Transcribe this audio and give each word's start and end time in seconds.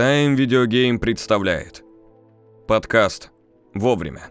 Time 0.00 0.34
Video 0.34 0.64
Game 0.66 0.98
представляет 0.98 1.84
подкаст 2.66 3.28
«Вовремя». 3.74 4.30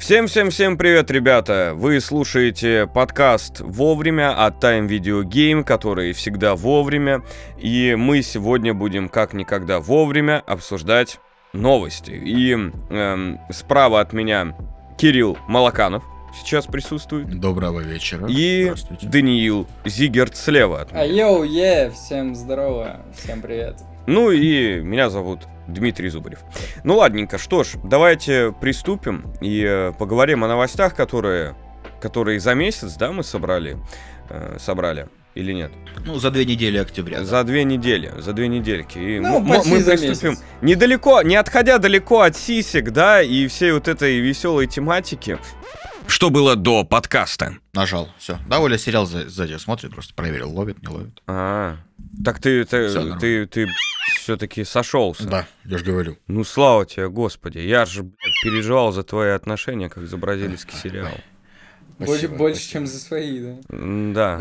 Всем-всем-всем 0.00 0.76
привет, 0.76 1.08
ребята! 1.12 1.70
Вы 1.76 2.00
слушаете 2.00 2.88
подкаст 2.92 3.60
«Вовремя» 3.60 4.44
от 4.44 4.64
Time 4.64 4.88
Video 4.88 5.22
Game, 5.22 5.62
который 5.62 6.14
всегда 6.14 6.56
вовремя. 6.56 7.22
И 7.58 7.94
мы 7.96 8.22
сегодня 8.22 8.74
будем 8.74 9.08
как 9.08 9.34
никогда 9.34 9.78
вовремя 9.78 10.42
обсуждать 10.44 11.20
новости. 11.52 12.10
И 12.10 12.54
эм, 12.54 13.40
справа 13.52 14.00
от 14.00 14.12
меня 14.12 14.56
Кирилл 14.98 15.38
Малаканов 15.46 16.02
сейчас 16.34 16.66
присутствует. 16.66 17.40
Доброго 17.40 17.80
вечера. 17.80 18.26
И. 18.28 18.72
Даниил 19.02 19.66
Зигерт 19.84 20.36
слева 20.36 20.82
от 20.82 20.92
меня. 20.92 21.02
А 21.02 21.06
йоу, 21.06 21.44
е, 21.44 21.90
всем 21.90 22.34
здорово, 22.34 23.00
всем 23.16 23.40
привет. 23.42 23.76
Ну 24.06 24.30
и 24.30 24.80
меня 24.80 25.10
зовут 25.10 25.40
Дмитрий 25.66 26.08
Зубарев. 26.08 26.38
Ну 26.84 26.96
ладненько, 26.96 27.36
что 27.38 27.62
ж, 27.64 27.72
давайте 27.84 28.54
приступим 28.60 29.34
и 29.40 29.62
э, 29.66 29.92
поговорим 29.98 30.44
о 30.44 30.48
новостях, 30.48 30.94
которые, 30.94 31.54
которые 32.00 32.40
за 32.40 32.54
месяц, 32.54 32.94
да, 32.94 33.12
мы 33.12 33.22
собрали, 33.22 33.76
э, 34.30 34.56
собрали 34.58 35.08
или 35.34 35.52
нет? 35.52 35.70
Ну, 36.06 36.18
за 36.18 36.30
две 36.30 36.44
недели 36.46 36.78
октября. 36.78 37.18
да. 37.18 37.24
За 37.26 37.44
две 37.44 37.64
недели, 37.64 38.10
за 38.18 38.32
две 38.32 38.48
недельки. 38.48 38.98
И 38.98 39.20
Ну, 39.20 39.36
м- 39.36 39.42
м- 39.42 39.48
почти 39.48 39.70
мы 39.70 39.80
за 39.82 39.90
приступим 39.98 40.30
месяц. 40.30 40.44
недалеко, 40.62 41.20
не 41.22 41.36
отходя 41.36 41.76
далеко 41.78 42.22
от 42.22 42.34
сисек, 42.34 42.90
да, 42.90 43.22
и 43.22 43.46
всей 43.46 43.72
вот 43.72 43.88
этой 43.88 44.18
веселой 44.20 44.66
тематики. 44.66 45.38
Что 46.08 46.30
было 46.30 46.56
до 46.56 46.84
подкаста? 46.84 47.58
Нажал, 47.74 48.08
все. 48.18 48.38
Да, 48.48 48.60
Оля 48.60 48.78
сериал 48.78 49.04
за- 49.06 49.28
сзади 49.28 49.56
смотрит, 49.58 49.92
просто 49.92 50.14
проверил, 50.14 50.50
ловит, 50.50 50.80
не 50.82 50.88
ловит. 50.88 51.22
А, 51.26 51.76
так 52.24 52.40
ты, 52.40 52.64
ты, 52.64 52.88
Всё 52.88 53.00
нормально. 53.00 53.20
ты, 53.20 53.46
ты 53.46 53.66
все-таки 54.20 54.64
сошелся. 54.64 55.24
Да, 55.28 55.46
я 55.64 55.78
же 55.78 55.84
говорю. 55.84 56.16
Ну, 56.26 56.44
слава 56.44 56.86
тебе, 56.86 57.08
Господи. 57.10 57.58
Я 57.58 57.84
же 57.84 58.02
блядь, 58.04 58.42
переживал 58.42 58.90
за 58.92 59.02
твои 59.02 59.30
отношения, 59.30 59.88
как 59.90 60.06
за 60.08 60.16
бразильский 60.16 60.76
сериал. 60.78 61.12
Больше, 61.98 62.12
Спасибо, 62.12 62.36
больше, 62.36 62.60
спасибо. 62.60 62.72
чем 62.72 62.86
за 62.86 62.98
свои, 62.98 63.40
да. 63.40 64.38
Да. 64.38 64.40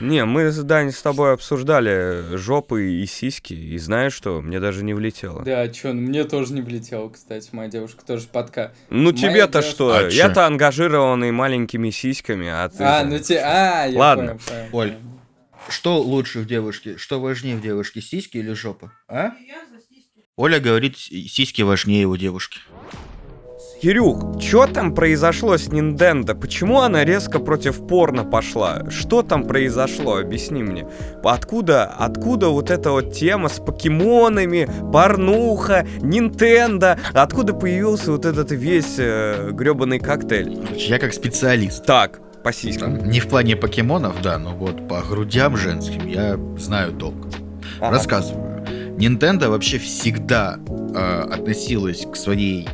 Не, 0.00 0.24
мы 0.24 0.50
с 0.50 0.62
Даней 0.62 0.92
с 0.92 1.02
тобой 1.02 1.34
обсуждали 1.34 2.36
жопы 2.36 2.92
и 2.92 3.06
сиськи, 3.06 3.52
и 3.52 3.76
знаешь 3.76 4.14
что, 4.14 4.40
мне 4.40 4.60
даже 4.60 4.82
не 4.82 4.94
влетело. 4.94 5.42
Да, 5.42 5.68
чё, 5.68 5.92
ну 5.92 6.00
мне 6.00 6.24
тоже 6.24 6.54
не 6.54 6.62
влетело, 6.62 7.10
кстати, 7.10 7.50
моя 7.52 7.68
девушка 7.68 8.02
тоже 8.04 8.26
подка. 8.32 8.72
Ну 8.88 9.12
тебе-то 9.12 9.60
что? 9.60 9.94
А? 9.94 10.08
Я-то 10.08 10.46
ангажированный 10.46 11.32
маленькими 11.32 11.90
сиськами, 11.90 12.48
а 12.48 12.68
ты... 12.70 12.82
А, 12.82 13.04
ну 13.04 13.18
те, 13.18 13.40
а, 13.40 13.84
я 13.84 13.98
Ладно. 13.98 14.38
Оль. 14.72 14.96
Что 15.68 16.00
лучше 16.00 16.40
в 16.40 16.46
девушке? 16.46 16.96
Что 16.96 17.20
важнее 17.20 17.56
в 17.56 17.60
девушке, 17.60 18.00
сиськи 18.00 18.38
или 18.38 18.52
жопа? 18.52 18.92
А? 19.08 19.32
Оля 20.36 20.60
говорит, 20.60 20.96
сиськи 20.96 21.62
важнее 21.62 22.06
у 22.06 22.16
девушки. 22.16 22.58
Кирюх, 23.84 24.40
что 24.40 24.66
там 24.66 24.94
произошло 24.94 25.58
с 25.58 25.68
Nintendo? 25.68 26.34
Почему 26.34 26.80
она 26.80 27.04
резко 27.04 27.38
против 27.38 27.86
порно 27.86 28.24
пошла? 28.24 28.82
Что 28.88 29.20
там 29.20 29.44
произошло? 29.44 30.16
Объясни 30.16 30.62
мне. 30.62 30.86
Откуда, 31.22 31.84
откуда 31.84 32.48
вот 32.48 32.70
эта 32.70 32.92
вот 32.92 33.12
тема 33.12 33.50
с 33.50 33.58
покемонами, 33.58 34.70
порнуха, 34.90 35.86
Nintendo? 35.98 36.98
Откуда 37.12 37.52
появился 37.52 38.12
вот 38.12 38.24
этот 38.24 38.52
весь 38.52 38.94
э, 38.96 39.50
гребаный 39.52 39.98
коктейль? 39.98 40.66
Я 40.78 40.98
как 40.98 41.12
специалист. 41.12 41.84
Так, 41.84 42.20
по 42.42 42.54
сиськам. 42.54 43.00
Там, 43.00 43.10
не 43.10 43.20
в 43.20 43.28
плане 43.28 43.54
покемонов, 43.54 44.22
да, 44.22 44.38
но 44.38 44.54
вот 44.54 44.88
по 44.88 45.02
грудям 45.02 45.58
женским 45.58 46.06
я 46.06 46.38
знаю 46.56 46.92
толк. 46.92 47.26
Ага. 47.80 47.90
Рассказываю. 47.90 48.64
Nintendo 48.96 49.50
вообще 49.50 49.76
всегда 49.76 50.58
э, 50.68 51.28
относилась 51.30 52.06
к 52.10 52.16
своей 52.16 52.66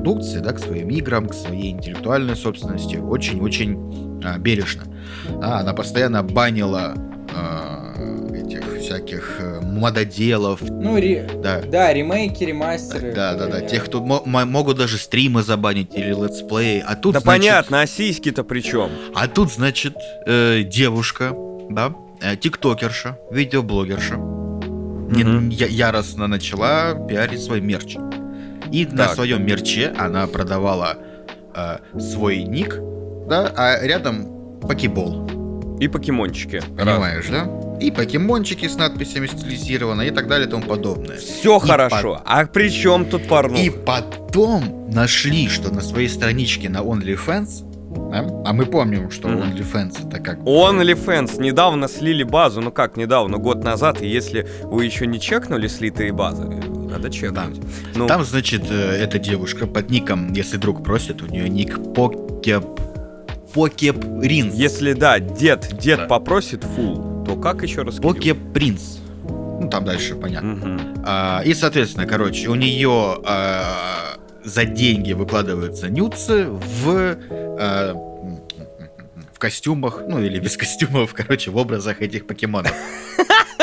продукции, 0.00 0.38
да, 0.40 0.52
к 0.52 0.58
своим 0.58 0.88
играм, 0.90 1.26
к 1.26 1.34
своей 1.34 1.70
интеллектуальной 1.72 2.36
собственности 2.36 2.96
очень-очень 2.96 4.20
э, 4.22 4.38
бережно. 4.38 4.82
А, 5.42 5.60
она 5.60 5.72
постоянно 5.72 6.22
банила 6.22 6.94
э, 7.34 8.36
этих 8.44 8.78
всяких 8.80 9.36
э, 9.40 9.60
мододелов, 9.62 10.60
Ну, 10.62 10.96
ре- 10.98 11.28
да. 11.42 11.62
да, 11.62 11.92
ремейки, 11.94 12.44
ремастеры. 12.44 13.12
Да, 13.14 13.34
да, 13.34 13.46
да, 13.46 13.60
э, 13.60 13.66
тех, 13.68 13.86
кто 13.86 14.02
мо- 14.04 14.22
мо- 14.26 14.44
могут 14.44 14.76
даже 14.76 14.98
стримы 14.98 15.42
забанить 15.42 15.94
или 15.94 16.10
летсплеи. 16.10 16.84
А 16.86 16.94
тут, 16.94 17.14
Да 17.14 17.20
значит, 17.20 17.42
понятно, 17.42 17.80
а 17.80 17.86
сиськи-то 17.86 18.44
при 18.44 18.60
чем? 18.60 18.90
а 19.14 19.28
тут, 19.28 19.50
значит, 19.50 19.96
э, 20.26 20.62
девушка, 20.62 21.32
да, 21.70 21.94
э, 22.20 22.36
тиктокерша, 22.36 23.18
видеоблогерша, 23.30 24.16
я- 25.50 25.66
яростно 25.66 26.26
начала 26.26 26.94
пиарить 27.08 27.42
свой 27.42 27.60
мерч. 27.62 27.96
И 28.72 28.86
на 28.86 29.04
Так. 29.06 29.14
своем 29.14 29.44
мерче 29.46 29.92
она 29.98 30.26
продавала 30.26 30.96
э, 31.54 31.78
свой 32.00 32.42
ник, 32.42 32.76
да, 33.28 33.52
а 33.56 33.80
рядом 33.84 34.58
покебол. 34.60 35.26
И 35.78 35.88
покемончики. 35.88 36.62
Понимаешь, 36.76 37.26
да? 37.30 37.46
И 37.80 37.90
покемончики 37.90 38.66
с 38.66 38.76
надписями 38.76 39.26
стилизировано 39.26 40.02
и 40.02 40.10
так 40.10 40.26
далее 40.28 40.48
и 40.48 40.50
тому 40.50 40.62
подобное. 40.62 41.18
Все 41.18 41.58
И 41.58 41.60
хорошо. 41.60 42.22
А 42.24 42.46
при 42.46 42.70
чем 42.70 43.04
тут 43.04 43.28
порно? 43.28 43.56
И 43.56 43.68
потом 43.68 44.90
нашли, 44.90 45.48
что 45.48 45.70
на 45.72 45.82
своей 45.82 46.08
страничке 46.08 46.70
на 46.70 46.78
OnlyFans, 46.78 47.65
да, 47.96 48.24
а 48.44 48.52
мы 48.52 48.66
помним, 48.66 49.10
что 49.10 49.28
Мгм. 49.28 49.42
OnlyFans 49.52 50.08
это 50.08 50.20
как... 50.20 50.38
OnlyFans 50.40 51.40
недавно 51.40 51.88
слили 51.88 52.22
базу, 52.22 52.60
ну 52.60 52.70
как 52.70 52.96
недавно, 52.96 53.38
год 53.38 53.64
назад, 53.64 54.02
и 54.02 54.06
если 54.08 54.46
вы 54.62 54.84
еще 54.84 55.06
не 55.06 55.18
чекнули 55.20 55.66
слитые 55.68 56.12
базы, 56.12 56.44
надо 56.44 57.10
чекнуть. 57.10 57.60
Ну, 57.94 58.06
Там, 58.06 58.24
значит, 58.24 58.64
э, 58.70 58.74
эта 59.02 59.18
девушка 59.18 59.66
под 59.66 59.90
ником, 59.90 60.32
если 60.32 60.56
друг 60.56 60.82
просит, 60.84 61.22
у 61.22 61.26
нее 61.26 61.48
ник 61.48 61.78
Покеп... 61.94 62.64
Покеп 63.54 63.96
Ринс. 64.22 64.54
если 64.54 64.92
да, 64.92 65.18
дед, 65.18 65.76
дед 65.80 66.00
Да. 66.00 66.06
попросит 66.06 66.62
фул, 66.62 67.24
то 67.26 67.36
как 67.36 67.62
еще 67.62 67.82
раз? 67.82 67.96
Покеп 67.96 68.36
Принц. 68.52 68.98
Ну, 69.58 69.68
там 69.70 69.84
дальше 69.84 70.14
понятно. 70.14 70.50
Мгм. 70.54 70.80
А, 71.04 71.40
и, 71.44 71.54
соответственно, 71.54 72.06
короче, 72.06 72.48
у 72.48 72.54
нее 72.54 73.16
за 74.46 74.64
деньги 74.64 75.12
выкладываются 75.12 75.88
нюцы 75.88 76.46
в... 76.48 77.16
а, 77.28 77.94
в 79.32 79.38
костюмах, 79.38 80.00
ну 80.08 80.22
или 80.22 80.38
без 80.38 80.56
костюмов, 80.56 81.12
короче, 81.12 81.50
в 81.50 81.56
образах 81.56 82.00
этих 82.00 82.26
покемонов. 82.26 82.72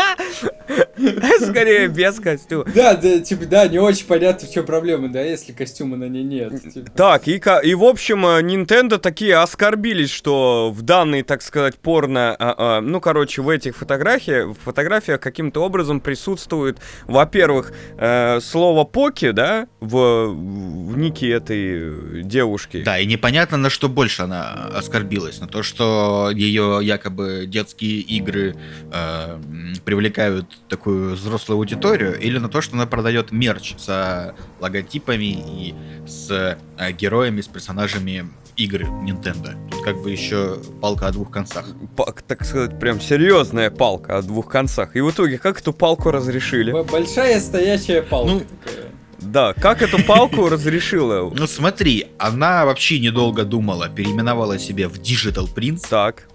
Скорее 1.42 1.88
без 1.88 2.20
костюма. 2.20 2.66
Да, 2.74 2.96
да, 2.96 3.20
типа, 3.20 3.46
да, 3.46 3.68
не 3.68 3.80
очень 3.80 4.06
понятно, 4.06 4.48
в 4.48 4.52
чем 4.52 4.66
проблема, 4.66 5.10
да, 5.10 5.22
если 5.22 5.52
костюма 5.52 5.98
на 5.98 6.06
ней 6.06 6.24
нет. 6.24 6.74
типа. 6.74 6.92
Так, 6.92 7.28
и, 7.28 7.42
и 7.64 7.76
в 7.76 7.84
общем, 7.84 8.26
э, 8.26 8.42
Nintendo 8.42 8.98
такие 8.98 9.38
оскорбились, 9.38 10.12
что 10.12 10.72
в 10.72 10.82
данной, 10.82 11.24
так 11.24 11.42
сказать, 11.42 11.76
порно, 11.76 12.36
а, 12.38 12.56
а, 12.58 12.82
ну, 12.82 13.00
короче, 13.00 13.42
в 13.42 13.50
этих 13.50 13.76
фотографиях, 13.76 14.50
в 14.50 14.56
фотографиях 14.56 15.20
каким-то 15.20 15.64
образом 15.64 16.00
присутствует, 16.00 16.78
во-первых, 17.06 17.74
э, 17.98 18.40
слово 18.42 18.84
«поки», 18.84 19.32
да, 19.32 19.68
в, 19.80 20.28
в 20.28 20.98
нике 20.98 21.32
этой 21.32 22.24
девушки. 22.24 22.84
Да, 22.84 23.00
и 23.00 23.06
непонятно, 23.06 23.58
на 23.58 23.70
что 23.70 23.90
больше 23.90 24.24
она 24.24 24.70
оскорбилась. 24.74 25.40
На 25.40 25.48
то, 25.48 25.64
что 25.64 26.32
ее 26.34 26.80
якобы 26.82 27.46
детские 27.48 28.00
игры 28.00 28.56
э, 28.92 29.40
привлекают 29.86 30.48
такую 30.74 31.14
взрослую 31.14 31.58
аудиторию, 31.60 32.20
или 32.20 32.40
на 32.40 32.50
то, 32.50 32.60
что 32.62 32.76
она 32.76 32.88
продает 32.88 33.32
мерч 33.32 33.76
с 33.78 34.34
логотипами 34.60 35.26
и 35.26 35.76
с 36.08 36.32
э, 36.78 36.92
героями, 36.94 37.42
с 37.42 37.48
персонажами 37.48 38.26
игры 38.58 38.86
Nintendo. 38.86 39.56
Тут 39.70 39.84
как 39.84 40.02
бы 40.02 40.10
еще 40.10 40.58
палка 40.82 41.08
о 41.08 41.12
двух 41.12 41.30
концах. 41.30 41.66
Па- 41.96 42.12
так 42.28 42.44
сказать, 42.44 42.80
прям 42.80 43.00
серьезная 43.00 43.70
палка 43.70 44.18
о 44.18 44.22
двух 44.24 44.48
концах. 44.50 44.96
И 44.96 45.02
в 45.02 45.12
итоге, 45.12 45.38
как 45.38 45.62
эту 45.62 45.74
палку 45.74 46.10
разрешили? 46.10 46.72
Большая 46.92 47.40
стоячая 47.40 48.02
палка 48.02 48.32
Ну, 48.32 48.40
такая. 48.40 48.86
Да, 49.20 49.54
как 49.54 49.82
эту 49.84 50.04
палку 50.04 50.50
разрешила? 50.50 51.32
Ну 51.34 51.48
смотри, 51.48 52.08
она 52.18 52.66
вообще 52.66 53.00
недолго 53.00 53.44
думала, 53.44 53.90
переименовала 53.90 54.58
себя 54.60 54.90
в 54.90 54.94
Digital 54.94 55.48
Prince, 55.54 55.86
Так. 55.90 56.28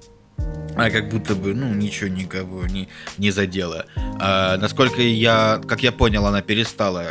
А 0.78 0.90
как 0.90 1.08
будто 1.08 1.34
бы, 1.34 1.54
ну, 1.54 1.74
ничего 1.74 2.08
никого 2.08 2.66
не, 2.66 2.88
не 3.18 3.30
задело. 3.30 3.84
А, 4.20 4.56
насколько 4.56 5.02
я, 5.02 5.60
как 5.68 5.82
я 5.82 5.92
понял, 5.92 6.24
она 6.26 6.40
перестала 6.40 7.04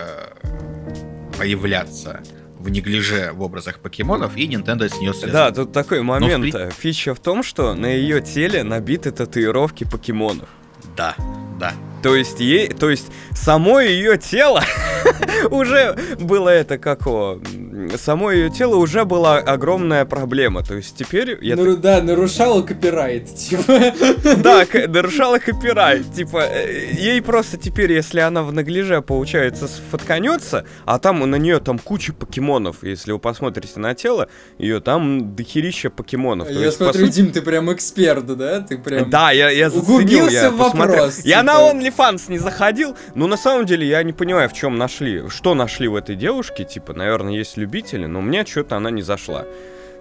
появляться 1.38 2.22
в 2.60 2.70
неглиже 2.70 3.32
в 3.34 3.42
образах 3.44 3.80
покемонов, 3.80 4.36
и 4.36 4.48
Nintendo 4.48 4.90
с 4.90 5.00
нее 5.00 5.14
слезла. 5.14 5.32
Да, 5.32 5.52
тут 5.52 5.72
такой 5.72 6.02
момент. 6.02 6.42
при- 6.44 6.56
э, 6.56 6.72
Фича 6.72 7.14
в 7.14 7.20
том, 7.20 7.44
что 7.44 7.74
на 7.76 7.86
ее 7.86 8.20
теле 8.22 8.64
набиты 8.64 9.12
татуировки 9.12 9.84
покемонов. 9.84 10.50
да, 10.96 11.16
да. 11.60 11.74
То 12.04 12.16
есть 12.16 12.40
ей, 12.40 12.68
то 12.70 12.90
есть 12.90 13.08
само 13.32 13.80
ее 13.80 14.18
тело 14.18 14.64
уже 15.52 15.98
было 16.20 16.50
это 16.50 16.78
как 16.78 17.08
о, 17.08 17.40
м, 17.54 17.67
само 17.98 18.32
ее 18.32 18.50
тело 18.50 18.76
уже 18.76 19.06
была 19.06 19.38
огромная 19.38 20.06
проблема. 20.06 20.64
То 20.64 20.76
есть 20.76 20.96
теперь 20.98 21.38
я 21.42 21.56
Ну 21.56 21.76
да, 21.78 22.02
нарушала 22.02 22.62
копирайт, 22.62 23.34
типа. 23.36 23.94
Да, 24.38 24.66
нарушала 24.88 25.40
копирайт. 25.40 26.12
Типа, 26.14 26.44
э, 26.50 26.92
ей 26.94 27.22
просто 27.22 27.58
теперь, 27.58 27.92
если 27.94 28.20
она 28.20 28.44
в 28.44 28.52
наглиже, 28.54 29.02
получается, 29.02 29.68
сфотканется, 29.68 30.66
а 30.86 31.00
там 31.00 31.20
на 31.30 31.36
нее 31.36 31.60
там 31.60 31.80
куча 31.80 32.14
покемонов. 32.14 32.78
Если 32.84 33.12
вы 33.12 33.20
посмотрите 33.20 33.80
на 33.80 33.94
тело, 33.94 34.28
ее 34.58 34.80
там 34.80 35.36
дохерища 35.36 35.90
покемонов. 35.90 36.48
То 36.48 36.54
Я 36.54 36.66
есть, 36.66 36.78
смотрю, 36.78 37.06
сути- 37.08 37.16
Дим, 37.16 37.32
ты 37.32 37.42
прям 37.42 37.72
эксперт, 37.74 38.26
да? 38.26 38.62
Ты 38.62 38.78
прям... 38.78 39.10
Да, 39.10 39.32
я, 39.32 39.50
я 39.50 39.70
заценил, 39.70 40.28
я 40.30 40.52
посмотрел. 40.52 40.96
вопрос, 41.04 41.20
Я 41.24 41.42
типа. 41.42 41.54
на 41.54 41.72
OnlyFans 41.72 42.22
не 42.30 42.38
заходил, 42.40 42.96
но 43.16 43.28
на 43.28 43.38
самом 43.38 43.66
деле 43.66 43.88
я 43.88 44.04
не 44.04 44.14
понимаю, 44.14 44.50
в 44.50 44.54
чем 44.54 44.78
нашли, 44.78 45.24
что 45.30 45.54
нашли 45.54 45.88
в 45.88 45.96
этой 45.96 46.16
девушке. 46.16 46.64
Типа, 46.64 46.94
наверное, 46.94 47.34
есть 47.34 47.58
любители, 47.68 48.06
но 48.08 48.22
мне 48.22 48.46
что-то 48.46 48.78
она 48.78 48.92
не 48.92 49.02
зашла. 49.02 49.46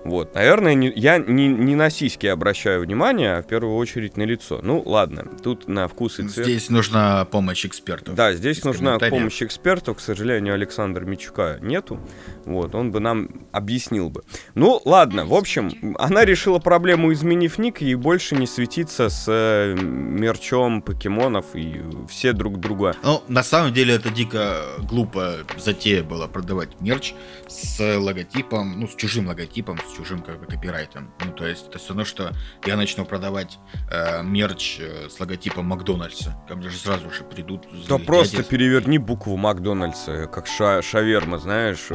Вот, 0.08 0.34
наверное, 0.34 0.74
не- 0.74 0.92
я 0.94 1.18
не, 1.18 1.48
не 1.48 1.74
на 1.74 1.90
сиськи 1.90 2.26
обращаю 2.26 2.82
внимание, 2.82 3.36
а 3.36 3.42
в 3.42 3.46
первую 3.46 3.76
очередь 3.76 4.16
на 4.16 4.22
лицо. 4.22 4.60
Ну, 4.62 4.82
ладно, 4.84 5.26
тут 5.42 5.68
на 5.68 5.88
вкус 5.88 6.18
и 6.20 6.28
цвет. 6.28 6.46
Здесь 6.46 6.70
нужна 6.70 7.24
помощь 7.24 7.64
экспертов. 7.66 8.14
Да, 8.14 8.32
здесь 8.34 8.62
нужна 8.64 8.98
помощь 8.98 9.42
экспертов. 9.42 9.96
К 9.96 10.00
сожалению, 10.00 10.54
Александра 10.54 11.04
Мичука 11.04 11.58
нету. 11.60 12.00
Вот, 12.44 12.74
он 12.74 12.92
бы 12.92 13.00
нам 13.00 13.28
объяснил 13.52 14.10
бы. 14.10 14.22
Ну, 14.54 14.80
ладно, 14.84 15.26
в 15.26 15.34
общем, 15.34 15.94
она 15.98 16.24
решила 16.24 16.58
проблему, 16.58 17.12
изменив 17.12 17.58
ник, 17.58 17.82
и 17.82 17.94
больше 17.94 18.36
не 18.36 18.46
светиться 18.46 19.08
с 19.08 19.24
э, 19.28 19.74
мерчом 19.76 20.82
покемонов 20.82 21.46
и 21.54 21.82
все 22.08 22.32
друг 22.32 22.60
друга. 22.60 22.94
Ну, 23.02 23.22
на 23.28 23.42
самом 23.42 23.72
деле, 23.72 23.94
это 23.94 24.10
дико 24.10 24.62
глупо 24.88 25.34
затея 25.58 26.02
была 26.02 26.28
продавать 26.28 26.80
мерч 26.80 27.14
с 27.48 27.80
логотипом, 27.98 28.80
ну, 28.80 28.86
с 28.88 28.94
чужим 28.94 29.26
логотипом, 29.28 29.78
с 29.78 29.95
чужим 29.96 30.20
как 30.22 30.38
бы 30.40 30.46
копирайтом. 30.46 31.12
Ну, 31.24 31.32
то 31.32 31.46
есть, 31.46 31.68
это 31.68 31.78
все 31.78 31.88
равно, 31.88 32.04
что 32.04 32.32
я 32.66 32.76
начну 32.76 33.04
продавать 33.04 33.58
э, 33.90 34.22
мерч 34.22 34.78
э, 34.80 35.08
с 35.08 35.18
логотипом 35.20 35.66
Макдональдса. 35.66 36.36
Ко 36.48 36.54
мне 36.56 36.68
же 36.68 36.76
сразу 36.76 37.10
же 37.10 37.24
придут 37.24 37.62
Да 37.72 37.96
злые 37.96 38.04
просто 38.04 38.36
дяди. 38.38 38.48
переверни 38.48 38.98
букву 38.98 39.36
Макдональдса, 39.36 40.26
как 40.26 40.46
ша- 40.46 40.82
шаверма, 40.82 41.38
знаешь, 41.38 41.88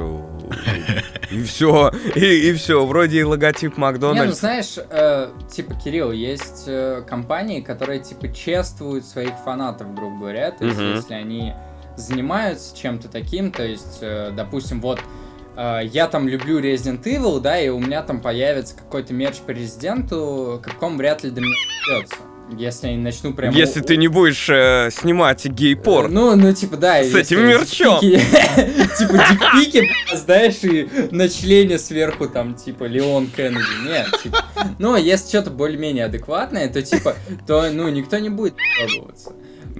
и 1.31 1.43
все, 1.43 1.89
и 2.15 2.53
все, 2.53 2.85
вроде 2.85 3.19
и 3.19 3.23
логотип 3.23 3.71
Не, 3.71 3.75
ну 3.77 3.81
Макдональдса. 3.81 4.39
знаешь, 4.39 4.75
э, 4.77 5.31
типа, 5.51 5.75
Кирилл, 5.75 6.11
есть 6.11 6.63
э, 6.67 7.03
компании, 7.07 7.61
которые, 7.61 7.99
типа, 7.99 8.33
чествуют 8.33 9.05
своих 9.05 9.33
фанатов, 9.45 9.93
грубо 9.93 10.19
говоря. 10.19 10.51
То 10.51 10.65
есть, 10.65 10.79
если 10.79 11.13
они 11.13 11.53
занимаются 11.97 12.75
чем-то 12.77 13.09
таким, 13.09 13.51
то 13.51 13.63
есть, 13.63 13.99
допустим, 14.01 14.81
вот 14.81 14.99
я 15.55 16.07
там 16.07 16.27
люблю 16.27 16.59
Resident 16.59 17.03
Evil, 17.03 17.39
да, 17.39 17.59
и 17.59 17.69
у 17.69 17.79
меня 17.79 18.01
там 18.01 18.21
появится 18.21 18.75
какой-то 18.75 19.13
мерч 19.13 19.37
по 19.37 19.51
Резиденту, 19.51 20.61
каком 20.63 20.97
вряд 20.97 21.23
ли 21.23 21.31
до 21.31 21.41
меня 21.41 21.55
придется. 21.85 22.15
Если 22.57 22.89
я 22.89 22.97
начну 22.97 23.33
прям... 23.33 23.53
Если 23.53 23.79
ты 23.79 23.95
не 23.95 24.07
будешь 24.09 24.49
э, 24.49 24.89
снимать 24.91 25.45
гей-порн. 25.45 26.13
Ну, 26.13 26.35
ну, 26.35 26.53
типа, 26.53 26.75
да. 26.75 27.01
С 27.01 27.15
этим 27.15 27.47
мерчом. 27.47 27.99
Типа, 28.01 29.13
дикпики, 29.29 29.89
знаешь, 30.13 30.63
и 30.63 30.89
на 31.11 31.29
члене 31.29 31.79
сверху 31.79 32.27
там, 32.27 32.55
типа, 32.55 32.85
Леон 32.85 33.27
Кеннеди. 33.27 33.87
Нет, 33.87 34.07
типа. 34.21 34.43
Ну, 34.79 34.97
если 34.97 35.29
что-то 35.29 35.51
более-менее 35.51 36.05
адекватное, 36.05 36.67
то, 36.67 36.81
типа, 36.81 37.15
то, 37.47 37.69
ну, 37.71 37.87
никто 37.89 38.17
не 38.19 38.29
будет 38.29 38.55
пробоваться. 38.77 39.33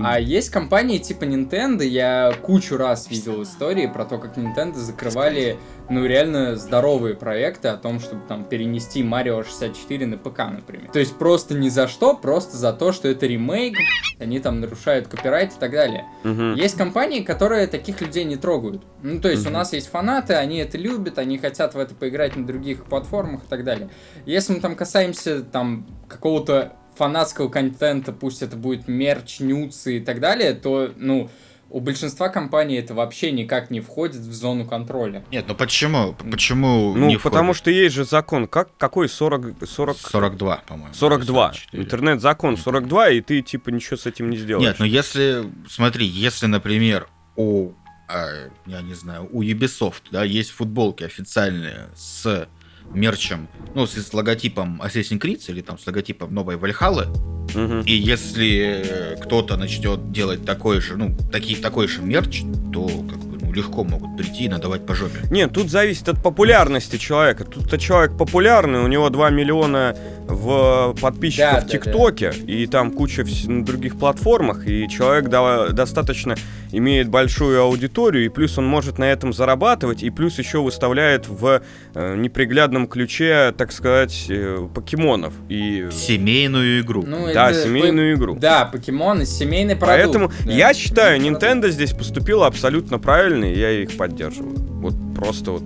А 0.05 0.19
есть 0.19 0.49
компании 0.49 0.97
типа 0.97 1.23
Nintendo, 1.25 1.83
я 1.83 2.33
кучу 2.41 2.77
раз 2.77 3.09
видел 3.09 3.43
истории 3.43 3.87
про 3.87 4.05
то, 4.05 4.17
как 4.17 4.37
Nintendo 4.37 4.75
закрывали, 4.75 5.57
ну, 5.89 6.05
реально 6.05 6.55
здоровые 6.55 7.15
проекты 7.15 7.67
о 7.67 7.77
том, 7.77 7.99
чтобы 7.99 8.21
там 8.27 8.43
перенести 8.45 9.03
Mario 9.03 9.43
64 9.45 10.05
на 10.05 10.17
ПК, 10.17 10.39
например. 10.51 10.89
То 10.91 10.99
есть 10.99 11.15
просто 11.17 11.53
ни 11.53 11.69
за 11.69 11.87
что, 11.87 12.15
просто 12.15 12.57
за 12.57 12.73
то, 12.73 12.91
что 12.91 13.07
это 13.07 13.25
ремейк, 13.25 13.77
они 14.19 14.39
там 14.39 14.59
нарушают 14.61 15.07
копирайт 15.07 15.51
и 15.53 15.59
так 15.59 15.71
далее. 15.71 16.05
Мгм. 16.23 16.55
Есть 16.55 16.77
компании, 16.77 17.21
которые 17.21 17.67
таких 17.67 18.01
людей 18.01 18.23
не 18.23 18.37
трогают. 18.37 18.83
Ну, 19.01 19.19
то 19.19 19.29
есть 19.29 19.43
у 19.45 19.49
Мгм. 19.49 19.53
нас 19.59 19.73
есть 19.73 19.89
фанаты, 19.89 20.33
они 20.33 20.57
это 20.59 20.77
любят, 20.77 21.17
они 21.17 21.37
хотят 21.37 21.73
в 21.75 21.79
это 21.79 21.95
поиграть 21.95 22.35
на 22.35 22.45
других 22.45 22.85
платформах 22.85 23.43
и 23.43 23.47
так 23.47 23.63
далее. 23.63 23.89
Если 24.25 24.53
мы 24.53 24.59
там 24.59 24.75
касаемся 24.75 25.41
там 25.41 25.85
какого-то 26.07 26.73
фанатского 27.01 27.49
контента, 27.49 28.11
пусть 28.13 28.43
это 28.43 28.55
будет 28.55 28.87
мерч, 28.87 29.39
нюцы 29.39 29.97
и 29.97 29.99
так 29.99 30.19
далее, 30.19 30.53
то, 30.53 30.93
ну, 30.97 31.31
у 31.71 31.79
большинства 31.79 32.29
компаний 32.29 32.75
это 32.75 32.93
вообще 32.93 33.31
никак 33.31 33.71
не 33.71 33.79
входит 33.81 34.17
в 34.17 34.33
зону 34.33 34.67
контроля. 34.67 35.23
Нет, 35.31 35.45
ну 35.47 35.55
почему? 35.55 36.13
Почему 36.29 36.93
Ну, 36.95 37.07
не 37.07 37.17
потому 37.17 37.53
входит? 37.53 37.57
что 37.57 37.71
есть 37.71 37.95
же 37.95 38.05
закон. 38.05 38.45
Как, 38.45 38.77
какой 38.77 39.09
40... 39.09 39.67
40... 39.67 39.97
42, 39.97 40.57
по-моему. 40.67 40.93
42. 40.93 41.53
44. 41.53 41.83
Интернет-закон 41.83 42.55
42, 42.57 43.09
и 43.09 43.21
ты, 43.21 43.41
типа, 43.41 43.69
ничего 43.69 43.97
с 43.97 44.05
этим 44.05 44.29
не 44.29 44.37
сделаешь. 44.37 44.67
Нет, 44.67 44.75
ну 44.77 44.85
если, 44.85 45.45
смотри, 45.67 46.05
если, 46.05 46.45
например, 46.45 47.07
у, 47.35 47.71
а, 48.07 48.27
я 48.67 48.81
не 48.83 48.93
знаю, 48.93 49.27
у 49.31 49.41
Ubisoft, 49.41 50.03
да, 50.11 50.23
есть 50.23 50.51
футболки 50.51 51.03
официальные 51.03 51.89
с 51.95 52.47
мерчем, 52.93 53.47
ну, 53.75 53.85
с, 53.87 53.93
с 53.93 54.13
логотипом 54.13 54.81
Assassin's 54.83 55.19
Creed 55.19 55.41
или 55.47 55.61
там 55.61 55.77
с 55.77 55.85
логотипом 55.87 56.33
новой 56.33 56.57
Вальхаллы, 56.57 57.07
Мгм. 57.55 57.81
и 57.81 57.91
если 57.93 59.17
кто-то 59.21 59.57
начнет 59.57 60.11
делать 60.11 60.45
такой 60.45 60.79
же, 60.81 60.95
ну, 60.97 61.15
такие, 61.31 61.57
такой 61.59 61.87
же 61.87 62.01
мерч, 62.01 62.41
то 62.71 62.87
как 62.87 63.19
бы 63.19 63.37
ну, 63.41 63.51
легко 63.51 63.83
могут 63.83 64.15
прийти 64.17 64.45
и 64.45 64.49
надавать 64.49 64.85
по 64.85 64.95
жопе. 64.95 65.19
Нет, 65.29 65.51
тут 65.53 65.69
зависит 65.69 66.07
от 66.07 66.21
популярности 66.23 66.97
человека. 66.97 67.43
Тут-то 67.43 67.77
человек 67.77 68.17
популярный, 68.17 68.79
у 68.79 68.87
него 68.87 69.09
2 69.09 69.29
миллиона 69.31 69.95
в 70.31 70.95
подписчиков 70.99 71.53
Да, 71.53 71.59
в 71.61 71.63
да, 71.65 71.69
ТикТоке, 71.69 72.33
и 72.47 72.65
там 72.67 72.91
куча 72.91 73.21
вс- 73.23 73.49
на 73.49 73.65
других 73.65 73.97
платформах, 73.99 74.67
и 74.67 74.87
человек 74.89 75.29
да- 75.29 75.69
достаточно 75.69 76.35
имеет 76.71 77.09
большую 77.09 77.61
аудиторию, 77.61 78.25
и 78.25 78.29
плюс 78.29 78.57
он 78.57 78.65
может 78.65 78.97
на 78.97 79.05
этом 79.11 79.33
зарабатывать, 79.33 80.03
и 80.03 80.09
плюс 80.09 80.39
еще 80.39 80.61
выставляет 80.61 81.27
в 81.27 81.61
э, 81.93 82.15
неприглядном 82.15 82.87
ключе, 82.87 83.53
так 83.57 83.71
сказать, 83.71 84.25
э, 84.29 84.67
покемонов. 84.73 85.33
И 85.49 85.87
Семейную 85.91 86.81
игру. 86.81 87.03
Ну, 87.05 87.25
да, 87.33 87.51
это- 87.51 87.63
семейную 87.63 88.15
игру. 88.15 88.35
Да, 88.35 88.65
покемоны, 88.65 89.25
семейный 89.25 89.75
продукт. 89.75 89.97
Поэтому 90.03 90.31
да. 90.45 90.51
я 90.51 90.73
считаю, 90.73 91.19
Nintendo 91.19 91.69
здесь 91.69 91.91
поступила 91.91 92.47
абсолютно 92.47 92.99
правильно, 92.99 93.45
и 93.45 93.57
я 93.59 93.71
их 93.71 93.97
поддерживаю. 93.97 94.55
Вот 94.81 94.93
просто 95.21 95.51
вот. 95.51 95.63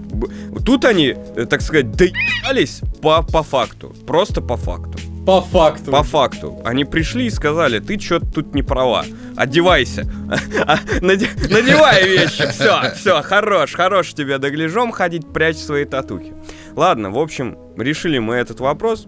Тут 0.66 0.84
они, 0.86 1.16
э, 1.36 1.46
так 1.46 1.62
сказать, 1.62 1.92
доебались 1.92 2.82
по, 3.02 3.24
по 3.24 3.42
факту. 3.42 3.96
Просто 4.06 4.42
по 4.42 4.58
факту. 4.58 5.00
По 5.26 5.42
факту. 5.42 5.92
По 5.92 6.04
факту. 6.04 6.62
Они 6.66 6.84
пришли 6.86 7.28
и 7.28 7.30
сказали, 7.30 7.80
ты 7.80 8.00
что-то 8.00 8.26
тут 8.26 8.54
не 8.54 8.64
права. 8.64 9.06
Одевайся. 9.36 10.06
А, 10.68 10.80
наде- 11.00 11.30
Надевай 11.50 12.08
вещи. 12.08 12.48
Все, 12.50 12.92
все, 12.96 13.22
хорош, 13.22 13.74
хорош 13.74 14.14
тебе 14.14 14.38
догляжом 14.40 14.92
ходить, 14.92 15.32
прячь 15.32 15.58
свои 15.58 15.86
татухи. 15.86 16.34
Ладно, 16.76 17.12
в 17.12 17.20
общем, 17.20 17.58
решили 17.78 18.20
мы 18.20 18.36
этот 18.36 18.60
вопрос. 18.60 19.08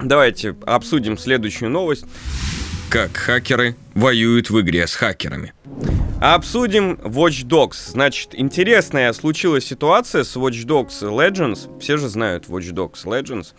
Давайте 0.00 0.56
обсудим 0.66 1.16
следующую 1.16 1.70
новость. 1.70 2.04
Как 2.90 3.16
хакеры 3.16 3.76
воюют 3.94 4.50
в 4.50 4.60
игре 4.60 4.86
с 4.86 4.94
хакерами. 4.94 5.52
Обсудим 6.24 6.92
Watch 7.02 7.44
Dogs. 7.44 7.90
Значит, 7.90 8.30
интересная 8.34 9.12
случилась 9.12 9.64
ситуация 9.64 10.22
с 10.22 10.36
Watch 10.36 10.64
Dogs 10.64 11.00
Legends. 11.02 11.80
Все 11.80 11.96
же 11.96 12.08
знают 12.08 12.46
Watch 12.46 12.72
Dogs 12.72 13.04
Legends. 13.04 13.54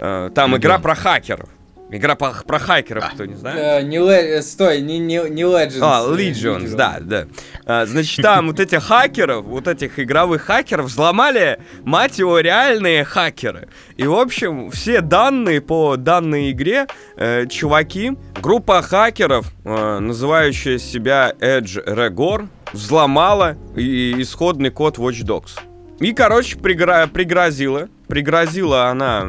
Э, 0.00 0.28
Там 0.34 0.50
Мгм. 0.50 0.58
игра 0.58 0.80
про 0.80 0.96
хакеров. 0.96 1.48
Игра 1.90 2.16
про, 2.16 2.32
про 2.46 2.58
хакеров, 2.58 3.04
кто 3.14 3.24
не 3.24 3.34
знает. 3.34 3.58
Э, 3.58 3.82
не 3.82 3.96
ле- 3.98 4.36
э, 4.38 4.42
Стой, 4.42 4.82
не, 4.82 4.98
не, 4.98 5.16
не 5.30 5.42
Legends. 5.44 5.78
А, 5.80 6.04
э, 6.06 6.14
Legions, 6.14 6.74
да, 6.76 6.98
да. 7.00 7.26
А, 7.64 7.86
значит, 7.86 8.22
там 8.22 8.48
вот 8.48 8.60
этих 8.60 8.82
хакеров, 8.84 9.44
вот 9.46 9.66
этих 9.66 9.98
игровых 9.98 10.42
хакеров 10.42 10.86
взломали, 10.86 11.58
мать 11.84 12.18
его, 12.18 12.40
реальные 12.40 13.04
хакеры. 13.04 13.68
И, 13.96 14.06
в 14.06 14.14
общем, 14.14 14.70
все 14.70 15.00
данные 15.00 15.62
по 15.62 15.96
данной 15.96 16.50
игре, 16.50 16.86
э, 17.16 17.46
чуваки, 17.46 18.12
группа 18.42 18.82
хакеров, 18.82 19.46
э, 19.64 19.98
называющая 19.98 20.76
себя 20.76 21.32
Edge 21.40 21.82
Regor, 21.86 22.48
взломала 22.74 23.56
и- 23.76 24.14
исходный 24.20 24.68
код 24.70 24.98
Watch 24.98 25.24
Dogs. 25.24 25.58
И, 26.00 26.12
короче, 26.12 26.58
пригра- 26.58 27.08
пригрозила, 27.08 27.88
пригрозила 28.08 28.88
она 28.88 29.26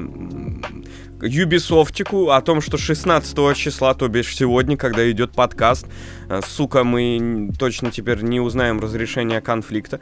Юбисофтику 1.22 2.30
о 2.32 2.42
том, 2.42 2.62
что 2.62 2.78
16 2.78 3.56
числа, 3.56 3.94
то 3.94 4.08
бишь 4.08 4.36
сегодня, 4.36 4.78
когда 4.78 5.10
идет 5.12 5.32
подкаст, 5.32 5.86
э, 6.30 6.42
сука, 6.48 6.84
мы 6.84 7.52
точно 7.58 7.92
теперь 7.92 8.22
не 8.22 8.40
узнаем 8.40 8.80
разрешения 8.80 9.42
конфликта, 9.42 10.00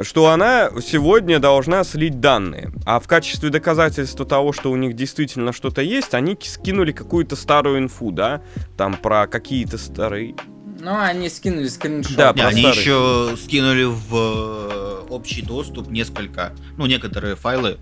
что 0.00 0.28
она 0.28 0.70
сегодня 0.80 1.38
должна 1.38 1.84
слить 1.84 2.20
данные. 2.20 2.72
А 2.86 3.00
в 3.00 3.08
качестве 3.08 3.50
доказательства 3.50 4.24
того, 4.24 4.52
что 4.52 4.70
у 4.70 4.76
них 4.76 4.94
действительно 4.94 5.52
что-то 5.52 5.82
есть, 5.82 6.14
они 6.14 6.36
ки- 6.36 6.48
скинули 6.48 6.92
какую-то 6.92 7.36
старую 7.36 7.78
инфу, 7.78 8.10
да, 8.10 8.42
там 8.76 8.96
про 8.96 9.26
какие-то 9.26 9.78
старые... 9.78 10.34
Ну, 10.82 10.98
они 10.98 11.28
скинули 11.28 11.68
скриншот. 11.68 12.16
Да, 12.16 12.32
Не, 12.34 12.42
они 12.42 12.62
еще 12.62 13.36
скинули 13.36 13.84
в 13.84 14.14
э, 14.14 15.06
общий 15.10 15.42
доступ, 15.42 15.90
несколько, 15.90 16.52
ну, 16.78 16.86
некоторые 16.86 17.36
файлы, 17.36 17.78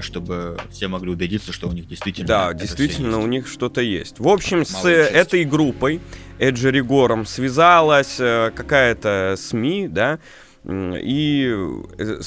чтобы 0.00 0.58
все 0.70 0.88
могли 0.88 1.10
убедиться, 1.10 1.52
что 1.52 1.68
у 1.68 1.72
них 1.72 1.86
действительно 1.88 2.26
Да, 2.26 2.54
действительно, 2.54 3.18
у 3.18 3.26
них 3.26 3.48
что-то 3.48 3.80
есть. 3.80 4.18
В 4.18 4.28
общем, 4.28 4.64
с 4.64 4.72
Малая 4.74 4.94
э, 4.94 5.02
часть. 5.04 5.14
этой 5.14 5.44
группой 5.44 6.00
Эджери 6.38 6.80
Гором 6.80 7.24
связалась 7.26 8.16
э, 8.18 8.50
какая-то 8.54 9.36
СМИ, 9.38 9.88
да, 9.88 10.18
и 10.64 11.52
э, 11.98 12.20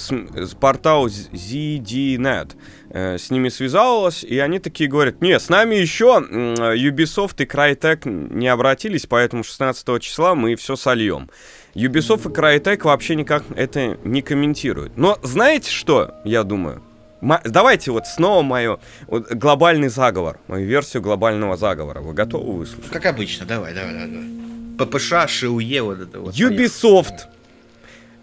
портал 0.60 1.08
ZDNet 1.08 2.52
э, 2.90 3.18
с 3.18 3.30
ними 3.30 3.50
связалась, 3.50 4.24
и 4.24 4.38
они 4.40 4.60
такие 4.60 4.90
говорят, 4.90 5.22
не, 5.22 5.40
с 5.40 5.48
нами 5.48 5.76
еще 5.76 6.20
Ubisoft 6.20 7.36
и 7.42 7.46
Crytek 7.46 8.10
не 8.10 8.48
обратились, 8.48 9.06
поэтому 9.06 9.44
16 9.44 10.02
числа 10.02 10.36
мы 10.36 10.56
все 10.56 10.76
сольем. 10.76 11.30
Ubisoft 11.76 12.30
и 12.30 12.34
Crytek 12.34 12.84
вообще 12.84 13.16
никак 13.16 13.44
это 13.56 13.98
не 14.04 14.22
комментируют. 14.22 14.98
Но 14.98 15.18
знаете 15.24 15.72
что, 15.72 16.16
я 16.26 16.44
думаю? 16.44 16.82
Ма- 17.26 17.42
Давайте 17.44 17.90
вот 17.90 18.06
снова 18.06 18.44
мою 18.44 18.80
вот, 19.08 19.32
глобальный 19.34 19.88
заговор, 19.90 20.38
мою 20.48 20.68
версию 20.68 21.02
глобального 21.02 21.58
заговора. 21.58 22.02
Вы 22.02 22.14
готовы 22.14 22.60
выслушать? 22.60 22.92
Как 22.92 23.08
обычно, 23.08 23.48
давай, 23.48 23.74
давай, 23.74 23.94
давай. 23.96 24.88
ППШ, 24.88 25.32
ШУЕ, 25.32 25.82
вот 25.82 26.00
это 26.02 26.20
вот. 26.20 26.36
Ubisoft. 26.36 27.22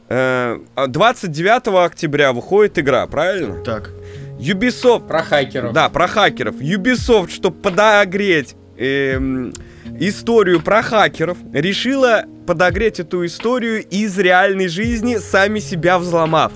Э, 0.08 0.58
29 0.86 1.84
октября 1.84 2.32
выходит 2.32 2.78
игра, 2.78 3.04
правильно? 3.08 3.64
Так. 3.64 3.90
Ubisoft. 4.38 5.08
Про 5.08 5.22
хакеров. 5.24 5.72
Да, 5.72 5.88
про 5.88 6.06
хакеров. 6.06 6.54
Ubisoft, 6.60 7.30
чтобы 7.32 7.56
подогреть 7.56 8.54
эм, 8.76 9.52
историю 9.98 10.62
про 10.62 10.80
хакеров, 10.82 11.38
решила 11.52 12.22
подогреть 12.46 13.00
эту 13.00 13.26
историю 13.26 13.84
из 13.84 14.16
реальной 14.16 14.68
жизни, 14.68 15.16
сами 15.16 15.58
себя 15.58 15.98
взломав. 15.98 16.52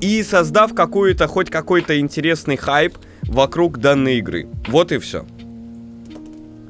И 0.00 0.22
создав 0.22 0.74
какой-то, 0.74 1.26
хоть 1.26 1.50
какой-то 1.50 1.98
интересный 1.98 2.56
хайп 2.56 2.96
вокруг 3.22 3.78
данной 3.78 4.18
игры. 4.18 4.48
Вот 4.68 4.92
и 4.92 4.98
все. 4.98 5.24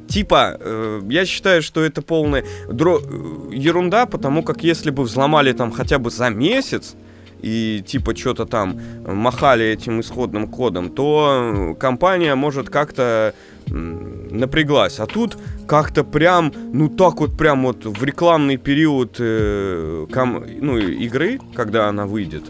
Типа, 0.09 0.57
э, 0.59 1.01
я 1.09 1.25
считаю, 1.25 1.63
что 1.63 1.81
это 1.83 2.03
полная 2.03 2.45
дро- 2.69 3.01
э, 3.01 3.55
ерунда, 3.55 4.07
потому 4.07 4.43
как 4.43 4.65
если 4.65 4.91
бы 4.91 5.05
взломали 5.05 5.53
там 5.53 5.71
хотя 5.71 5.99
бы 5.99 6.11
за 6.11 6.31
месяц, 6.31 6.97
и 7.43 7.83
типа 7.87 8.15
что-то 8.17 8.45
там 8.45 8.79
махали 9.07 9.65
этим 9.65 10.01
исходным 10.01 10.49
кодом, 10.49 10.91
то 10.91 11.77
компания 11.79 12.35
может 12.35 12.69
как-то 12.69 13.35
напряглась. 13.69 14.99
А 14.99 15.07
тут 15.07 15.39
как-то 15.69 16.03
прям, 16.05 16.53
ну 16.73 16.89
так 16.89 17.21
вот 17.21 17.39
прям 17.39 17.63
вот 17.63 17.85
в 17.87 18.05
рекламный 18.05 18.57
период 18.57 19.17
э, 19.21 20.07
ком- 20.13 20.45
ну, 20.61 20.77
игры, 20.77 21.39
когда 21.55 21.89
она 21.89 22.07
выйдет, 22.07 22.43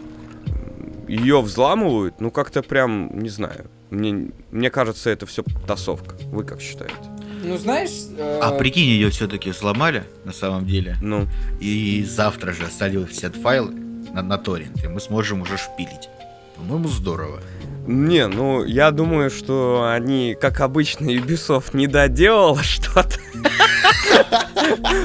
ее 1.11 1.41
взламывают, 1.41 2.19
ну 2.21 2.31
как-то 2.31 2.61
прям, 2.63 3.19
не 3.19 3.29
знаю. 3.29 3.65
Мне, 3.89 4.29
мне 4.51 4.69
кажется, 4.69 5.09
это 5.09 5.25
все 5.25 5.43
тасовка. 5.67 6.15
Вы 6.31 6.43
как 6.43 6.61
считаете? 6.61 6.95
Ну, 7.43 7.57
знаешь... 7.57 7.89
э, 8.17 8.39
А 8.41 8.51
прикинь, 8.51 8.87
ее 8.89 9.09
все-таки 9.09 9.49
взломали 9.51 10.03
на 10.25 10.31
самом 10.31 10.65
деле. 10.65 10.95
Ну, 11.01 11.27
И 11.59 12.05
завтра 12.09 12.53
же 12.53 12.67
солил 12.67 13.05
все 13.07 13.29
файлы 13.31 13.71
на, 14.13 14.21
на 14.21 14.37
торрент, 14.37 14.83
и 14.83 14.87
мы 14.87 14.99
сможем 15.01 15.41
уже 15.41 15.57
шпилить. 15.57 16.07
По-моему, 16.55 16.87
здорово. 16.87 17.39
не, 17.87 18.27
ну, 18.27 18.63
я 18.63 18.91
думаю, 18.91 19.29
что 19.31 19.89
они, 19.91 20.35
как 20.39 20.61
обычно, 20.61 21.05
Ubisoft 21.09 21.75
не 21.75 21.87
доделал 21.87 22.57
что-то. 22.61 23.17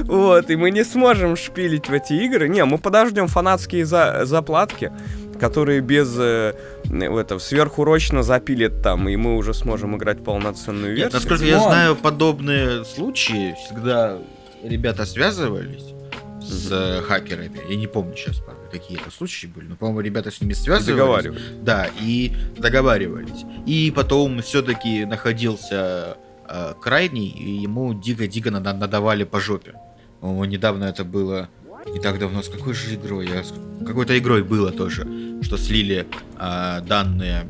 Вот, 0.04 0.50
и 0.50 0.56
мы 0.56 0.70
не 0.70 0.84
сможем 0.84 1.36
шпилить 1.36 1.88
в 1.88 1.92
эти 1.92 2.12
игры. 2.12 2.48
Не, 2.48 2.64
мы 2.64 2.78
подождем 2.78 3.26
фанатские 3.28 3.84
за- 3.84 4.24
заплатки, 4.24 4.92
которые 5.38 5.80
без 5.80 6.14
э, 6.18 6.54
в 6.84 7.16
это, 7.16 7.38
сверхурочно 7.38 8.22
запилят 8.22 8.82
там, 8.82 9.08
и 9.08 9.16
мы 9.16 9.36
уже 9.36 9.54
сможем 9.54 9.96
играть 9.96 10.22
полноценную 10.24 10.94
Нет, 10.94 11.12
версию. 11.12 11.20
насколько 11.20 11.44
я 11.44 11.60
знаю, 11.60 11.96
подобные 11.96 12.84
случаи 12.84 13.54
всегда 13.64 14.18
ребята 14.62 15.04
связывались 15.06 15.94
с 16.40 16.68
э, 16.70 17.02
хакерами. 17.02 17.60
Я 17.68 17.76
не 17.76 17.86
помню 17.86 18.14
сейчас, 18.16 18.42
какие 18.70 19.00
это 19.00 19.10
случаи 19.10 19.46
были, 19.46 19.66
но, 19.66 19.76
по-моему, 19.76 20.00
ребята 20.00 20.30
с 20.30 20.40
ними 20.40 20.52
связывались. 20.52 20.96
Договаривались. 20.96 21.42
Да, 21.62 21.88
и 22.00 22.32
договаривались. 22.56 23.44
И 23.66 23.92
потом 23.94 24.42
все-таки 24.42 25.04
находился 25.04 26.16
э, 26.48 26.74
крайний, 26.80 27.28
и 27.28 27.50
ему 27.62 27.94
дико-дико 27.94 28.50
нада- 28.50 28.74
надавали 28.74 29.24
по 29.24 29.40
жопе. 29.40 29.74
По-моему, 30.20 30.44
недавно 30.44 30.84
это 30.84 31.04
было 31.04 31.48
не 31.92 32.00
так 32.00 32.18
давно. 32.18 32.42
С 32.42 32.48
какой 32.48 32.74
же 32.74 32.94
игрой? 32.94 33.28
Я... 33.28 33.42
с 33.44 33.52
Какой-то 33.86 34.18
игрой 34.18 34.42
было 34.42 34.70
тоже, 34.70 35.06
что 35.42 35.56
слили 35.56 36.06
э, 36.38 36.80
данные. 36.86 37.46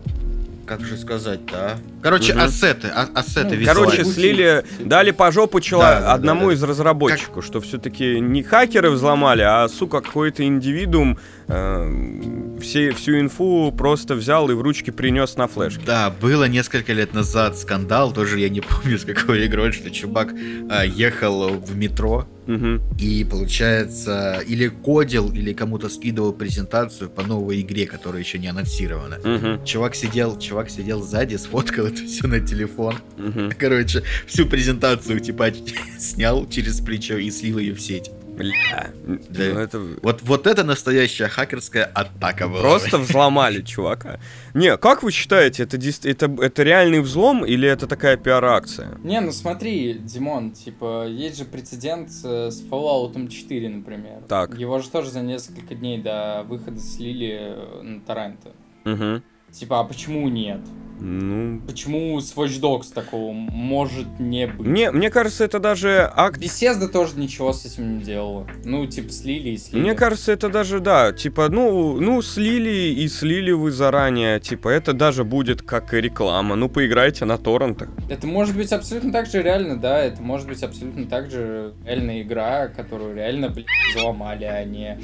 Как 0.66 0.80
же 0.84 0.96
сказать-то, 0.98 1.56
а? 1.56 1.78
Короче, 2.02 2.32
Мгм. 2.34 2.42
ассеты, 2.42 2.88
а- 2.88 3.08
ассеты 3.14 3.56
Ну, 3.56 3.64
Короче, 3.66 4.04
слили, 4.04 4.64
дали 4.80 5.12
по 5.12 5.30
жопу 5.30 5.60
чело- 5.60 5.82
Да, 5.82 5.94
да, 5.94 6.00
да, 6.00 6.12
одному 6.14 6.48
да. 6.48 6.54
из 6.54 6.62
разработчиков, 6.64 7.44
что 7.44 7.60
все-таки 7.60 8.18
не 8.18 8.42
хакеры 8.42 8.90
взломали, 8.90 9.42
а, 9.42 9.68
сука, 9.68 10.00
какой-то 10.00 10.42
индивидуум 10.44 11.18
э, 11.48 12.58
все, 12.60 12.92
всю 12.92 13.20
инфу 13.20 13.72
просто 13.76 14.14
взял 14.14 14.50
и 14.50 14.54
в 14.54 14.62
ручки 14.62 14.90
принес 14.90 15.36
на 15.36 15.46
флешке. 15.46 15.82
Да, 15.84 16.10
было 16.10 16.44
несколько 16.44 16.92
лет 16.92 17.14
назад 17.14 17.58
скандал, 17.58 18.12
тоже 18.12 18.40
я 18.40 18.48
не 18.48 18.60
помню 18.62 18.98
с 18.98 19.04
какой 19.04 19.46
игрой, 19.46 19.72
что 19.72 19.90
чувак 19.90 20.34
а, 20.68 20.84
ехал 20.84 21.48
в 21.48 21.76
метро, 21.76 22.26
Мгм. 22.46 22.80
И 22.98 23.24
получается, 23.24 24.40
или 24.46 24.68
кодил, 24.68 25.32
или 25.32 25.52
кому-то 25.52 25.88
скидывал 25.88 26.32
презентацию 26.32 27.10
по 27.10 27.22
новой 27.22 27.60
игре, 27.60 27.86
которая 27.86 28.22
еще 28.22 28.38
не 28.38 28.46
анонсирована. 28.46 29.18
Мгм. 29.22 29.64
Чувак 29.64 29.94
сидел, 29.94 30.38
чувак 30.38 30.70
сидел 30.70 31.02
сзади, 31.02 31.36
сфоткал 31.36 31.86
это 31.88 32.04
все 32.04 32.26
на 32.26 32.40
телефон. 32.40 32.94
Мгм. 33.18 33.52
Короче, 33.58 34.02
всю 34.26 34.46
презентацию 34.46 35.20
типа 35.20 35.48
снял 35.98 36.48
через 36.48 36.80
плечо 36.80 37.16
и 37.16 37.30
слил 37.30 37.58
ее 37.58 37.74
в 37.74 37.80
сеть. 37.80 38.10
Бля. 38.36 38.90
Да. 39.06 39.44
Ну, 39.54 39.58
это 39.58 39.78
Вот, 40.02 40.22
вот 40.22 40.46
это 40.46 40.62
настоящая 40.62 41.28
хакерская 41.28 41.84
атака 41.84 42.48
была. 42.48 42.60
просто 42.60 42.98
взломали 42.98 43.62
чувака. 43.62 44.20
Не, 44.54 44.76
как 44.76 45.02
вы 45.02 45.10
считаете, 45.10 45.62
это, 45.62 45.78
это, 46.04 46.26
это 46.42 46.62
реальный 46.62 47.00
взлом 47.00 47.44
или 47.44 47.66
это 47.68 47.86
такая 47.86 48.16
пиар-акция? 48.16 48.98
Не, 49.02 49.20
ну 49.20 49.32
смотри, 49.32 49.94
Димон, 49.94 50.52
типа, 50.52 51.06
есть 51.06 51.38
же 51.38 51.44
прецедент 51.44 52.10
э, 52.24 52.50
с 52.50 52.62
Fallout 52.62 53.28
4, 53.28 53.68
например. 53.68 54.22
Так. 54.28 54.58
Его 54.58 54.78
же 54.80 54.90
тоже 54.90 55.10
за 55.10 55.20
несколько 55.20 55.74
дней 55.74 56.02
до 56.02 56.44
выхода 56.46 56.78
слили 56.80 57.38
э, 57.40 57.82
на 57.82 58.00
торренты. 58.00 58.50
Мгм. 58.84 59.22
Типа, 59.50 59.80
а 59.80 59.84
почему 59.84 60.28
нет? 60.28 60.60
Ну, 61.00 61.60
Почему 61.66 62.20
с 62.20 62.34
Watch 62.34 62.60
Dogs 62.60 62.92
такого 62.92 63.32
может 63.32 64.06
не 64.18 64.46
быть? 64.46 64.66
мне, 64.66 64.90
мне 64.90 65.10
кажется, 65.10 65.44
это 65.44 65.58
даже 65.58 66.10
акт 66.14 66.40
Bethesda 66.40 66.88
тоже 66.88 67.16
ничего 67.16 67.52
с 67.52 67.64
этим 67.66 67.98
не 67.98 68.04
делала. 68.04 68.46
Ну, 68.64 68.86
типа, 68.86 69.10
слили 69.10 69.50
и 69.50 69.56
слили. 69.58 69.82
Мне 69.82 69.94
кажется, 69.94 70.32
это 70.32 70.48
даже, 70.48 70.80
да, 70.80 71.12
типа, 71.12 71.48
ну, 71.48 72.00
ну, 72.00 72.22
слили 72.22 72.94
и 72.94 73.08
слили 73.08 73.52
вы 73.52 73.70
заранее, 73.70 74.40
типа, 74.40 74.68
это 74.68 74.92
даже 74.92 75.24
будет 75.24 75.62
как 75.62 75.92
и 75.94 76.00
реклама, 76.00 76.56
ну, 76.56 76.68
поиграйте 76.68 77.24
на 77.24 77.38
торрентах. 77.38 77.88
Это 78.08 78.26
может 78.26 78.56
быть 78.56 78.72
абсолютно 78.72 79.12
так 79.12 79.26
же 79.26 79.42
реально, 79.42 79.76
да, 79.76 79.98
это 80.02 80.22
может 80.22 80.48
быть 80.48 80.62
абсолютно 80.62 81.06
так 81.06 81.30
же 81.30 81.74
реальная 81.84 82.22
игра, 82.22 82.68
которую 82.68 83.14
реально, 83.14 83.50
блядь, 83.50 83.66
взломали, 83.94 84.44
а 84.44 84.64
не 84.64 84.98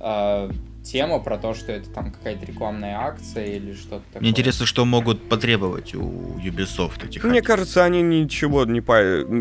а, 0.00 0.50
тема 0.90 1.18
про 1.18 1.36
то, 1.38 1.54
что 1.54 1.72
это 1.72 1.90
там 1.90 2.12
какая-то 2.12 2.46
рекламная 2.46 2.98
акция 2.98 3.44
или 3.44 3.74
что-то 3.74 4.02
такое. 4.06 4.20
Мне 4.20 4.30
интересно, 4.30 4.66
что 4.66 4.84
могут 4.84 5.28
потребовать 5.28 5.94
у 5.94 6.38
Ubisoft 6.38 7.06
этих 7.06 7.22
Мне 7.24 7.42
кажется, 7.42 7.84
они 7.84 8.02
ничего 8.02 8.64
не 8.64 8.80
по... 8.80 8.96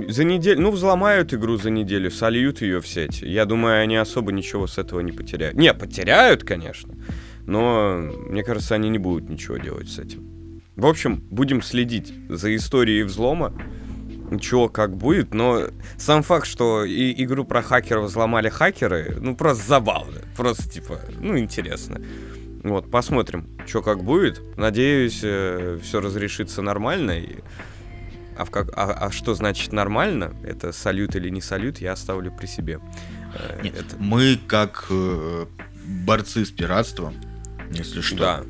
За 0.10 0.24
неделю, 0.24 0.62
ну, 0.62 0.72
взломают 0.72 1.34
игру 1.34 1.58
за 1.58 1.70
неделю, 1.70 2.12
сольют 2.12 2.62
ее 2.62 2.82
в 2.82 2.88
сеть. 2.88 3.22
Я 3.22 3.46
думаю, 3.46 3.82
они 3.82 3.96
особо 3.96 4.32
ничего 4.32 4.68
с 4.68 4.78
этого 4.78 5.00
не 5.00 5.12
потеряют. 5.12 5.56
Не, 5.56 5.74
потеряют, 5.74 6.44
конечно, 6.44 6.94
но 7.46 7.98
мне 8.30 8.44
кажется, 8.44 8.76
они 8.76 8.90
не 8.90 8.98
будут 8.98 9.30
ничего 9.30 9.58
делать 9.58 9.90
с 9.90 10.00
этим. 10.00 10.28
В 10.76 10.86
общем, 10.86 11.24
будем 11.32 11.62
следить 11.64 12.14
за 12.30 12.56
историей 12.56 13.04
взлома. 13.04 13.54
Чего 14.42 14.68
как 14.70 14.96
будет, 14.98 15.34
но 15.34 15.68
сам 15.98 16.22
факт, 16.24 16.48
что 16.48 16.84
и 16.84 17.24
игру 17.24 17.46
про 17.46 17.62
хакеров 17.62 18.06
взломали 18.06 18.50
хакеры, 18.50 19.18
ну 19.22 19.36
просто 19.36 19.66
забавно. 19.66 20.20
Просто 20.36 20.70
типа, 20.70 21.00
ну 21.20 21.38
интересно. 21.38 22.02
Вот, 22.64 22.92
посмотрим, 22.92 23.48
что 23.66 23.82
как 23.82 24.04
будет. 24.04 24.42
Надеюсь, 24.58 25.18
все 25.20 26.02
разрешится 26.02 26.62
нормально. 26.62 27.20
И... 27.20 27.38
А, 28.38 28.44
в 28.46 28.52
как... 28.52 28.70
а, 28.76 28.92
а 28.94 29.12
что 29.12 29.34
значит 29.34 29.72
нормально? 29.72 30.36
Это 30.44 30.74
салют 30.74 31.16
или 31.16 31.30
не 31.30 31.40
салют, 31.42 31.78
я 31.80 31.94
оставлю 31.94 32.32
при 32.32 32.46
себе. 32.48 32.80
Э, 33.34 33.62
Нет, 33.64 33.76
это- 33.80 33.96
мы 33.98 34.38
как 34.48 34.88
э, 34.90 35.46
борцы 36.06 36.46
с 36.46 36.52
пиратством, 36.52 37.16
если 37.72 38.02
что, 38.02 38.18
Да. 38.18 38.44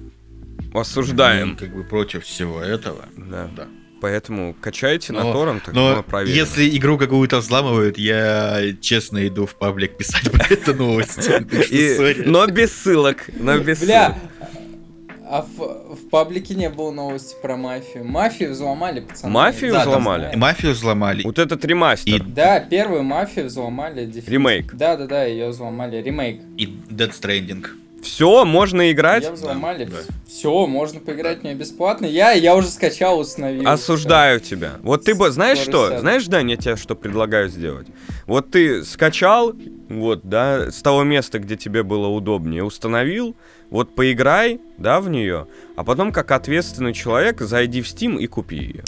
Осуждаем. 0.74 1.50
мы 1.52 1.56
как 1.56 1.74
бы 1.76 1.84
против 1.84 2.24
всего 2.24 2.62
этого. 2.62 3.06
Да. 3.16 3.50
Да. 3.56 3.68
Поэтому 4.00 4.56
качайте 4.62 5.12
на 5.14 5.24
Но- 5.24 5.34
торрентах, 5.34 5.74
Но 5.74 5.96
мы 5.98 6.04
проверим. 6.04 6.36
если 6.38 6.70
игру 6.78 6.98
какую-то 6.98 7.38
взламывают, 7.40 7.98
я 7.98 8.60
честно 8.80 9.28
иду 9.28 9.46
в 9.48 9.56
паблик 9.56 9.98
писать 9.98 10.32
про 10.32 10.46
эту 10.54 10.74
новость. 10.76 11.28
Но 12.26 12.46
без 12.48 12.74
ссылок, 12.74 13.26
но 13.36 13.58
без 13.58 13.80
Бля, 13.80 14.10
ссылок. 14.10 14.52
а 15.30 15.42
в, 15.42 15.96
в 15.96 16.10
паблике 16.10 16.54
не 16.56 16.70
было 16.70 16.92
новости 16.92 17.36
про 17.42 17.58
мафию. 17.58 18.06
Мафию 18.06 18.52
взломали, 18.52 19.00
пацаны. 19.02 19.34
Мафию 19.34 19.74
Да, 19.74 19.84
да, 19.84 19.90
взломали? 19.90 20.22
знаем. 20.22 20.40
Мафию 20.40 20.72
взломали. 20.74 21.24
Вот 21.24 21.40
этот 21.40 21.66
ремастер. 21.66 22.16
И- 22.16 22.20
Да, 22.20 22.60
первую 22.60 23.04
мафию 23.04 23.48
взломали. 23.48 24.06
дефи- 24.06 24.30
Ремейк. 24.30 24.74
Да, 24.76 24.96
да, 24.96 25.08
да, 25.08 25.26
ее 25.26 25.50
взломали. 25.50 25.98
Ремейк. 26.02 26.42
И 26.58 26.66
Dead 26.90 27.12
Stranding. 27.12 27.66
Все, 28.02 28.46
можно 28.46 28.92
играть. 28.92 29.24
Ее 29.24 29.32
взломали. 29.32 29.86
Да, 29.86 29.98
Все, 30.28 30.66
можно 30.68 31.00
поиграть 31.00 31.42
в 31.42 31.44
нее 31.44 31.56
бесплатно. 31.56 32.06
Я, 32.06 32.32
я 32.32 32.56
уже 32.56 32.68
скачал, 32.68 33.20
установил. 33.20 33.68
Осуждаю 33.68 34.40
тебя. 34.40 34.74
Вот 34.82 35.06
ты 35.06 35.16
бы, 35.16 35.30
знаешь 35.32 35.58
что? 35.58 35.90
сяду. 35.90 36.00
Знаешь, 36.02 36.26
Дань, 36.28 36.52
я 36.52 36.58
тебе 36.58 36.76
что 36.76 36.96
предлагаю 36.96 37.50
сделать? 37.50 37.88
Вот 38.26 38.52
ты 38.52 38.84
скачал, 38.84 39.54
вот, 39.90 40.22
да, 40.24 40.72
с 40.72 40.82
того 40.82 41.04
места, 41.04 41.40
где 41.40 41.56
тебе 41.56 41.84
было 41.84 42.08
удобнее, 42.08 42.64
установил, 42.64 43.36
вот 43.70 43.96
поиграй, 43.96 44.60
да, 44.78 45.00
в 45.00 45.10
нее, 45.10 45.48
а 45.76 45.84
потом, 45.84 46.12
как 46.12 46.32
ответственный 46.32 46.94
человек, 46.94 47.42
зайди 47.42 47.82
в 47.82 47.86
Steam 47.86 48.20
и 48.20 48.28
купи 48.28 48.58
ее. 48.58 48.84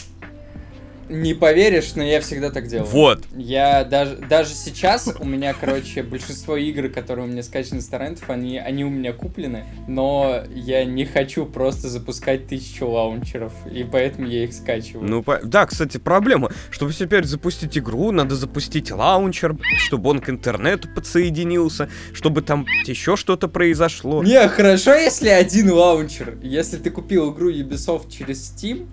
Не 1.10 1.34
поверишь, 1.34 1.94
но 1.96 2.04
я 2.04 2.20
всегда 2.20 2.50
так 2.50 2.68
делаю. 2.68 2.86
Вот. 2.88 3.24
Я 3.36 3.82
даже, 3.84 4.16
даже 4.16 4.54
сейчас 4.54 5.12
у 5.18 5.24
меня, 5.24 5.54
короче, 5.58 6.04
большинство 6.04 6.56
игр, 6.56 6.88
которые 6.88 7.26
у 7.26 7.28
меня 7.28 7.42
скачаны 7.42 7.80
с 7.80 7.86
торрентов, 7.86 8.30
они, 8.30 8.58
они 8.58 8.84
у 8.84 8.90
меня 8.90 9.12
куплены, 9.12 9.64
но 9.88 10.44
я 10.54 10.84
не 10.84 11.04
хочу 11.04 11.46
просто 11.46 11.88
запускать 11.88 12.46
тысячу 12.46 12.86
лаунчеров, 12.86 13.52
и 13.66 13.82
поэтому 13.82 14.28
я 14.28 14.44
их 14.44 14.52
скачиваю. 14.54 15.08
Ну, 15.08 15.22
по- 15.24 15.40
да, 15.42 15.66
кстати, 15.66 15.98
проблема. 15.98 16.52
Чтобы 16.70 16.92
теперь 16.92 17.24
запустить 17.24 17.76
игру, 17.76 18.12
надо 18.12 18.36
запустить 18.36 18.92
лаунчер, 18.92 19.56
чтобы 19.78 20.10
он 20.10 20.20
к 20.20 20.30
интернету 20.30 20.88
подсоединился, 20.94 21.88
чтобы 22.12 22.42
там 22.42 22.66
еще 22.86 23.16
что-то 23.16 23.48
произошло. 23.48 24.22
Не, 24.22 24.46
хорошо, 24.48 24.94
если 24.94 25.28
один 25.28 25.72
лаунчер. 25.72 26.38
Если 26.42 26.76
ты 26.76 26.90
купил 26.90 27.32
игру 27.34 27.50
Ubisoft 27.50 28.10
через 28.10 28.52
Steam, 28.54 28.86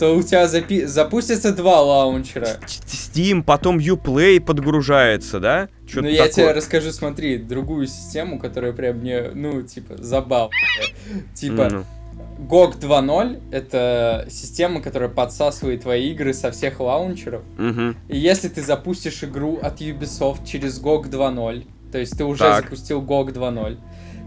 то 0.00 0.16
у 0.16 0.22
тебя 0.22 0.46
запи- 0.48 0.86
запустится 0.86 1.52
два 1.52 1.80
лаунчера. 1.82 2.48
Steam, 2.66 3.42
потом 3.44 3.78
Uplay 3.78 4.40
подгружается, 4.40 5.38
да? 5.40 5.68
Чё-то 5.86 6.02
Ну, 6.02 6.08
я 6.08 6.26
такое. 6.26 6.32
тебе 6.46 6.52
расскажу, 6.52 6.90
смотри, 6.90 7.36
другую 7.36 7.86
систему, 7.86 8.38
которая 8.38 8.72
прям 8.72 8.96
мне, 8.96 9.30
ну, 9.34 9.62
типа, 9.62 9.96
забавная. 9.98 10.50
Типа, 11.34 11.68
Ну. 11.70 11.84
GOG 12.48 12.78
2.0— 12.80 13.40
это 13.52 14.26
система, 14.30 14.80
которая 14.80 15.10
подсасывает 15.10 15.82
твои 15.82 16.10
игры 16.12 16.32
со 16.32 16.50
всех 16.50 16.80
лаунчеров. 16.80 17.42
Мгм. 17.58 17.94
И 18.08 18.16
если 18.18 18.48
ты 18.48 18.62
запустишь 18.62 19.22
игру 19.22 19.58
от 19.62 19.82
Ubisoft 19.82 20.46
через 20.46 20.80
GOG 20.80 21.10
2.0, 21.10 21.66
то 21.92 21.98
есть 21.98 22.16
ты 22.16 22.24
уже 22.24 22.38
Так. 22.38 22.64
запустил 22.64 23.02
GOG 23.02 23.32
2.0, 23.32 23.78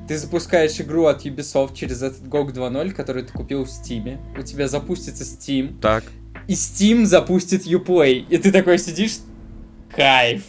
ты 0.08 0.18
запускаешь 0.18 0.80
игру 0.82 1.06
от 1.06 1.26
Ubisoft 1.26 1.76
через 1.76 2.02
этот 2.02 2.22
GOG 2.24 2.54
2.0, 2.54 2.92
который 2.92 3.24
ты 3.24 3.32
купил 3.34 3.66
в 3.66 3.70
Steam, 3.70 4.18
у 4.38 4.44
тебя 4.44 4.68
запустится 4.68 5.24
Steam, 5.24 5.80
Так. 5.80 6.04
и 6.48 6.54
Steam 6.54 7.06
запустит 7.06 7.66
Uplay, 7.66 8.26
и 8.30 8.38
ты 8.38 8.52
такой 8.52 8.78
сидишь, 8.80 9.20
кайф. 9.96 10.44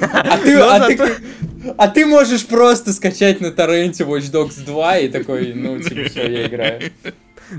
А 0.00 0.38
ты, 0.38 0.54
а, 0.58 0.86
ты, 0.86 0.96
зато- 0.96 1.14
а 1.78 1.88
ты 1.88 2.04
можешь 2.06 2.46
просто 2.46 2.92
скачать 2.92 3.40
на 3.40 3.50
торренте 3.50 4.04
Watch 4.04 4.30
Dogs 4.30 4.62
2 4.64 4.98
и 4.98 5.08
такой, 5.08 5.54
ну, 5.54 5.78
типа, 5.80 6.08
все, 6.10 6.30
я 6.30 6.46
играю. 6.46 6.82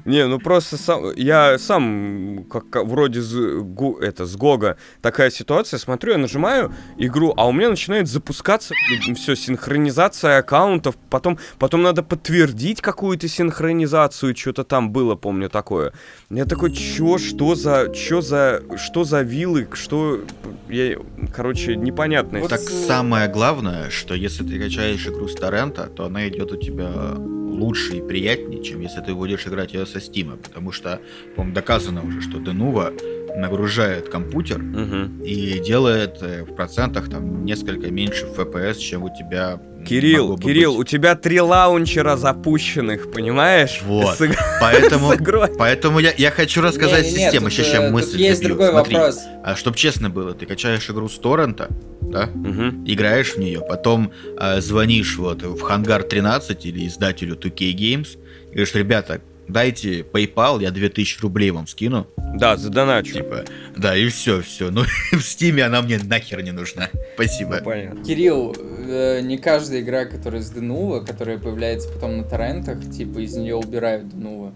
Не, 0.05 0.27
ну 0.27 0.39
просто 0.39 0.77
сам, 0.77 1.11
я 1.15 1.57
сам, 1.59 2.45
как, 2.49 2.85
вроде 2.85 3.21
с, 3.21 3.33
Гу- 3.61 3.97
это, 3.99 4.25
с 4.25 4.35
Гога 4.35 4.77
такая 5.01 5.29
ситуация, 5.29 5.77
смотрю, 5.77 6.13
я 6.13 6.17
нажимаю 6.17 6.73
игру, 6.97 7.33
а 7.37 7.47
у 7.47 7.51
меня 7.51 7.69
начинает 7.69 8.07
запускаться 8.07 8.73
все, 9.15 9.35
синхронизация 9.35 10.39
аккаунтов, 10.39 10.95
потом, 11.09 11.37
потом 11.59 11.81
надо 11.83 12.03
подтвердить 12.03 12.81
какую-то 12.81 13.27
синхронизацию, 13.27 14.35
что-то 14.35 14.63
там 14.63 14.91
было, 14.91 15.15
помню, 15.15 15.49
такое. 15.49 15.93
Я 16.29 16.45
такой, 16.45 16.71
чё, 16.71 17.17
что 17.17 17.55
за, 17.55 17.91
чё 17.93 18.21
за, 18.21 18.61
что 18.77 19.03
за 19.03 19.21
вилы, 19.21 19.67
что, 19.73 20.21
я, 20.69 20.97
короче, 21.35 21.75
непонятно. 21.75 22.39
Вот 22.39 22.49
Так 22.49 22.59
самое 22.59 23.27
главное, 23.29 23.89
что 23.89 24.13
если 24.13 24.43
ты 24.43 24.59
качаешь 24.59 25.07
игру 25.07 25.27
с 25.27 25.35
торрента, 25.35 25.87
то 25.87 26.05
она 26.05 26.27
идет 26.27 26.51
у 26.51 26.57
тебя 26.57 26.91
лучше 27.17 27.97
и 27.97 28.01
приятнее, 28.01 28.63
чем 28.63 28.81
если 28.81 29.01
ты 29.01 29.13
будешь 29.15 29.47
играть 29.47 29.73
ее 29.77 29.85
со 29.85 29.99
Стима, 30.01 30.37
потому 30.37 30.71
что, 30.71 30.99
по-моему, 31.35 31.55
доказано 31.55 32.03
уже, 32.05 32.21
что 32.21 32.37
Denuvo 32.37 32.93
нагружает 33.37 34.09
компьютер 34.09 34.57
Мгм. 34.59 35.21
и 35.23 35.59
делает 35.59 36.17
э, 36.21 36.43
в 36.43 36.55
процентах 36.55 37.09
там 37.09 37.45
несколько 37.45 37.91
меньше 37.91 38.25
FPS, 38.25 38.75
чем 38.79 39.03
у 39.03 39.09
тебя 39.15 39.61
Кирилл, 39.87 40.35
бы 40.35 40.41
Кирилл, 40.43 40.71
быть. 40.75 40.79
у 40.81 40.83
тебя 40.89 41.15
три 41.15 41.39
лаунчера 41.39 42.17
запущенных, 42.17 43.11
понимаешь? 43.11 43.81
Вот. 43.85 44.17
С, 44.17 44.21
иг- 44.21 44.35
Поэтому, 44.59 45.11
с 45.13 45.15
игрой. 45.17 45.49
поэтому 45.57 45.99
я, 45.99 46.11
я 46.17 46.31
хочу 46.31 46.61
рассказать 46.61 47.05
Не-не-не, 47.05 47.23
систему, 47.25 47.45
тут, 47.49 47.53
еще 47.59 47.61
э, 47.69 47.71
чем 47.71 47.83
тут 47.83 47.91
мысль 47.93 48.21
есть 48.21 48.41
добью. 48.41 48.55
другой 48.57 48.71
Смотри, 48.71 48.95
вопрос. 48.95 49.19
а 49.43 49.55
чтоб 49.55 49.75
честно 49.75 50.09
было, 50.09 50.33
ты 50.33 50.45
качаешь 50.47 50.89
игру 50.89 51.07
с 51.07 51.19
торрента, 51.19 51.67
да, 52.01 52.27
Мгм. 52.33 52.85
играешь 52.87 53.33
в 53.33 53.37
нее, 53.37 53.61
потом 53.67 54.11
э, 54.39 54.61
звонишь 54.61 55.15
вот 55.17 55.43
в 55.43 55.61
Хангар 55.61 56.01
13 56.03 56.65
или 56.65 56.87
издателю 56.87 57.35
2K 57.35 57.73
Games 57.75 58.17
и 58.49 58.53
говоришь, 58.55 58.73
ребята, 58.73 59.21
дайте 59.47 60.01
PayPal, 60.01 60.61
я 60.61 60.71
2000 60.71 61.21
рублей 61.21 61.51
вам 61.51 61.67
скину. 61.67 62.07
Да, 62.35 62.57
задоначу. 62.57 63.13
Типа, 63.13 63.45
да, 63.75 63.95
и 63.95 64.07
все, 64.09 64.41
все. 64.41 64.69
Ну, 64.69 64.83
в 65.11 65.21
Стиме 65.21 65.63
она 65.63 65.81
мне 65.81 65.99
нахер 65.99 66.41
не 66.41 66.51
нужна. 66.51 66.89
Спасибо. 67.15 67.61
Понятно. 67.63 68.03
Кирилл, 68.03 68.55
э, 68.57 69.21
не 69.21 69.37
каждая 69.37 69.81
игра, 69.81 70.05
которая 70.05 70.41
с 70.41 70.49
Денува, 70.49 70.99
которая 71.01 71.37
появляется 71.37 71.89
потом 71.89 72.17
на 72.17 72.23
торрентах, 72.23 72.79
типа 72.89 73.19
из 73.19 73.35
нее 73.35 73.55
убирают 73.55 74.09
Денува. 74.09 74.53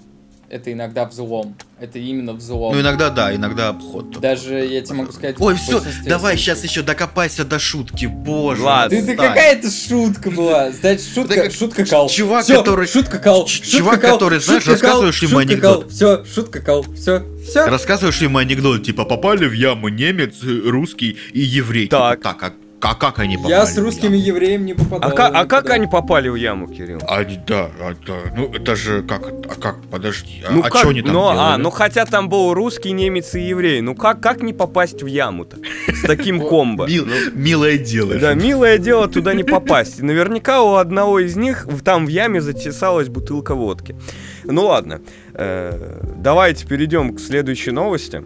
Это 0.52 0.74
иногда 0.74 1.06
взлом. 1.06 1.56
Это 1.80 1.98
именно 1.98 2.34
взлом. 2.34 2.76
Ну, 2.76 2.82
иногда 2.82 3.10
да, 3.10 3.34
иногда 3.34 3.70
обход. 3.70 4.20
Даже 4.20 4.56
я 4.66 4.82
тебе 4.82 4.98
могу 4.98 5.14
сказать... 5.14 5.38
Ой, 5.40 5.56
все, 5.56 5.82
давай 6.06 6.34
случаев. 6.38 6.40
сейчас 6.58 6.64
еще 6.70 6.82
докопайся 6.82 7.46
до 7.46 7.58
шутки, 7.58 8.06
боже. 8.06 8.62
Ладно. 8.62 9.00
Ты, 9.00 9.06
ты 9.06 9.16
какая-то 9.16 9.72
шутка 9.72 10.30
была. 10.30 10.72
Знаешь, 10.72 11.00
шутка, 11.16 11.50
шутка 11.50 11.86
кал. 11.86 12.10
чувак, 12.10 12.44
Всё, 12.44 12.58
который- 12.60 12.86
Шутка 12.86 13.18
кал. 13.20 13.46
чувак, 13.48 14.02
который, 14.02 14.40
знаешь, 14.42 14.68
рассказываешь 14.68 15.22
ему 15.24 15.38
анекдот. 15.38 15.90
Все, 15.90 16.26
шутка 16.26 16.60
кал. 16.60 16.86
Все, 16.96 17.24
все. 17.50 17.68
Рассказываешь 17.68 18.22
ему 18.22 18.38
анекдот, 18.40 18.84
типа, 18.84 19.06
попали 19.06 19.46
в 19.46 19.54
яму 19.54 19.88
немец, 19.88 20.36
русский 20.44 21.18
и 21.32 21.40
еврей. 21.40 21.86
Типа, 21.86 22.18
Так. 22.20 22.22
Так, 22.22 22.44
а, 22.44 22.54
а 22.82 22.96
как 22.96 23.20
они 23.20 23.38
попали 23.38 23.52
Я 23.54 23.66
с 23.66 23.76
в 23.78 23.84
русскими 23.84 24.18
яму? 24.18 24.38
евреями 24.38 24.64
не 24.64 24.74
попадал. 24.74 25.10
А, 25.12 25.14
ка- 25.14 25.28
а 25.28 25.46
как 25.46 25.70
они 25.70 25.88
попали 25.88 26.30
в 26.30 26.36
яму, 26.36 26.68
Кирилл? 26.68 27.00
А, 27.08 27.24
да, 27.24 27.70
а, 27.80 27.96
да, 28.08 28.14
ну 28.36 28.52
это 28.54 28.76
же 28.76 29.04
как, 29.04 29.28
а 29.28 29.56
как, 29.60 29.82
подожди, 29.92 30.44
а, 30.48 30.52
ну 30.52 30.62
а 30.62 30.70
как? 30.70 30.82
чё 30.82 30.90
они 30.90 31.02
там 31.02 31.14
ну, 31.14 31.28
а, 31.30 31.34
делали? 31.34 31.62
ну 31.62 31.70
хотя 31.72 32.06
там 32.06 32.28
был 32.30 32.54
русский, 32.54 32.92
немец 32.92 33.36
и 33.36 33.42
еврей. 33.42 33.82
Ну 33.82 33.96
как, 33.96 34.20
как 34.22 34.42
не 34.42 34.54
попасть 34.54 35.04
в 35.04 35.06
яму-то? 35.06 35.58
С 35.94 36.02
таким 36.08 36.40
комбо. 36.42 36.88
Мил- 36.88 37.08
милое 37.34 37.78
дело. 37.78 38.16
Да, 38.16 38.34
милое 38.34 38.78
дело 38.78 39.08
туда 39.08 39.34
не 39.34 39.44
попасть. 39.44 40.00
И 40.00 40.04
наверняка 40.04 40.62
у 40.64 40.76
одного 40.76 41.20
из 41.20 41.36
них 41.36 41.68
там 41.84 42.06
в 42.06 42.10
яме 42.10 42.42
затесалась 42.42 43.08
бутылка 43.10 43.54
водки. 43.56 43.96
Ну 44.44 44.66
ладно, 44.66 45.02
э, 45.34 46.00
давайте 46.18 46.66
перейдем 46.66 47.16
к 47.16 47.20
следующей 47.20 47.72
новости. 47.72 48.24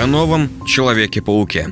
О 0.00 0.06
новом 0.06 0.48
Человеке-пауке. 0.66 1.68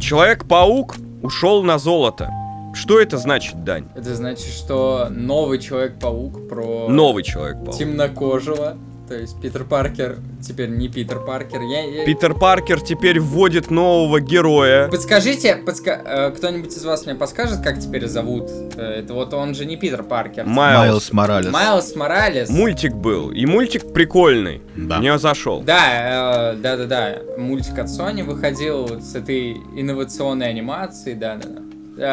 Человек-паук 0.00 0.96
ушел 1.26 1.62
на 1.64 1.78
золото. 1.78 2.30
Что 2.72 3.00
это 3.00 3.18
значит, 3.18 3.64
Дань? 3.64 3.88
Это 3.94 4.14
значит, 4.14 4.46
что 4.46 5.08
новый 5.10 5.58
Человек-паук 5.58 6.48
про 6.48 6.88
Новый 6.88 7.24
Человек-паук. 7.24 7.76
темнокожего, 7.76 8.76
то 9.08 9.14
есть 9.14 9.40
Питер 9.40 9.64
Паркер, 9.64 10.16
теперь 10.42 10.68
не 10.70 10.88
Питер 10.88 11.20
Паркер. 11.20 11.60
Я, 11.62 11.84
я- 11.84 12.04
Питер 12.04 12.34
Паркер 12.34 12.80
теперь 12.80 13.20
вводит 13.20 13.70
нового 13.70 14.20
героя. 14.20 14.88
Подскажите, 14.88 15.56
подска- 15.64 16.02
э, 16.04 16.30
кто-нибудь 16.32 16.74
из 16.76 16.84
вас 16.84 17.06
мне 17.06 17.14
подскажет, 17.14 17.60
как 17.60 17.78
теперь 17.80 18.06
зовут? 18.06 18.50
Э, 18.76 18.96
Это 19.00 19.14
вот 19.14 19.32
он 19.34 19.54
же 19.54 19.64
не 19.66 19.76
Питер 19.76 20.02
Паркер. 20.02 20.44
Майлз. 20.46 21.12
Моралес. 21.12 21.52
Майлз 21.52 21.94
Моралес. 21.96 22.48
Мультик 22.50 22.94
был. 22.94 23.30
И 23.30 23.46
мультик 23.46 23.92
прикольный. 23.92 24.62
Да. 24.76 24.98
Мне 24.98 25.18
зашел. 25.18 25.60
Да, 25.62 26.52
э, 26.52 26.56
да, 26.56 26.76
да, 26.76 26.84
да. 26.86 27.16
Мультик 27.38 27.78
от 27.78 27.86
Sony 27.86 28.22
выходил 28.24 28.86
вот 28.86 29.02
с 29.04 29.14
этой 29.14 29.52
инновационной 29.76 30.48
анимацией, 30.48 31.16
да, 31.16 31.36
да, 31.36 31.48
да. 31.48 31.60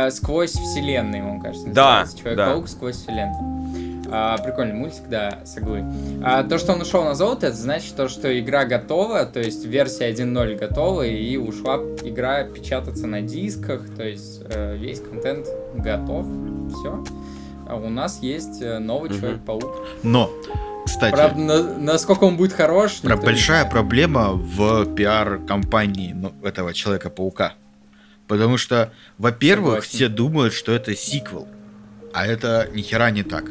Э, 0.07 0.11
сквозь 0.11 0.51
вселенные, 0.53 1.23
он 1.23 1.41
кажется. 1.41 1.67
Да. 1.69 2.05
Человек-паук 2.21 2.69
сквозь 2.69 2.95
вселенную. 2.97 3.62
А, 4.15 4.37
прикольный 4.37 4.75
мультик, 4.75 5.09
да, 5.09 5.39
соглы. 5.43 5.83
А, 6.23 6.43
то, 6.43 6.59
что 6.59 6.73
он 6.73 6.81
ушел 6.81 7.03
на 7.03 7.15
золото, 7.15 7.47
это 7.47 7.55
значит 7.55 7.95
то, 7.95 8.07
что 8.07 8.39
игра 8.39 8.63
готова, 8.63 9.25
то 9.25 9.39
есть 9.39 9.65
версия 9.65 10.11
1.0 10.11 10.55
готова, 10.55 11.01
и 11.01 11.35
ушла 11.35 11.77
игра 12.03 12.43
печататься 12.43 13.07
на 13.07 13.21
дисках, 13.21 13.81
то 13.97 14.03
есть 14.03 14.41
э, 14.45 14.77
весь 14.77 14.99
контент 15.01 15.47
готов, 15.73 16.27
все. 16.69 17.03
А 17.67 17.75
у 17.75 17.89
нас 17.89 18.19
есть 18.21 18.61
э, 18.61 18.77
новый 18.77 19.09
Мгм. 19.09 19.19
Человек-паук. 19.19 19.87
Но, 20.03 20.29
кстати, 20.85 21.11
Правда, 21.15 21.39
на- 21.41 21.77
насколько 21.79 22.25
он 22.25 22.37
будет 22.37 22.53
хорош, 22.53 23.01
про- 23.01 23.17
большая 23.17 23.65
проблема 23.67 24.33
в 24.33 24.93
пиар-компании 24.93 26.13
ну, 26.13 26.33
этого 26.43 26.71
Человека-паука. 26.71 27.53
Потому 28.27 28.57
что, 28.57 28.93
во-первых, 29.17 29.83
все 29.83 30.07
думают, 30.07 30.53
что 30.53 30.71
это 30.71 30.95
сиквел. 30.95 31.47
А 32.13 32.27
это 32.27 32.69
ни 32.73 32.83
хера 32.83 33.09
не 33.09 33.23
так. 33.23 33.45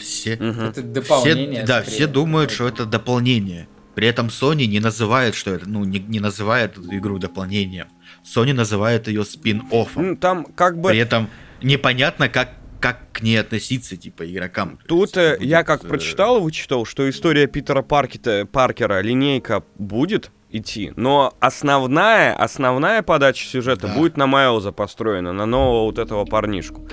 Все. 0.00 0.32
Это 0.34 0.82
дополнение. 0.82 1.58
все, 1.58 1.66
да, 1.66 1.82
все 1.82 2.06
думают, 2.06 2.50
что 2.50 2.66
это 2.66 2.86
дополнение. 2.86 3.68
При 3.94 4.06
этом 4.08 4.28
Sony 4.28 4.66
не 4.66 4.80
называет, 4.80 5.34
что 5.34 5.50
это, 5.52 5.68
ну, 5.68 5.84
не, 5.84 5.98
не 5.98 6.20
называет 6.20 6.78
эту 6.78 6.96
игру 6.96 7.18
дополнением. 7.18 7.86
Sony 8.24 8.52
называет 8.52 9.08
ее 9.08 9.24
спин-оффом. 9.24 10.08
Ну, 10.10 10.16
там 10.16 10.44
как 10.44 10.80
бы... 10.80 10.90
При 10.90 10.98
этом 10.98 11.28
непонятно, 11.62 12.28
как, 12.28 12.50
как 12.80 13.12
к 13.12 13.20
ней 13.22 13.36
относиться, 13.38 13.96
типа, 13.96 14.30
игрокам. 14.30 14.78
Тут 14.86 15.16
есть 15.16 15.16
э, 15.16 15.36
я 15.40 15.58
будет, 15.58 15.66
как 15.66 15.84
э, 15.84 15.88
прочитал 15.88 16.38
и 16.38 16.40
вычитал, 16.40 16.84
что 16.86 17.08
история 17.10 17.46
Питера 17.46 17.82
Паркета, 17.82 18.46
Паркера, 18.50 19.00
линейка 19.02 19.64
будет 19.76 20.30
идти, 20.50 20.92
но 20.96 21.34
основная, 21.40 22.34
основная 22.34 23.02
подача 23.02 23.44
сюжета 23.44 23.86
Да. 23.88 23.94
будет 23.94 24.16
на 24.16 24.26
Майлза 24.26 24.72
построена, 24.72 25.32
на 25.32 25.46
нового 25.46 25.84
вот 25.84 25.98
этого 25.98 26.24
парнишку. 26.24 26.88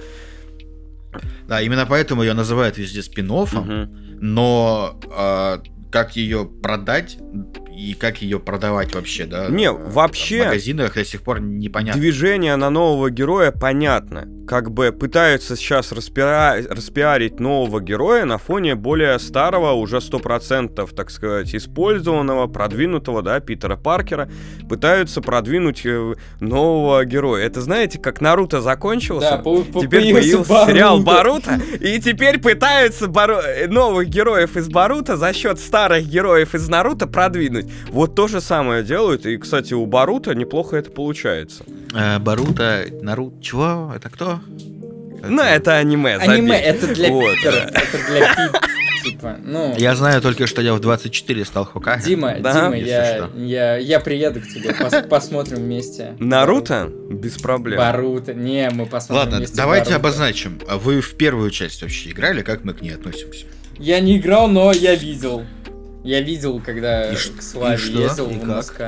Да, 1.47 1.61
именно 1.61 1.85
поэтому 1.85 2.23
ее 2.23 2.33
называют 2.33 2.77
везде 2.77 3.01
спин 3.03 3.31
Мгм. 3.61 3.89
но 4.19 4.99
э, 5.05 5.59
как 5.91 6.15
ее 6.15 6.45
продать 6.45 7.17
и 7.77 7.93
как 7.93 8.21
ее 8.23 8.39
продавать 8.39 8.95
вообще, 8.95 9.25
да? 9.25 9.47
Не, 9.49 9.71
вообще- 9.71 10.41
В 10.41 10.45
магазинах 10.45 10.95
до 10.95 11.05
сих 11.05 11.21
пор 11.21 11.39
непонятно. 11.41 12.01
Движение 12.01 12.55
на 12.55 12.69
нового 12.71 13.11
героя 13.11 13.51
понятно. 13.51 14.27
Как 14.47 14.71
бы 14.71 14.93
пытаются 14.93 15.57
сейчас 15.57 15.91
распиа- 15.91 16.65
распиарить 16.73 17.39
нового 17.39 17.81
героя 17.81 18.23
на 18.23 18.37
фоне 18.37 18.75
более 18.75 19.19
старого, 19.19 19.73
уже 19.73 19.99
100%, 19.99 20.93
так 20.95 21.11
сказать, 21.11 21.53
использованного, 21.53 22.47
продвинутого, 22.47 23.21
да, 23.21 23.41
Питера 23.41 23.75
Паркера. 23.75 24.29
Пытаются 24.69 25.21
продвинуть 25.21 25.85
э, 25.85 26.13
нового 26.39 27.03
героя. 27.03 27.45
Это 27.45 27.59
знаете, 27.61 27.99
как 27.99 28.21
Наруто 28.21 28.61
закончился? 28.61 29.31
Да, 29.31 29.37
по- 29.37 29.63
по- 29.63 29.81
Теперь 29.81 30.13
появился 30.13 30.43
появился 30.49 30.65
сериал. 30.71 30.99
Баруто, 31.01 31.59
и 31.81 31.99
теперь 31.99 32.39
пытаются 32.39 33.07
Бару- 33.07 33.41
новых 33.67 34.07
героев 34.07 34.55
из 34.55 34.69
Баруто 34.69 35.17
за 35.17 35.33
счет 35.33 35.59
старых 35.59 36.05
героев 36.07 36.55
из 36.55 36.67
Наруто 36.69 37.05
продвинуть. 37.05 37.66
Вот 37.89 38.15
то 38.15 38.27
же 38.27 38.41
самое 38.41 38.83
делают, 38.83 39.25
и, 39.25 39.37
кстати, 39.37 39.73
у 39.73 39.85
Баруто 39.85 40.33
неплохо 40.35 40.77
это 40.77 40.91
получается. 40.91 41.63
Э, 41.95 42.19
Боруто, 42.19 42.85
Наруто, 43.01 43.41
чего? 43.41 43.91
Это 43.95 44.09
кто? 44.09 44.39
Ну, 45.27 45.41
это 45.41 45.75
аниме, 45.77 46.15
Аниме, 46.15 46.53
забей. 46.57 46.61
это 46.61 46.93
для 46.93 47.09
Вот, 47.09 47.35
питеров, 47.35 47.65
это 47.71 47.97
для 48.07 48.51
типа, 49.03 49.37
ну... 49.43 49.73
Я 49.77 49.95
знаю 49.95 50.21
только, 50.21 50.45
что 50.47 50.61
я 50.61 50.73
в 50.73 50.79
24 50.79 51.43
стал 51.45 51.65
Хокаге. 51.65 52.03
Дима, 52.05 52.35
Да? 52.39 52.53
Дима, 52.65 52.75
Если 52.77 52.89
я, 52.91 53.15
что. 53.17 53.29
я, 53.39 53.77
я 53.77 53.99
приеду 53.99 54.41
к 54.41 54.47
тебе, 54.47 54.69
пос- 54.71 55.07
посмотрим 55.09 55.57
вместе. 55.57 56.15
Наруто? 56.19 56.89
Без 57.09 57.37
проблем. 57.37 57.79
Баруто. 57.79 58.33
Не, 58.33 58.69
мы 58.69 58.85
посмотрим 58.85 59.23
Ладно, 59.23 59.37
вместе 59.37 59.55
давайте 59.55 59.85
Боруто. 59.91 60.07
обозначим. 60.07 60.59
А 60.67 60.77
вы 60.77 61.01
в 61.01 61.15
первую 61.15 61.49
часть 61.51 61.81
вообще 61.81 62.11
играли? 62.11 62.41
Как 62.43 62.63
мы 62.63 62.73
к 62.73 62.81
ней 62.81 62.91
относимся? 62.91 63.45
Я 63.79 63.99
не 63.99 64.17
играл, 64.17 64.47
но 64.47 64.71
я 64.71 64.93
видел. 64.95 65.43
Я 66.07 66.21
видел, 66.21 66.61
когда 66.65 67.11
И 67.11 67.15
к 67.15 67.41
Славе 67.41 67.77
и 67.85 67.97
ездил 67.97 68.29
И 68.29 68.35
в? 68.35 68.45
МСК. 68.45 68.81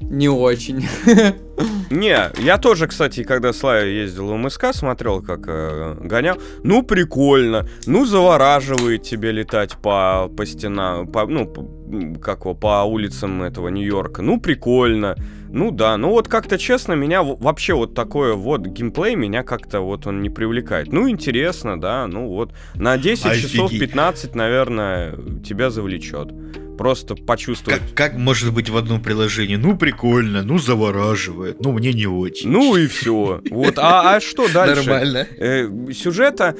Не 0.00 0.30
очень. 0.30 0.86
Не, 1.90 2.30
я 2.42 2.56
тоже, 2.56 2.86
кстати, 2.86 3.22
когда 3.22 3.52
Славя 3.52 3.84
ездил 3.84 4.28
в 4.28 4.36
МСК, 4.38 4.72
смотрел, 4.72 5.20
как 5.22 5.40
э, 5.46 5.94
гонял. 6.00 6.38
Ну, 6.62 6.82
прикольно. 6.82 7.68
Ну, 7.86 8.06
завораживает 8.06 9.02
тебе 9.02 9.30
летать 9.30 9.76
по, 9.76 10.30
по 10.34 10.46
стенам, 10.46 11.06
по, 11.06 11.26
ну, 11.26 11.46
по- 11.46 12.18
как 12.18 12.40
его, 12.40 12.54
по 12.54 12.82
улицам 12.84 13.42
этого 13.42 13.68
Нью-Йорка. 13.68 14.22
Ну, 14.22 14.40
прикольно. 14.40 15.16
Ну 15.54 15.70
да, 15.70 15.96
ну 15.96 16.10
вот 16.10 16.26
как-то 16.26 16.58
честно, 16.58 16.94
меня 16.94 17.22
вообще 17.22 17.74
вот 17.74 17.94
такое 17.94 18.34
вот 18.34 18.62
геймплей 18.66 19.14
меня 19.14 19.44
как-то 19.44 19.80
вот 19.82 20.04
он 20.04 20.20
не 20.20 20.28
привлекает. 20.28 20.92
Ну, 20.92 21.08
интересно, 21.08 21.80
да, 21.80 22.08
ну 22.08 22.26
вот 22.26 22.52
на 22.74 22.98
10 22.98 23.40
часов 23.40 23.70
Офигеть. 23.70 23.90
15, 23.90 24.34
наверное, 24.34 25.16
тебя 25.46 25.70
завлечет. 25.70 26.32
Просто 26.76 27.14
почувствовать. 27.14 27.80
Как, 27.80 27.94
как 27.94 28.14
может 28.14 28.52
быть 28.52 28.68
в 28.68 28.76
одном 28.76 29.00
приложении? 29.00 29.54
Ну, 29.54 29.76
прикольно, 29.76 30.42
ну, 30.42 30.58
завораживает, 30.58 31.60
ну, 31.60 31.70
мне 31.70 31.92
не 31.92 32.08
очень. 32.08 32.50
Ну 32.50 32.74
и 32.74 32.88
все. 32.88 33.40
Вот, 33.48 33.78
а, 33.78 34.16
а 34.16 34.20
что 34.20 34.48
дальше? 34.52 34.88
Нормально. 34.88 35.28
Э, 35.38 35.68
сюжета 35.92 36.56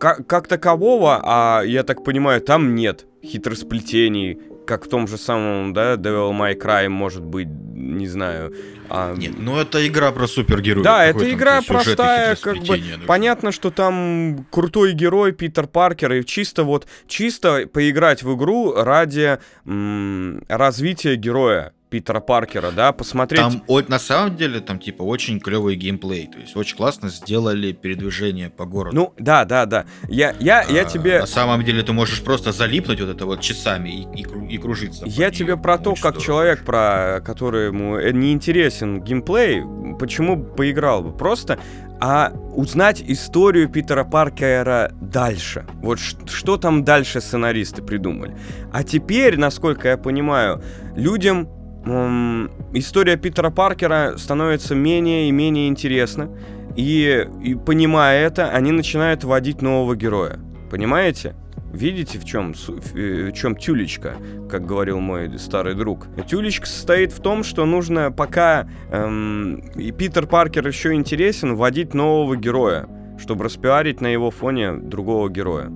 как, 0.00 0.26
как 0.26 0.48
такового, 0.48 1.20
а 1.22 1.62
я 1.62 1.84
так 1.84 2.02
понимаю, 2.02 2.40
там 2.40 2.74
нет 2.74 3.06
хитросплетений, 3.24 4.38
как 4.66 4.86
в 4.86 4.88
том 4.88 5.06
же 5.06 5.18
самом, 5.18 5.72
да, 5.72 5.94
Devil 5.94 6.32
May 6.32 6.58
Cry, 6.58 6.88
может 6.88 7.22
быть, 7.22 7.48
не 7.48 8.06
знаю. 8.08 8.52
а, 8.88 9.14
Нет, 9.14 9.34
ну 9.38 9.58
это 9.58 9.86
игра 9.86 10.10
про 10.12 10.26
супергероев. 10.26 10.84
Да, 10.84 11.04
это 11.04 11.30
игра 11.30 11.60
простая, 11.62 12.36
как 12.36 12.56
бы 12.58 12.76
нужно? 12.78 13.04
понятно, 13.06 13.52
что 13.52 13.70
там 13.70 14.46
крутой 14.50 14.92
герой 14.92 15.32
Питер 15.32 15.66
Паркер, 15.66 16.12
и 16.12 16.24
чисто 16.24 16.64
вот, 16.64 16.86
чисто 17.06 17.66
поиграть 17.72 18.22
в 18.22 18.34
игру 18.36 18.72
ради 18.74 19.38
м, 19.66 20.42
развития 20.48 21.16
героя 21.16 21.72
Питера 21.94 22.18
Паркера, 22.18 22.72
да, 22.72 22.90
посмотреть... 22.90 23.40
Там 23.40 23.62
на 23.88 24.00
самом 24.00 24.34
деле 24.34 24.58
там 24.58 24.80
типа 24.80 25.02
очень 25.02 25.38
клевый 25.38 25.76
геймплей, 25.76 26.26
то 26.26 26.40
есть 26.40 26.56
очень 26.56 26.76
классно 26.76 27.08
сделали 27.08 27.70
передвижение 27.70 28.50
по 28.50 28.64
городу. 28.64 28.96
Ну, 28.96 29.12
да, 29.16 29.44
да, 29.44 29.64
да. 29.64 29.84
Я, 30.08 30.34
я, 30.40 30.64
я 30.64 30.82
А, 30.82 30.84
тебе... 30.86 31.20
На 31.20 31.26
самом 31.26 31.62
деле 31.62 31.84
ты 31.84 31.92
можешь 31.92 32.20
просто 32.20 32.50
залипнуть 32.50 33.00
вот 33.00 33.10
это 33.10 33.26
вот 33.26 33.40
часами 33.42 33.90
и, 33.90 34.22
и 34.22 34.54
и 34.54 34.58
кружиться. 34.58 35.04
Я 35.06 35.30
ней. 35.30 35.36
тебе 35.36 35.56
про 35.56 35.78
то, 35.78 35.92
Очень 35.92 36.02
как 36.02 36.14
здорово. 36.14 36.26
человек, 36.26 36.64
про 36.64 37.20
которому 37.24 37.96
э, 37.96 38.10
не 38.10 38.32
интересен 38.32 39.00
геймплей, 39.00 39.62
почему 40.00 40.42
поиграл 40.42 41.02
бы. 41.02 41.16
Просто 41.16 41.60
а 42.00 42.32
узнать 42.54 43.02
историю 43.06 43.68
Питера 43.68 44.04
Паркера 44.04 44.92
дальше. 45.00 45.64
Вот 45.76 45.98
что 46.00 46.56
там 46.56 46.84
дальше 46.84 47.20
сценаристы 47.20 47.82
придумали. 47.82 48.36
А 48.72 48.82
теперь, 48.82 49.38
насколько 49.38 49.88
я 49.88 49.96
понимаю, 49.96 50.62
людям 50.96 51.48
история 51.86 53.16
Питера 53.16 53.50
Паркера 53.50 54.16
становится 54.16 54.74
менее 54.74 55.28
и 55.28 55.32
менее 55.32 55.68
интересна. 55.68 56.30
И, 56.76 57.28
и 57.42 57.54
понимая 57.54 58.26
это, 58.26 58.50
они 58.50 58.72
начинают 58.72 59.22
вводить 59.24 59.62
нового 59.62 59.94
героя. 59.94 60.40
Понимаете? 60.70 61.36
Видите, 61.72 62.20
в 62.20 62.24
чем, 62.24 62.54
в, 62.54 62.96
э, 62.96 63.32
чем 63.32 63.56
тюлечка, 63.56 64.14
как 64.48 64.64
говорил 64.64 65.00
мой 65.00 65.38
старый 65.38 65.74
друг? 65.74 66.06
Тюлечка 66.28 66.66
состоит 66.66 67.12
в 67.12 67.20
том, 67.20 67.42
что 67.42 67.64
нужно, 67.64 68.12
пока 68.12 68.68
эм, 68.92 69.56
и 69.74 69.90
Питер 69.90 70.26
Паркер 70.26 70.66
еще 70.68 70.94
интересен, 70.94 71.56
вводить 71.56 71.92
нового 71.92 72.36
героя, 72.36 72.88
чтобы 73.18 73.44
распиарить 73.44 74.00
на 74.00 74.06
его 74.06 74.30
фоне 74.30 74.72
другого 74.72 75.28
героя. 75.28 75.68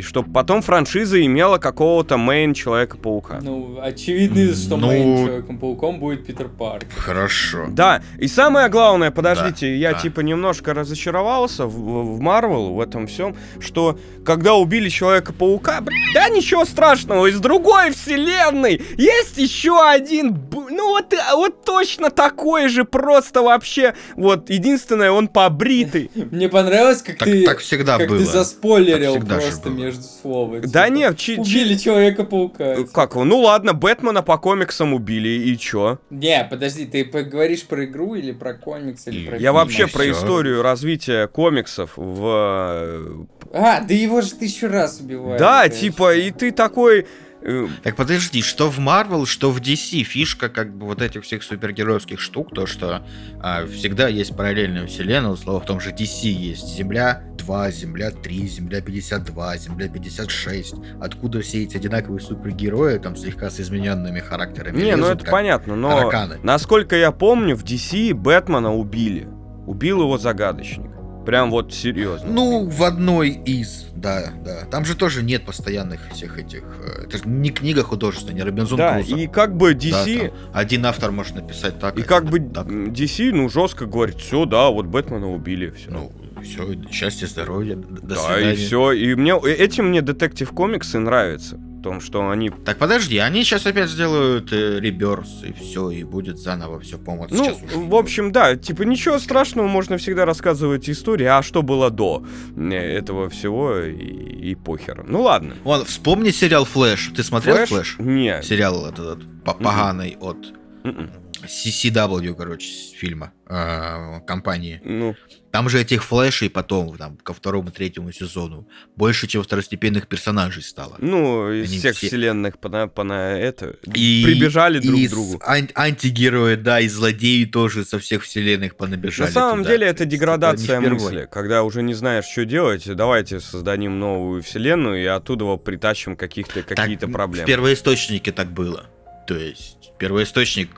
И 0.00 0.02
чтобы 0.02 0.32
потом 0.32 0.62
франшиза 0.62 1.22
имела 1.22 1.58
какого-то 1.58 2.16
main 2.16 2.54
Человека-паука. 2.54 3.40
Ну, 3.42 3.78
очевидно, 3.82 4.54
что 4.54 4.78
Ну- 4.78 4.86
main 4.86 5.26
Человеком-пауком 5.26 6.00
будет 6.00 6.24
Питер 6.24 6.48
Паркер. 6.48 6.86
Хорошо. 6.96 7.66
Да, 7.68 8.02
и 8.18 8.26
самое 8.26 8.70
главное, 8.70 9.10
подождите, 9.10 9.76
я 9.76 9.92
да. 9.92 9.98
типа 9.98 10.20
немножко 10.20 10.72
разочаровался 10.72 11.66
в, 11.66 12.16
в 12.16 12.20
Марвел, 12.20 12.72
в 12.72 12.80
этом 12.80 13.08
всем, 13.08 13.36
что 13.60 13.98
когда 14.24 14.54
убили 14.54 14.88
Человека-паука, 14.88 15.82
да 16.14 16.28
ничего 16.30 16.64
страшного, 16.64 17.26
из 17.26 17.38
другой 17.38 17.90
вселенной 17.90 18.80
есть 18.96 19.36
еще 19.36 19.86
один, 19.86 20.38
ну 20.50 20.92
вот, 20.92 21.12
э, 21.12 21.18
вот 21.34 21.62
точно 21.62 22.08
такой 22.08 22.68
же, 22.68 22.86
просто 22.86 23.42
вообще, 23.42 23.94
вот, 24.16 24.48
единственное, 24.48 25.10
он 25.10 25.28
побритый. 25.28 26.10
Мне 26.14 26.48
понравилось, 26.48 27.02
как 27.02 27.18
ты... 27.18 27.44
так 27.44 27.58
всегда 27.58 27.98
как 27.98 28.08
было. 28.08 28.18
ты 28.18 28.24
заспойлерил 28.24 29.20
просто 29.20 29.68
было. 29.68 29.89
Между 29.90 30.02
слов. 30.02 30.50
Да 30.62 30.86
Типа, 30.86 30.94
нет, 30.96 31.18
чи- 31.18 31.34
чи- 31.36 31.40
Убили 31.40 31.74
Человека-паука. 31.76 32.64
э, 32.64 32.84
Как 32.92 33.12
его? 33.12 33.24
Ну 33.24 33.38
ладно, 33.40 33.72
Бэтмена 33.72 34.22
по 34.22 34.38
комиксам 34.38 34.94
убили, 34.94 35.28
и 35.28 35.58
чё? 35.58 35.98
Не, 36.10 36.46
подожди, 36.50 36.86
ты 36.86 37.04
поговоришь 37.04 37.64
про 37.64 37.84
игру 37.84 38.14
или 38.14 38.32
про 38.32 38.54
комикс, 38.54 39.06
или 39.06 39.26
про 39.26 39.34
Я 39.36 39.38
фильм? 39.40 39.54
вообще 39.54 39.86
про 39.86 40.02
всё. 40.02 40.12
историю 40.12 40.62
развития 40.62 41.26
комиксов 41.26 41.92
в... 41.96 43.26
А, 43.52 43.80
да 43.80 43.94
его 43.94 44.20
же 44.20 44.32
тысячу 44.34 44.68
раз 44.68 45.00
убивают. 45.00 45.38
Да, 45.40 45.66
это 45.66 45.76
типа, 45.76 46.14
и 46.16 46.30
ты 46.30 46.52
такой... 46.52 47.06
э, 47.42 47.66
Так 47.82 47.96
подожди, 47.96 48.42
что 48.42 48.70
в 48.70 48.78
Marvel, 48.78 49.26
что 49.26 49.50
в 49.50 49.60
DC 49.60 50.02
фишка 50.02 50.48
как 50.48 50.72
бы 50.76 50.86
вот 50.86 51.02
этих 51.02 51.24
всех 51.24 51.42
супергеройских 51.42 52.20
штук, 52.20 52.54
то 52.54 52.66
что 52.66 53.02
а, 53.42 53.66
всегда 53.66 54.08
есть 54.08 54.36
параллельная 54.36 54.86
вселенная, 54.86 55.30
условно 55.32 55.60
в 55.62 55.66
том 55.66 55.80
же 55.80 55.90
DC 55.90 56.28
есть 56.28 56.68
Земля 56.76 57.24
2, 57.40 57.70
Земля 57.70 58.10
3, 58.10 58.46
Земля 58.48 58.80
52, 58.80 59.56
Земля 59.56 59.88
56. 59.88 60.74
Откуда 61.00 61.40
все 61.40 61.62
эти 61.64 61.76
одинаковые 61.76 62.20
супергерои, 62.20 62.98
там 62.98 63.16
слегка 63.16 63.50
с 63.50 63.60
измененными 63.60 64.20
характерами? 64.20 64.76
Не, 64.80 64.92
ну 64.96 65.04
лезут, 65.04 65.14
это 65.16 65.24
как 65.24 65.32
понятно, 65.32 65.76
но 65.76 65.90
тараканы. 65.90 66.38
насколько 66.42 66.96
я 66.96 67.12
помню, 67.12 67.56
в 67.56 67.64
DC 67.64 68.14
Бэтмена 68.14 68.74
убили. 68.74 69.28
Убил 69.66 70.00
его 70.02 70.18
загадочник. 70.18 70.90
Прям 71.26 71.50
вот 71.50 71.72
серьезно. 71.74 72.28
Ну, 72.30 72.66
в 72.68 72.82
одной 72.82 73.28
из, 73.28 73.84
да, 73.94 74.30
да. 74.42 74.64
Там 74.70 74.86
же 74.86 74.96
тоже 74.96 75.22
нет 75.22 75.44
постоянных 75.44 76.00
всех 76.12 76.38
этих... 76.38 76.62
э, 76.82 77.04
Это 77.04 77.18
же 77.18 77.24
не 77.28 77.50
книга 77.50 77.82
художественная, 77.82 78.36
не 78.36 78.42
Робинзон 78.42 78.78
да, 78.78 78.94
Крузо. 78.94 79.16
и 79.16 79.26
как 79.26 79.54
бы 79.54 79.74
Да, 79.74 79.78
DC, 79.80 80.28
там 80.28 80.36
один 80.54 80.86
автор 80.86 81.10
может 81.12 81.34
написать 81.36 81.78
так. 81.78 81.98
и 81.98 82.02
как 82.02 82.24
бы 82.24 82.40
так. 82.40 82.66
DC, 82.66 83.32
ну, 83.32 83.50
жестко 83.50 83.84
говорит, 83.84 84.16
все, 84.16 84.46
да, 84.46 84.70
вот 84.70 84.86
Бэтмена 84.86 85.30
убили, 85.30 85.68
все. 85.70 85.90
Ну, 85.90 86.10
все, 86.42 86.74
счастья, 86.90 87.26
здоровья, 87.26 87.76
д- 87.76 87.86
до 88.02 88.14
да, 88.14 88.16
свидания. 88.16 88.52
и 88.52 88.56
все. 88.56 88.92
И 88.92 89.14
мне 89.14 89.34
этим 89.44 89.88
мне 89.88 90.02
детектив 90.02 90.50
комиксы 90.50 90.98
нравятся. 90.98 91.56
В 91.56 91.82
том, 91.82 92.02
что 92.02 92.28
они 92.28 92.50
Так, 92.50 92.76
подожди, 92.76 93.16
они 93.16 93.42
сейчас 93.42 93.64
опять 93.64 93.88
сделают 93.88 94.52
э, 94.52 94.80
реберс, 94.80 95.42
и 95.42 95.52
все, 95.54 95.88
и 95.90 96.04
будет 96.04 96.36
заново 96.38 96.78
все 96.80 96.98
по-моему. 96.98 97.28
Ну, 97.30 97.44
сейчас 97.44 97.62
уже 97.62 97.78
в 97.78 97.94
общем, 97.94 98.32
да, 98.32 98.54
типа 98.54 98.82
ничего 98.82 99.18
страшного, 99.18 99.66
можно 99.66 99.96
всегда 99.96 100.26
рассказывать 100.26 100.90
истории, 100.90 101.24
а 101.24 101.42
что 101.42 101.62
было 101.62 101.88
до 101.90 102.22
э, 102.54 102.74
этого 102.74 103.30
всего 103.30 103.78
и, 103.78 103.94
и 103.94 104.54
похер. 104.56 105.04
Ну 105.08 105.22
ладно. 105.22 105.54
Вон, 105.64 105.86
вспомни 105.86 106.28
сериал 106.32 106.66
Флэш. 106.66 107.12
Ты 107.16 107.22
смотрел 107.22 107.64
Флэш? 107.64 107.96
Не. 107.98 108.42
Сериал 108.42 108.84
этот, 108.86 109.18
этот 109.22 109.42
по- 109.44 109.54
поганый 109.54 110.18
от 110.20 110.36
М-м. 110.84 111.10
CCW, 111.46 112.34
короче, 112.34 112.68
фильма, 112.94 113.32
э, 113.48 114.20
компании. 114.26 114.82
Ну, 114.84 115.14
Там 115.50 115.68
же 115.68 115.80
этих 115.80 116.04
флешей 116.04 116.48
потом, 116.48 116.96
там, 116.96 117.16
ко 117.16 117.34
второму, 117.34 117.70
третьему 117.72 118.12
сезону, 118.12 118.68
больше, 118.94 119.26
чем 119.26 119.42
второстепенных 119.42 120.06
персонажей 120.06 120.62
стало. 120.62 120.94
ну, 120.98 121.50
из 121.52 121.68
Они 121.70 121.78
всех 121.78 121.96
все- 121.96 122.06
вселенных 122.06 122.58
по 122.58 122.68
на, 122.68 122.86
по 122.86 123.02
на 123.02 123.32
это 123.36 123.74
И- 123.94 124.22
прибежали 124.24 124.78
друг 124.78 124.96
и 124.98 125.06
к 125.08 125.10
другу. 125.10 125.40
ан- 125.44 125.70
антигерои, 125.74 126.54
да, 126.54 126.78
и 126.80 126.86
злодеи 126.88 127.44
тоже 127.46 127.84
со 127.84 127.98
всех 127.98 128.22
вселенных 128.22 128.76
понабежали. 128.76 129.26
На 129.26 129.32
самом 129.32 129.58
туда. 129.58 129.70
деле 129.70 129.86
То 129.86 129.90
это 129.92 130.04
деградация 130.04 130.78
впервые. 130.80 130.90
мысли, 130.90 131.28
когда 131.30 131.64
уже 131.64 131.82
не 131.82 131.94
знаешь, 131.94 132.26
что 132.26 132.44
делать, 132.44 132.84
давайте 132.86 133.40
создадим 133.40 133.98
новую 133.98 134.42
вселенную 134.44 135.02
и 135.02 135.06
оттуда 135.06 135.56
притащим 135.56 136.14
каких-то 136.16 136.62
какие-то 136.62 137.08
проблемы. 137.08 137.44
В 137.44 137.46
первоисточнике 137.48 138.30
так 138.30 138.52
было. 138.52 138.86
То 139.30 139.36
есть 139.36 139.92
первоисточник 139.96 140.70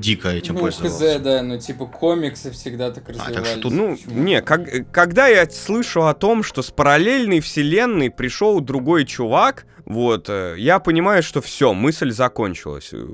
дико 0.00 0.28
этим 0.30 0.54
Ну, 0.54 0.60
пользовался. 0.62 1.14
хз, 1.18 1.22
да, 1.22 1.42
ну 1.42 1.60
типа 1.60 1.86
комиксы 1.86 2.50
всегда 2.50 2.90
так 2.90 3.04
так 3.06 3.14
что 3.14 3.24
развивались. 3.26 3.62
тут- 3.62 3.72
Ну, 3.72 3.94
Почему? 3.96 4.20
не, 4.24 4.42
как- 4.42 4.90
когда 4.90 5.28
я 5.28 5.48
слышу 5.48 6.02
о 6.08 6.12
том, 6.14 6.42
что 6.42 6.60
с 6.62 6.72
параллельной 6.72 7.38
вселенной 7.38 8.10
пришел 8.10 8.58
другой 8.58 9.04
чувак, 9.04 9.64
вот, 9.86 10.26
э, 10.28 10.54
я 10.58 10.78
понимаю, 10.78 11.22
что 11.22 11.40
все, 11.42 11.74
мысль 11.74 12.10
закончилась. 12.10 12.90
э, 12.92 13.04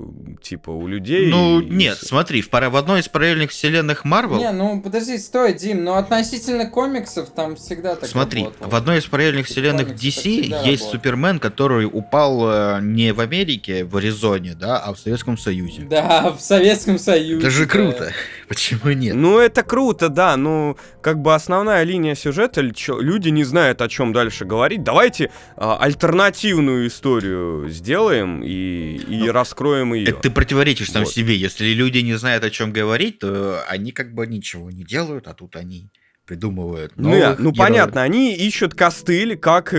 Типа, 0.42 0.70
у 0.70 0.86
людей... 0.86 1.30
Ну, 1.30 1.60
и- 1.60 1.66
нет, 1.68 1.98
смотри, 2.00 2.40
в, 2.42 2.50
пара- 2.50 2.70
в 2.70 2.76
одной 2.76 3.00
из 3.00 3.08
параллельных 3.08 3.50
вселенных 3.50 4.04
Марвел... 4.04 4.38
Не, 4.38 4.52
ну 4.52 4.80
подожди, 4.80 5.18
стой, 5.18 5.54
Дим, 5.54 5.84
но 5.84 5.96
относительно 5.96 6.66
комиксов 6.66 7.30
там 7.30 7.56
всегда 7.56 7.96
так 7.96 8.08
Смотри, 8.08 8.44
работало. 8.44 8.68
в 8.70 8.74
одной 8.74 8.98
из 8.98 9.06
параллельных 9.06 9.46
вселенных 9.46 9.88
DC 9.94 10.28
есть 10.30 10.52
работает. 10.52 10.80
Супермен, 10.80 11.38
который 11.40 11.86
упал 11.86 12.40
э, 12.50 12.78
не 12.82 13.12
в 13.12 13.20
Америке, 13.20 13.84
в 13.84 13.96
Аризоне, 13.96 14.54
да, 14.54 14.78
а 14.78 14.94
в 14.94 14.98
Советском 14.98 15.36
Союзе. 15.36 15.82
Да, 15.82 16.32
в 16.32 16.40
Советском 16.40 16.98
Союзе. 16.98 17.38
Это 17.40 17.50
же 17.50 17.66
да. 17.66 18.12
Почему 18.50 18.90
нет? 18.90 19.14
Ну, 19.14 19.38
это 19.38 19.62
круто, 19.62 20.08
да, 20.08 20.36
ну, 20.36 20.76
как 21.02 21.22
бы 21.22 21.36
основная 21.36 21.84
линия 21.84 22.16
сюжета, 22.16 22.62
люди 22.62 23.28
не 23.28 23.44
знают, 23.44 23.80
о 23.80 23.88
чем 23.88 24.12
дальше 24.12 24.44
говорить. 24.44 24.82
Давайте 24.82 25.30
а, 25.54 25.78
альтернативную 25.78 26.88
историю 26.88 27.68
сделаем 27.68 28.42
и, 28.42 28.96
и 28.96 29.30
раскроем 29.30 29.94
ее. 29.94 30.08
Это 30.08 30.22
ты 30.22 30.30
противоречишь 30.30 30.90
сам 30.90 31.04
Вот. 31.04 31.12
себе. 31.12 31.36
Если 31.36 31.66
люди 31.66 31.98
не 31.98 32.14
знают, 32.14 32.42
о 32.42 32.50
чем 32.50 32.72
говорить, 32.72 33.20
то 33.20 33.62
они 33.68 33.92
как 33.92 34.14
бы 34.14 34.26
ничего 34.26 34.68
не 34.72 34.82
делают, 34.82 35.28
а 35.28 35.34
тут 35.34 35.54
они 35.54 35.92
придумывают 36.30 36.92
Ну, 36.96 37.08
новых 37.08 37.18
я- 37.18 37.36
ну 37.40 37.50
героев. 37.50 37.56
понятно, 37.58 38.02
они 38.02 38.32
ищут 38.34 38.74
костыль, 38.74 39.36
как, 39.36 39.74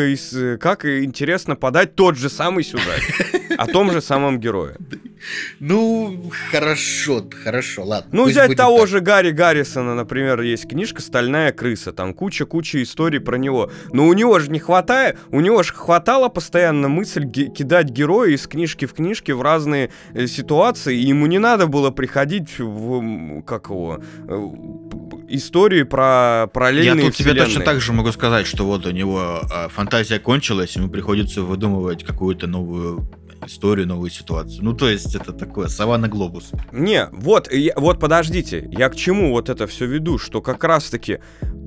как 0.59 0.85
интересно 0.85 1.55
подать 1.55 1.95
тот 1.95 2.17
же 2.17 2.29
самый 2.29 2.65
сюжет 2.65 3.01
о 3.57 3.67
том 3.67 3.89
же 3.91 4.01
самом 4.01 4.39
герое. 4.39 4.75
Ну, 5.59 6.31
хорошо, 6.49 7.23
хорошо, 7.43 7.83
ладно. 7.83 8.09
Ну, 8.11 8.25
взять 8.25 8.55
того 8.55 8.79
так. 8.79 8.87
же 8.87 8.99
Гарри 9.01 9.29
Гаррисона, 9.29 9.93
например, 9.93 10.41
есть 10.41 10.67
книжка 10.67 10.99
«Стальная 11.03 11.51
крыса», 11.51 11.91
там 11.91 12.15
куча-куча 12.15 12.81
историй 12.81 13.19
про 13.19 13.37
него. 13.37 13.71
Но 13.93 14.07
у 14.07 14.13
него 14.13 14.39
же 14.39 14.49
не 14.49 14.57
хватает, 14.57 15.19
у 15.29 15.39
него 15.41 15.61
же 15.61 15.73
хватало 15.73 16.29
постоянно 16.29 16.87
мысль 16.89 17.29
кидать 17.29 17.89
героя 17.89 18.31
из 18.31 18.47
книжки 18.47 18.85
в 18.85 18.93
книжки 18.93 19.31
в 19.31 19.43
разные 19.43 19.91
э, 20.15 20.25
ситуации, 20.25 20.97
и 20.97 21.05
ему 21.05 21.27
не 21.27 21.37
надо 21.37 21.67
было 21.67 21.91
приходить 21.91 22.57
в, 22.57 23.43
как 23.43 23.69
его, 23.69 24.01
э, 24.27 24.49
истории 25.35 25.83
про 25.83 26.41
Я 26.43 26.47
параллельные 26.47 27.07
тут 27.07 27.15
тебе 27.15 27.33
точно 27.33 27.63
так 27.63 27.81
же 27.81 27.93
могу 27.93 28.11
сказать, 28.11 28.47
что 28.47 28.65
вот 28.65 28.85
у 28.85 28.91
него 28.91 29.41
э, 29.51 29.69
фантазия 29.69 30.19
кончилась, 30.19 30.75
ему 30.75 30.89
приходится 30.89 31.41
выдумывать 31.41 32.03
какую-то 32.03 32.47
новую 32.47 33.09
историю, 33.45 33.87
новую 33.87 34.09
ситуацию. 34.09 34.63
Ну, 34.63 34.73
то 34.73 34.89
есть, 34.89 35.15
это 35.15 35.33
такое, 35.33 35.67
саванна 35.67 36.07
глобус. 36.07 36.51
Не, 36.71 37.07
вот, 37.11 37.51
я- 37.51 37.73
вот 37.75 37.99
подождите, 37.99 38.67
я 38.71 38.89
к 38.89 38.95
чему 38.95 39.31
вот 39.31 39.49
это 39.49 39.67
все 39.67 39.85
веду, 39.85 40.17
что 40.17 40.41
как 40.41 40.63
раз-таки 40.63 41.19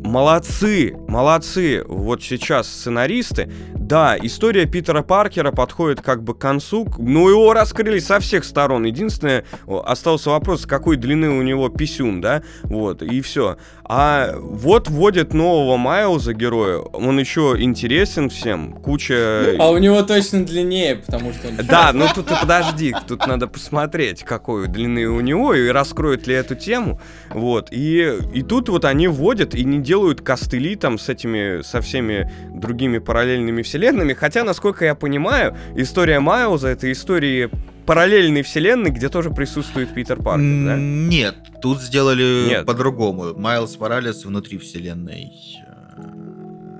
молодцы, 0.04 0.94
молодцы, 1.08 1.82
вот 1.86 2.22
сейчас 2.22 2.68
сценаристы, 2.68 3.50
да, 3.74 4.16
история 4.20 4.66
Питера 4.66 5.02
Паркера 5.02 5.50
подходит 5.50 6.00
как 6.00 6.22
бы 6.22 6.34
к 6.34 6.38
концу, 6.38 6.86
ну 6.98 7.28
его 7.28 7.52
раскрыли 7.52 7.98
со 7.98 8.20
всех 8.20 8.44
сторон, 8.44 8.84
единственное, 8.84 9.44
остался 9.66 10.30
вопрос, 10.30 10.66
какой 10.66 10.96
длины 10.96 11.30
у 11.30 11.42
него 11.42 11.68
писюн, 11.68 12.20
да, 12.20 12.42
вот, 12.64 13.02
и 13.02 13.20
все. 13.22 13.56
А 13.86 14.34
вот 14.38 14.88
вводят 14.88 15.34
нового 15.34 15.76
Майлза 15.76 16.32
героя, 16.34 16.78
он 16.78 17.18
еще 17.18 17.56
интересен 17.58 18.28
всем, 18.30 18.72
куча... 18.74 19.56
А 19.58 19.70
у 19.70 19.78
него 19.78 20.02
точно 20.02 20.44
длиннее, 20.44 20.96
потому 20.96 21.32
что 21.32 21.48
он 21.48 21.56
Да, 21.68 21.92
ну 21.92 22.06
тут 22.14 22.30
и 22.30 22.34
подожди, 22.40 22.94
тут 23.06 23.26
надо 23.26 23.46
посмотреть, 23.46 24.22
какой 24.22 24.68
длины 24.68 25.06
у 25.06 25.20
него 25.20 25.54
и 25.54 25.68
раскроют 25.68 26.26
ли 26.26 26.34
эту 26.34 26.54
тему. 26.54 27.00
Вот. 27.30 27.68
И, 27.70 28.18
и 28.32 28.42
тут 28.42 28.68
вот 28.68 28.84
они 28.84 29.08
вводят 29.08 29.54
и 29.54 29.64
не 29.64 29.78
делают 29.78 30.20
костыли 30.20 30.76
там 30.76 30.98
с 30.98 31.08
этими, 31.08 31.62
со 31.62 31.80
всеми 31.80 32.30
другими 32.52 32.98
параллельными 32.98 33.62
вселенными. 33.62 34.14
Хотя, 34.14 34.44
насколько 34.44 34.84
я 34.84 34.94
понимаю, 34.94 35.56
история 35.76 36.20
Майлза 36.20 36.68
это 36.68 36.90
история 36.90 37.50
параллельной 37.86 38.42
вселенной, 38.42 38.90
где 38.90 39.08
тоже 39.08 39.30
присутствует 39.30 39.92
Питер 39.94 40.16
Паркер, 40.16 40.64
да? 40.64 40.76
Нет, 40.78 41.36
тут 41.60 41.80
сделали 41.80 42.64
по-другому. 42.64 43.34
Майлз 43.38 43.78
Моралес 43.78 44.24
внутри 44.24 44.58
вселенной. 44.58 45.32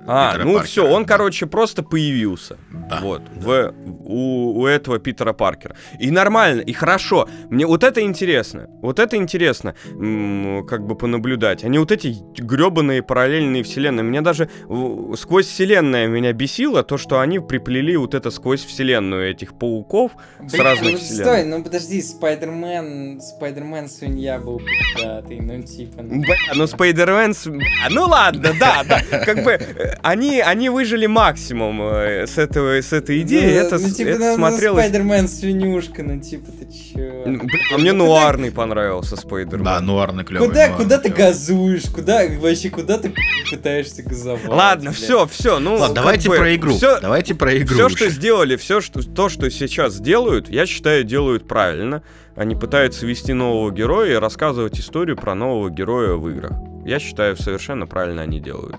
А, 0.07 0.33
Питера 0.33 0.45
ну 0.45 0.53
Паркера, 0.55 0.67
все, 0.69 0.87
он, 0.87 1.03
да. 1.05 1.09
короче, 1.09 1.47
просто 1.47 1.83
появился. 1.83 2.57
Да. 2.91 3.01
Вот, 3.01 3.23
в, 3.37 3.75
у, 4.05 4.61
у 4.61 4.67
этого 4.67 4.99
Питера 4.99 5.33
Паркера. 5.33 5.77
И 5.99 6.11
нормально, 6.11 6.61
и 6.61 6.73
хорошо. 6.73 7.29
Мне 7.51 7.67
вот 7.67 7.83
это 7.85 8.01
интересно. 8.03 8.67
Вот 8.83 8.99
это 8.99 9.17
интересно, 9.17 9.75
м, 9.93 10.67
как 10.67 10.87
бы 10.87 10.95
понаблюдать. 10.95 11.65
Они 11.65 11.79
вот 11.79 11.91
эти 11.91 12.15
гребаные 12.37 13.03
параллельные 13.03 13.63
вселенные. 13.63 14.05
Меня 14.05 14.21
даже 14.21 14.51
в- 14.67 15.17
сквозь 15.17 15.47
вселенная 15.47 16.07
меня 16.07 16.33
бесило 16.33 16.83
то, 16.83 16.99
что 16.99 17.21
они 17.21 17.39
приплели 17.39 17.97
вот 17.97 18.15
это 18.15 18.31
сквозь 18.31 18.65
вселенную 18.65 19.31
этих 19.31 19.59
пауков 19.59 20.13
с 20.47 20.53
Блин, 20.53 20.63
разных 20.65 20.93
ну 20.93 20.99
вселенных. 20.99 21.27
стой, 21.27 21.45
ну 21.45 21.63
подожди, 21.65 22.03
Спайдермен, 22.03 23.21
Спайдермен 23.21 23.89
свинья 23.89 24.39
был 24.39 24.61
пиздатый, 24.61 25.41
ну 25.41 25.63
типа, 25.63 26.03
ну. 26.03 26.21
Бля, 26.21 26.37
ну 26.55 26.67
Спайдермен... 26.67 27.33
с- 27.35 27.47
бля, 27.47 27.65
Ну 27.91 28.07
ладно, 28.07 28.51
да, 28.61 28.83
да. 28.89 29.01
Как 29.25 29.43
бы 29.45 29.53
э, 29.53 29.94
они, 30.03 30.41
они 30.41 30.69
выжили 30.69 31.07
максимум 31.07 31.81
э, 31.83 32.27
с, 32.27 32.39
этого, 32.39 32.81
с 32.81 32.93
этой 32.93 33.21
идеи. 33.23 33.59
Ну, 33.59 33.67
это 33.67 33.79
ну, 33.79 33.89
с- 33.89 33.95
типа, 33.95 34.09
это 34.09 34.19
ну, 34.31 34.35
смотрелось... 34.37 34.85
Спайдермен 34.85 35.29
свинюшка, 35.29 36.03
ну 36.03 36.21
типа, 36.21 36.51
ты 36.53 36.67
чё? 36.67 37.23
Ну, 37.27 37.39
блин, 37.45 37.61
а 37.73 37.79
мне 37.79 37.93
куда- 37.93 38.05
нуарный 38.05 38.51
понравился 38.53 39.17
Спайдермен. 39.17 39.65
Да, 39.65 39.81
нуарный 39.81 40.25
клевый. 40.25 40.49
Куда, 40.49 40.67
нуарный 40.69 40.85
куда 40.85 40.99
ты 40.99 41.11
клёвый. 41.11 41.27
газуешь? 41.33 41.83
Куда, 41.95 42.23
вообще, 42.41 42.71
куда 42.71 42.99
ты 42.99 43.15
пытаешься 43.51 44.03
газовать? 44.03 44.47
Ладно, 44.47 44.91
блядь? 44.91 44.97
все, 45.03 45.27
все, 45.27 45.59
ну. 45.59 45.77
Ладно, 45.77 45.95
давайте 45.95 46.29
бы 46.29 46.37
про 46.37 46.55
игру. 46.55 46.75
Все, 46.75 47.01
Давайте 47.01 47.35
про 47.35 47.57
игру. 47.59 47.75
все, 47.75 47.89
что 47.89 48.09
сделали, 48.11 48.57
все, 48.57 48.81
что 48.81 49.03
то, 49.03 49.29
что 49.29 49.51
сейчас 49.51 50.01
делают, 50.01 50.49
я 50.49 50.67
считаю, 50.67 51.05
делают 51.05 51.47
правильно. 51.49 52.03
Они 52.37 52.57
пытаются 52.57 53.07
вести 53.07 53.33
нового 53.33 53.71
героя 53.71 54.15
и 54.15 54.17
рассказывать 54.17 54.79
историю 54.81 55.17
про 55.17 55.35
нового 55.35 55.71
героя 55.71 56.15
в 56.15 56.29
играх. 56.29 56.53
Я 56.85 56.99
считаю, 56.99 57.37
совершенно 57.37 57.87
правильно 57.87 58.23
они 58.23 58.41
делают. 58.41 58.77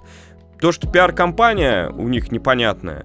То, 0.59 0.71
что 0.71 0.89
пиар-компания 0.89 1.89
у 1.89 2.07
них 2.07 2.31
непонятная, 2.31 3.03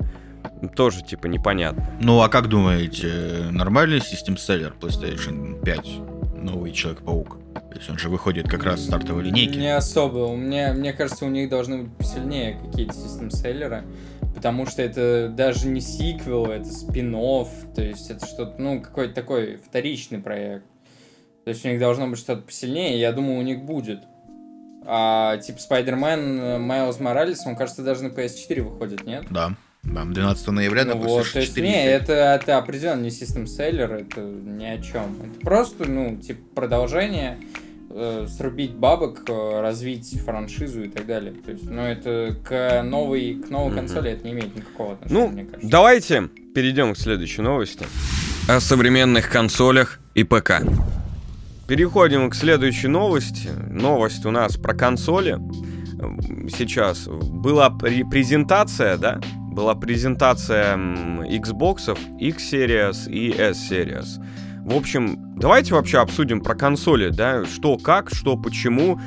тоже 0.76 1.02
типа 1.02 1.26
непонятно. 1.26 1.88
Ну, 2.00 2.20
а 2.20 2.28
как 2.28 2.48
думаете, 2.48 3.48
нормальный 3.50 4.00
систем-селлер 4.00 4.74
PlayStation 4.80 5.62
5? 5.62 6.40
Новый 6.42 6.72
Человек-паук? 6.72 7.38
То 7.54 7.76
есть 7.76 7.90
он 7.90 7.98
же 7.98 8.08
выходит 8.08 8.48
как 8.48 8.64
раз 8.64 8.80
с 8.80 8.86
стартовой 8.86 9.24
линейки. 9.24 9.58
Не 9.58 9.76
особо. 9.76 10.20
У 10.20 10.36
меня, 10.36 10.72
мне 10.72 10.92
кажется, 10.92 11.24
у 11.24 11.28
них 11.28 11.50
должны 11.50 11.82
быть 11.82 11.96
посильнее 11.96 12.58
какие-то 12.64 12.94
систем-селлеры. 12.94 13.84
Потому 14.34 14.66
что 14.66 14.80
это 14.80 15.28
даже 15.28 15.66
не 15.66 15.80
сиквел, 15.80 16.46
это 16.46 16.64
спин 16.64 17.12
то 17.12 17.82
есть 17.82 18.10
это 18.10 18.24
что-то, 18.24 18.54
ну, 18.58 18.80
какой-то 18.80 19.14
такой 19.14 19.56
вторичный 19.56 20.18
проект. 20.18 20.64
То 21.44 21.50
есть 21.50 21.64
у 21.64 21.68
них 21.68 21.80
должно 21.80 22.06
быть 22.06 22.18
что-то 22.18 22.42
посильнее, 22.42 22.98
я 22.98 23.12
думаю, 23.12 23.38
у 23.38 23.42
них 23.42 23.64
будет. 23.64 24.00
А 24.86 25.36
типа 25.38 25.58
Спайдермен 25.60 26.40
э, 26.40 26.58
Майлз 26.58 27.00
Моралес, 27.00 27.46
он, 27.46 27.54
кажется, 27.56 27.82
даже 27.82 28.02
на 28.04 28.08
PS4 28.08 28.62
выходит, 28.62 29.04
нет? 29.06 29.24
Да. 29.30 29.54
Да, 29.82 30.04
12 30.04 30.48
ноября 30.48 30.84
на 30.84 30.94
Ну 30.94 31.00
вот, 31.02 31.32
то 31.32 31.38
есть, 31.38 31.52
PlayStation 31.52 31.62
4. 31.62 31.68
не, 31.68 31.86
это, 31.86 32.12
это 32.12 32.58
определенно 32.58 33.00
не 33.00 33.10
систем 33.10 33.46
селлер, 33.46 33.90
это 33.92 34.20
ни 34.20 34.64
о 34.66 34.78
чем. 34.82 35.16
Это 35.22 35.40
просто, 35.40 35.88
ну, 35.90 36.16
типа, 36.16 36.40
продолжение, 36.54 37.38
э, 37.88 38.26
срубить 38.28 38.72
бабок, 38.74 39.22
э, 39.28 39.60
развить 39.62 40.20
франшизу 40.22 40.84
и 40.84 40.88
так 40.88 41.06
далее. 41.06 41.32
То 41.32 41.52
есть, 41.52 41.64
ну, 41.64 41.80
это 41.82 42.36
к 42.44 42.82
новой, 42.82 43.34
к 43.36 43.48
новой 43.48 43.68
Мгм. 43.68 43.76
консоли 43.80 44.10
это 44.10 44.24
не 44.26 44.32
имеет 44.32 44.54
никакого 44.54 44.92
отношения, 44.94 45.20
Ну, 45.20 45.28
мне 45.28 45.44
кажется. 45.44 45.70
давайте 45.70 46.28
перейдем 46.54 46.92
к 46.92 46.98
следующей 46.98 47.40
новости. 47.40 47.86
О 48.48 48.60
современных 48.60 49.30
консолях 49.30 49.98
и 50.14 50.24
ПК. 50.24 50.60
Переходим 51.70 52.28
к 52.30 52.34
следующей 52.34 52.88
новости. 52.88 53.48
Новость 53.70 54.26
у 54.26 54.32
нас 54.32 54.56
про 54.56 54.74
консоли. 54.74 55.38
Сейчас 56.48 57.06
была 57.06 57.68
пре- 57.70 58.02
презентация, 58.10 58.96
да? 58.96 59.20
Была 59.52 59.76
презентация 59.76 60.74
Xbox, 60.74 61.96
X-Series 62.18 63.08
и 63.08 63.30
S-Series. 63.30 64.20
В 64.64 64.76
общем, 64.76 65.36
давайте 65.36 65.74
вообще 65.74 65.98
обсудим 65.98 66.40
про 66.40 66.56
консоли, 66.56 67.10
да? 67.10 67.44
Что, 67.44 67.78
как, 67.78 68.10
что, 68.10 68.36
почему. 68.36 69.00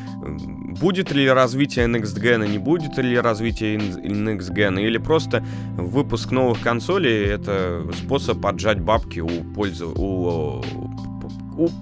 Будет 0.80 1.12
ли 1.12 1.30
развитие 1.30 1.88
Next 1.88 2.17
Gen, 2.17 2.47
не 2.47 2.60
будет 2.60 2.97
ли 2.97 3.19
развитие 3.19 3.76
Next 3.76 4.56
Gen, 4.56 4.82
или 4.82 4.97
просто 4.97 5.45
выпуск 5.76 6.32
новых 6.32 6.62
консолей 6.62 7.26
это 7.26 7.86
способ 8.06 8.45
отжать 8.45 8.80
бабки 8.80 9.19
у 9.19 9.54
пользов... 9.54 9.99
у- 9.99 10.62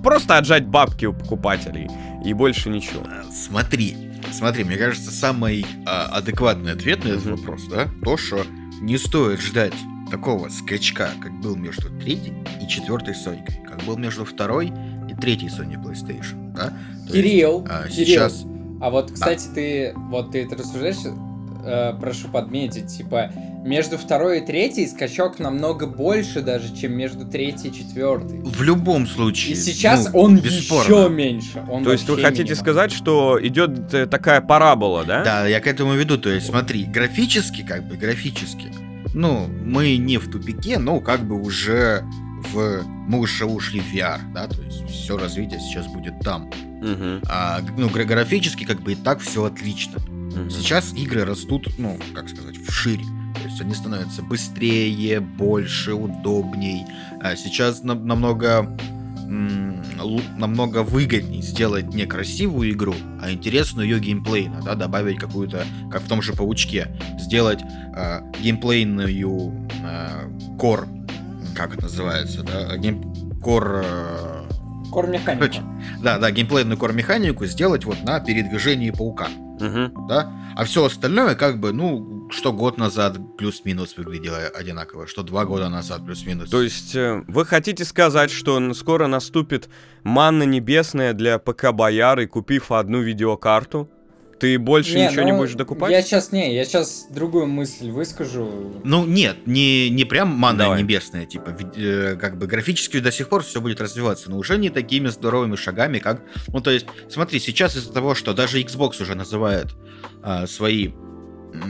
просто 0.04 0.38
отжать 0.38 0.66
бабки 0.66 1.06
у 1.06 1.14
покупателей 1.14 1.88
и 2.24 2.34
больше 2.34 2.70
ничего. 2.70 3.02
Э, 3.06 3.24
Смотри, 3.32 3.96
смотри, 4.32 4.64
мне 4.64 4.78
кажется, 4.78 5.12
самый 5.12 5.66
а, 5.86 6.06
адекватный 6.18 6.74
ответ 6.74 7.04
на 7.04 7.10
этот 7.10 7.26
вопрос, 7.26 7.64
да, 7.70 7.88
то, 8.04 8.18
что 8.18 8.44
не 8.82 8.98
стоит 8.98 9.42
ждать 9.42 9.74
такого 10.10 10.50
скачка, 10.50 11.10
как 11.22 11.32
был 11.40 11.56
между 11.56 11.90
третьей 12.00 12.34
и 12.62 12.68
четвертой 12.68 13.16
Сонькой, 13.16 13.62
как 13.68 13.84
был 13.84 13.98
между 13.98 14.26
второй 14.26 14.74
и 15.10 15.16
третьей 15.16 15.48
Sony 15.50 15.82
PlayStation, 15.82 16.54
да? 16.54 16.68
То 16.68 16.74
есть, 17.04 17.14
Кирилл, 17.14 17.66
а, 17.70 17.88
Кирилл, 17.88 18.06
сейчас 18.06 18.46
а 18.82 18.90
вот, 18.90 19.12
кстати, 19.12 19.48
ты, 19.54 19.94
вот 19.96 20.32
ты 20.32 20.44
это 20.44 20.56
рассуждаешь, 20.56 20.98
э, 21.64 21.94
прошу 22.00 22.28
подметить, 22.30 22.88
типа, 22.88 23.32
между 23.63 23.97
второй 23.97 24.39
и 24.39 24.45
третьей 24.45 24.88
скачок 24.88 25.39
намного 25.39 25.86
больше 25.88 26.41
даже, 26.41 26.76
чем 26.76 26.93
между 26.97 27.26
третьей 27.28 27.69
и 27.69 27.74
четвертой. 27.74 28.41
в 28.41 28.62
любом 28.63 29.06
случае. 29.08 29.54
И 29.54 29.56
сейчас 29.56 30.12
ну, 30.12 30.19
он 30.19 30.38
бесспорно. 30.39 30.84
еще 30.93 31.10
меньше. 31.10 31.63
Он 31.69 31.84
То 31.84 31.91
есть 31.91 32.08
вы 32.10 32.17
хотите 32.21 32.43
минимум. 32.43 32.60
сказать, 32.60 32.91
что 32.91 33.39
идет 33.41 33.93
э, 33.93 34.06
такая 34.08 34.41
парабола, 34.41 35.04
да? 35.06 35.24
Да, 35.24 35.47
я 35.47 35.60
к 35.60 35.67
этому 35.67 35.93
веду. 35.93 36.17
То 36.17 36.30
есть, 36.30 36.47
смотри, 36.47 36.86
графически, 36.86 37.62
как 37.63 37.88
бы, 37.88 37.97
графически, 37.97 38.74
ну, 39.13 39.47
мы 39.47 39.97
не 39.97 40.17
в 40.17 40.32
тупике, 40.32 40.80
но 40.80 41.00
как 41.00 41.21
бы 41.28 41.39
уже 41.39 42.04
в... 42.54 42.82
Мы 43.08 43.19
уже 43.19 43.45
ушли 43.45 43.80
в 43.82 43.93
VR, 43.93 44.19
да, 44.34 44.47
то 44.47 44.62
есть 44.62 44.86
все 44.89 45.17
развитие 45.17 45.60
сейчас 45.60 45.86
будет 45.88 46.19
там. 46.21 46.50
Мгм, 46.82 47.21
А, 47.30 47.60
ну, 47.78 47.89
гра- 47.89 48.06
графически 48.06 48.63
как 48.63 48.82
бы 48.82 48.93
и 48.93 48.95
так 48.95 49.19
все 49.19 49.43
отлично. 49.43 50.00
мгм. 50.08 50.50
Сейчас 50.50 50.93
игры 50.95 51.26
растут, 51.26 51.67
ну, 51.78 52.00
как 52.15 52.28
сказать, 52.30 52.56
вширь. 52.67 53.02
То 53.02 53.11
есть 53.52 53.62
они 53.62 53.74
становятся 53.74 54.24
быстрее, 54.24 55.20
больше, 55.20 55.94
удобней. 55.94 56.86
А 57.22 57.36
сейчас 57.36 57.84
нам- 57.84 58.06
намного 58.08 58.76
намного 60.38 60.84
выгодней 60.84 61.42
сделать 61.42 61.94
не 61.94 62.06
красивую 62.06 62.72
игру, 62.72 62.94
а 63.22 63.32
интересную 63.32 63.88
ее 63.88 64.00
геймплейно, 64.00 64.62
да, 64.62 64.76
добавить 64.76 65.20
какую-то, 65.20 65.64
как 65.90 66.02
в 66.02 66.08
том 66.10 66.22
же 66.22 66.34
Паучке, 66.34 66.88
сделать 67.20 67.60
а, 67.96 68.24
геймплейную 68.42 69.54
а, 69.86 70.28
кор, 70.58 70.88
как 71.56 71.74
это 71.76 71.84
называется, 71.84 72.44
да, 72.44 72.76
гейм, 72.78 73.14
кор, 73.42 73.84
а, 73.86 74.46
Кор 74.92 75.08
механика. 75.08 75.46
Короче, 75.48 75.62
да, 76.04 76.18
да, 76.18 76.32
геймплейную 76.32 76.78
кор-механику 76.78 77.46
сделать 77.46 77.86
вот 77.86 78.04
на 78.04 78.20
передвижении 78.20 78.92
паука, 78.92 79.30
Мгм. 79.62 80.08
да, 80.10 80.30
а 80.58 80.66
все 80.66 80.84
остальное 80.86 81.36
как 81.36 81.62
бы, 81.62 81.72
ну, 81.72 82.11
что 82.32 82.54
год 82.54 82.78
назад 82.78 83.17
плюс-минус 83.38 83.96
выглядело 83.98 84.38
одинаково, 84.38 85.08
что 85.08 85.24
два 85.24 85.46
года 85.46 85.70
назад 85.70 86.06
плюс-минус. 86.06 86.50
То 86.50 86.62
есть 86.62 86.96
э, 86.96 87.24
вы 87.28 87.46
хотите 87.46 87.86
сказать, 87.86 88.32
что 88.32 88.74
скоро 88.74 89.08
наступит 89.08 89.70
манна 90.04 90.44
небесная 90.44 91.13
для 91.13 91.39
ПК 91.39 91.72
Бояры, 91.72 92.28
купив 92.28 92.72
одну 92.72 93.02
видеокарту? 93.02 93.89
Ты 94.39 94.58
больше 94.58 94.96
Не, 94.96 95.08
ничего 95.08 95.22
не 95.22 95.34
ну, 95.34 95.38
будешь 95.38 95.54
докупать? 95.54 95.91
Я 95.91 96.02
сейчас 96.02 96.32
не, 96.32 96.56
я 96.56 96.65
сейчас 96.65 97.06
другую 97.12 97.46
мысль 97.46 97.91
выскажу. 97.91 98.82
Ну, 98.84 99.06
нет, 99.06 99.46
не, 99.46 99.91
не 99.91 100.04
прям 100.04 100.30
манна 100.30 100.63
Давай. 100.63 100.82
небесная, 100.82 101.28
типа, 101.28 101.50
ведь, 101.52 101.78
э, 101.78 102.17
как 102.20 102.39
бы 102.39 102.48
графически 102.48 103.00
до 103.00 103.12
сих 103.12 103.30
пор 103.30 103.44
все 103.44 103.62
будет 103.62 103.80
развиваться, 103.80 104.32
но 104.32 104.39
уже 104.39 104.58
не 104.58 104.72
такими 104.72 105.10
здоровыми 105.10 105.56
шагами, 105.56 106.00
как... 106.00 106.24
Ну, 106.48 106.60
то 106.60 106.72
есть, 106.72 106.88
смотри, 107.08 107.39
сейчас 107.39 107.76
из-за 107.76 107.94
того, 107.94 108.15
что 108.15 108.34
даже 108.34 108.60
Xbox 108.60 109.00
уже 109.00 109.13
называет 109.13 109.67
а, 110.24 110.48
свои 110.48 110.89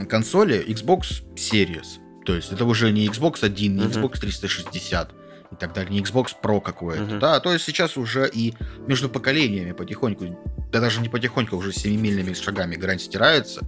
консоли 0.08 0.64
Xbox 0.68 1.22
Series, 1.34 1.98
то 2.24 2.34
есть 2.34 2.52
это 2.52 2.64
уже 2.64 2.90
не 2.92 3.06
Xbox 3.06 3.44
1, 3.44 3.76
не. 3.76 3.82
Xbox 3.84 4.18
360 4.20 5.10
и 5.52 5.56
так 5.56 5.74
далее, 5.74 5.92
не 5.92 6.00
Xbox 6.00 6.28
Pro 6.42 6.60
какой-то, 6.60 7.02
Мгм. 7.02 7.18
да, 7.18 7.40
то 7.40 7.52
есть 7.52 7.64
сейчас 7.64 7.96
уже 7.96 8.28
и 8.32 8.54
между 8.86 9.08
поколениями 9.08 9.72
потихоньку, 9.72 10.38
да 10.72 10.80
даже 10.80 11.00
не 11.00 11.08
потихоньку, 11.08 11.56
а 11.56 11.58
уже 11.58 11.72
семимильными 11.72 12.32
шагами 12.32 12.76
грань 12.76 12.98
стирается, 12.98 13.60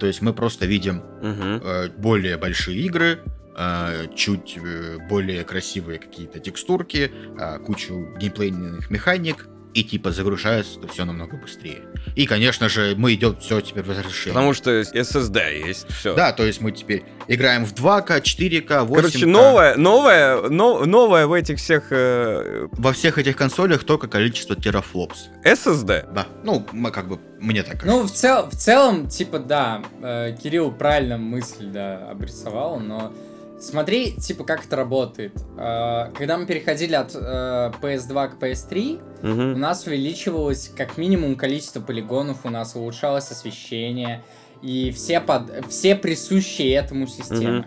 то 0.00 0.06
есть 0.06 0.20
мы 0.22 0.32
просто 0.32 0.66
видим 0.66 0.96
Мгм. 1.22 1.60
э, 1.64 1.88
более 1.96 2.36
большие 2.38 2.80
игры, 2.82 3.20
э, 3.56 4.06
чуть 4.16 4.56
э, 4.56 4.98
более 5.08 5.44
красивые 5.44 5.98
какие-то 5.98 6.38
текстурки, 6.40 7.12
э, 7.38 7.58
кучу 7.58 8.08
геймплейных 8.18 8.90
механик, 8.90 9.46
и 9.74 9.84
типа 9.84 10.10
загружается 10.12 10.78
это 10.78 10.88
все 10.88 11.04
намного 11.04 11.36
быстрее. 11.36 11.82
И, 12.14 12.26
конечно 12.26 12.68
же, 12.68 12.94
мы 12.96 13.14
идем 13.14 13.36
все 13.36 13.60
теперь 13.60 13.84
в 13.84 13.90
разрешение. 13.90 14.34
Потому 14.34 14.52
что 14.54 14.80
SSD 14.80 15.66
есть, 15.66 15.86
все. 15.92 16.14
Да, 16.14 16.32
то 16.32 16.44
есть 16.44 16.60
мы 16.60 16.72
теперь 16.72 17.04
играем 17.28 17.64
в 17.64 17.72
2К, 17.74 18.20
4К, 18.22 18.86
8К. 18.86 18.94
Короче, 18.94 19.26
новое, 19.26 19.76
новое, 19.76 20.48
но- 20.48 20.84
новое 20.84 21.26
в 21.26 21.32
этих 21.32 21.58
всех 21.58 21.84
э, 21.90 22.68
Во 22.72 22.92
всех 22.92 23.18
этих 23.18 23.36
консолях 23.36 23.84
только 23.84 24.08
количество 24.08 24.56
терафлопс. 24.56 25.28
SSD. 25.44 26.12
Да, 26.12 26.26
ну, 26.44 26.66
мы 26.72 26.90
как 26.90 27.08
бы, 27.08 27.18
мне 27.40 27.62
так 27.62 27.80
кажется. 27.80 27.90
Ну, 27.96 28.02
в, 28.02 28.10
цел, 28.10 28.48
в 28.50 28.54
целом, 28.54 29.08
типа, 29.08 29.38
да, 29.38 29.82
э, 30.02 30.36
Кирилл 30.42 30.70
правильно 30.72 31.16
мысль, 31.18 31.66
да, 31.66 32.10
обрисовал, 32.10 32.78
но 32.78 33.12
смотри, 33.62 34.12
типа, 34.12 34.44
как 34.44 34.64
это 34.66 34.76
работает. 34.76 35.32
Э, 35.56 36.10
когда 36.16 36.36
мы 36.36 36.46
переходили 36.46 36.94
от 36.94 37.12
э, 37.14 37.72
PS2 37.80 38.28
к 38.28 38.42
PS3, 38.42 39.00
у 39.22 39.26
Мгм. 39.26 39.60
нас 39.60 39.86
увеличивалось 39.86 40.68
как 40.76 40.98
минимум 40.98 41.36
количество 41.36 41.80
полигонов, 41.80 42.44
у 42.44 42.50
нас 42.50 42.74
улучшалось 42.76 43.30
освещение, 43.30 44.22
и 44.62 44.90
все, 44.90 45.20
под, 45.20 45.66
все 45.68 45.94
присущие 45.96 46.74
этому 46.74 47.06
системы. 47.06 47.66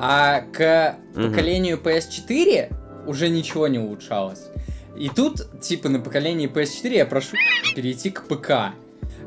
А 0.00 0.42
к 0.52 0.96
поколению 1.14 1.78
PS4 1.78 3.06
уже 3.06 3.28
ничего 3.28 3.66
не 3.68 3.78
улучшалось. 3.78 4.46
И 4.96 5.08
тут, 5.08 5.60
типа, 5.60 5.88
на 5.88 6.00
поколении 6.00 6.48
PS4 6.48 6.94
я 6.94 7.06
прошу 7.06 7.36
перейти 7.74 8.10
к 8.10 8.24
ПК. 8.26 8.72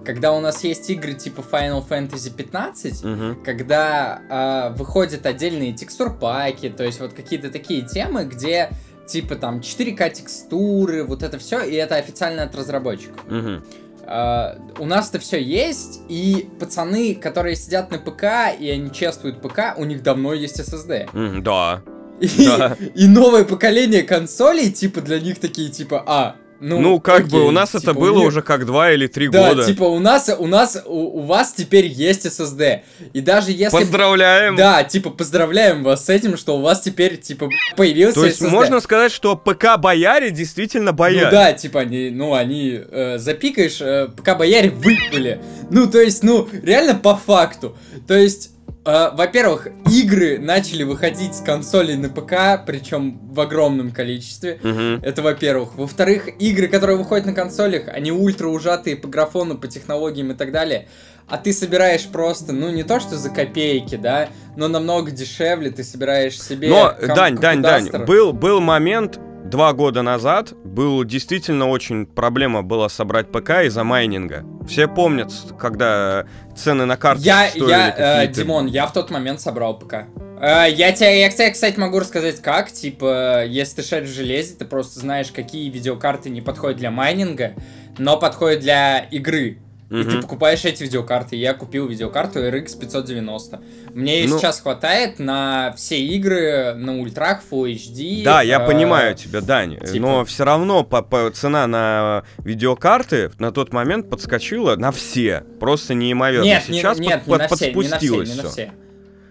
Когда 0.05 0.33
у 0.33 0.39
нас 0.39 0.63
есть 0.63 0.89
игры 0.89 1.13
типа 1.13 1.41
Final 1.51 1.87
Fantasy 1.87 2.33
15, 2.35 3.03
Мгм. 3.03 3.43
когда 3.43 4.21
а, 4.29 4.69
выходят 4.71 5.25
отдельные 5.25 5.73
текстур-паки, 5.73 6.69
то 6.69 6.83
есть 6.83 6.99
вот 6.99 7.13
какие-то 7.13 7.51
такие 7.51 7.83
темы, 7.83 8.25
где 8.25 8.71
типа 9.07 9.35
там 9.35 9.59
4К 9.59 10.09
текстуры, 10.11 11.03
вот 11.03 11.21
это 11.21 11.37
все, 11.37 11.61
и 11.63 11.75
это 11.75 11.95
официально 11.95 12.43
от 12.43 12.55
разработчиков. 12.55 13.19
Мгм. 13.27 13.63
А, 14.03 14.57
у 14.79 14.85
нас 14.85 15.09
это 15.09 15.19
все 15.19 15.41
есть, 15.41 16.01
и 16.09 16.49
пацаны, 16.59 17.13
которые 17.15 17.55
сидят 17.55 17.91
на 17.91 17.99
ПК, 17.99 18.23
и 18.59 18.69
они 18.69 18.91
чествуют 18.91 19.41
ПК, 19.41 19.75
у 19.77 19.85
них 19.85 20.01
давно 20.01 20.33
есть 20.33 20.59
SSD. 20.59 21.07
М, 21.13 21.43
Да. 21.43 21.81
И, 22.19 22.45
Да. 22.45 22.75
и 22.95 23.07
новое 23.07 23.43
поколение 23.45 24.03
консолей, 24.03 24.71
типа, 24.71 25.01
для 25.01 25.19
них 25.19 25.39
такие, 25.39 25.69
типа, 25.69 26.03
а, 26.05 26.35
ну, 26.61 26.79
Ну, 26.79 26.99
как 26.99 27.23
бы 27.27 27.39
окей, 27.39 27.47
у 27.47 27.51
нас 27.51 27.71
типа, 27.71 27.81
это 27.81 27.93
было 27.95 28.19
них- 28.19 28.27
уже 28.27 28.41
как 28.43 28.65
два 28.65 28.91
или 28.91 29.07
три 29.07 29.27
Да, 29.29 29.49
года. 29.49 29.65
типа, 29.65 29.83
у 29.83 29.99
нас, 29.99 30.29
у 30.37 30.45
нас, 30.47 30.81
у, 30.85 31.19
у 31.19 31.21
вас 31.23 31.53
теперь 31.53 31.87
есть 31.87 32.25
SSD. 32.25 32.81
И 33.13 33.19
даже 33.21 33.51
если... 33.51 33.75
Поздравляем. 33.75 34.55
Да, 34.55 34.83
типа, 34.83 35.09
поздравляем 35.09 35.83
вас 35.83 36.05
с 36.05 36.09
этим, 36.09 36.37
что 36.37 36.57
у 36.57 36.61
вас 36.61 36.81
теперь, 36.81 37.17
типа, 37.17 37.49
появился 37.75 38.19
То 38.21 38.25
есть 38.27 38.41
SSD. 38.41 38.49
можно 38.49 38.79
сказать, 38.79 39.11
что 39.11 39.35
ПК 39.35 39.77
бояре 39.79 40.29
действительно 40.31 40.93
бояре. 40.93 41.25
Ну 41.25 41.31
да, 41.31 41.53
типа, 41.53 41.81
они, 41.81 42.09
ну, 42.11 42.33
они, 42.35 42.79
э, 42.79 43.17
запикаешь, 43.17 43.81
э, 43.81 44.07
пока 44.15 44.35
бояре 44.35 44.69
выпали. 44.69 45.41
Ну, 45.71 45.87
то 45.89 45.99
есть, 45.99 46.21
ну, 46.23 46.47
реально 46.63 46.95
по 46.95 47.15
факту. 47.15 47.75
То 48.07 48.13
есть, 48.15 48.51
во-первых, 48.83 49.67
игры 49.91 50.39
начали 50.39 50.83
выходить 50.83 51.35
с 51.35 51.41
консолей 51.41 51.97
на 51.97 52.09
ПК, 52.09 52.65
причем 52.65 53.19
в 53.31 53.39
огромном 53.39 53.91
количестве. 53.91 54.59
Мгм. 54.63 55.01
Это 55.03 55.21
во-первых. 55.21 55.75
Во-вторых, 55.75 56.29
игры, 56.39 56.67
которые 56.67 56.97
выходят 56.97 57.25
на 57.25 57.33
консолях, 57.33 57.87
они 57.87 58.11
ультра 58.11 58.47
ужатые 58.47 58.95
по 58.95 59.07
графону, 59.07 59.57
по 59.57 59.67
технологиям 59.67 60.31
и 60.31 60.35
так 60.35 60.51
далее. 60.51 60.87
А 61.27 61.37
ты 61.37 61.53
собираешь 61.53 62.07
просто, 62.07 62.51
ну 62.51 62.69
не 62.71 62.83
то 62.83 62.99
что 62.99 63.15
за 63.15 63.29
копейки, 63.29 63.95
да, 63.95 64.29
но 64.57 64.67
намного 64.67 65.11
дешевле 65.11 65.69
ты 65.69 65.83
собираешь 65.83 66.41
себе... 66.41 66.69
Но, 66.69 66.93
Дань, 67.15 67.37
Дань, 67.37 67.61
Дань, 67.61 67.89
был, 68.05 68.33
был 68.33 68.59
момент 68.59 69.19
два 69.51 69.73
года 69.73 70.01
назад, 70.01 70.53
был 70.63 71.03
действительно 71.03 71.69
очень 71.69 72.07
проблема 72.07 72.63
была 72.63 72.89
собрать 72.89 73.31
ПК 73.31 73.65
из-за 73.65 73.83
майнинга. 73.83 74.45
Все 74.67 74.87
помнят, 74.87 75.31
когда 75.59 76.25
цены 76.55 76.85
на 76.85 76.97
карты 76.97 77.23
Я, 77.23 77.49
стоили 77.49 77.69
я, 77.69 78.23
э, 78.23 78.27
Димон, 78.27 78.65
я 78.65 78.87
в 78.87 78.93
тот 78.93 79.11
момент 79.11 79.41
собрал 79.41 79.77
ПК. 79.77 80.05
Э, 80.39 80.65
я 80.71 80.93
тебе, 80.93 81.19
я, 81.21 81.29
кстати, 81.29 81.77
могу 81.77 81.99
рассказать 81.99 82.41
как. 82.41 82.71
Типа, 82.71 83.45
если 83.45 83.81
ты 83.81 83.87
шаришь 83.87 84.09
в 84.09 84.15
железе, 84.15 84.55
ты 84.55 84.65
просто 84.65 85.01
знаешь, 85.01 85.31
какие 85.31 85.69
видеокарты 85.69 86.29
не 86.29 86.41
подходят 86.41 86.77
для 86.77 86.89
майнинга, 86.89 87.53
но 87.97 88.17
подходят 88.17 88.61
для 88.61 88.99
игры. 88.99 89.59
И 89.91 89.93
Мгм. 89.93 90.09
ты 90.09 90.21
покупаешь 90.21 90.63
эти 90.63 90.83
видеокарты. 90.83 91.35
Я 91.35 91.53
купил 91.53 91.85
видеокарту 91.85 92.39
RX 92.39 92.79
590. 92.79 93.59
Мне 93.93 94.21
ее 94.21 94.29
Ну- 94.29 94.39
сейчас 94.39 94.61
хватает 94.61 95.19
на 95.19 95.73
все 95.75 95.99
игры 96.01 96.73
на 96.75 96.97
ультрах, 96.99 97.41
Full 97.51 97.73
HD. 97.75 98.23
Да, 98.23 98.41
я 98.41 98.61
э, 98.61 98.65
понимаю 98.65 99.15
тебя, 99.15 99.41
Дань, 99.41 99.77
типа- 99.77 99.99
но 99.99 100.25
все 100.25 100.45
равно 100.45 100.85
по, 100.85 101.01
по- 101.01 101.29
цена 101.31 101.67
на 101.67 102.23
видеокарты 102.37 103.31
на 103.37 103.51
тот 103.51 103.73
момент 103.73 104.09
подскочила 104.09 104.77
на 104.77 104.93
все, 104.93 105.43
просто 105.59 105.93
неимоверно. 105.93 106.45
Нет, 106.45 106.69
не- 106.69 106.79
Сейчас 106.79 106.97
нет, 106.97 107.23
под- 107.25 107.27
не 107.27 107.37
на 107.37 107.47
под- 107.49 107.57
все, 107.59 107.73
не 107.73 107.87
на 107.89 107.97
все, 107.97 108.23
не 108.23 108.33
на 108.35 108.49
все. 108.49 108.71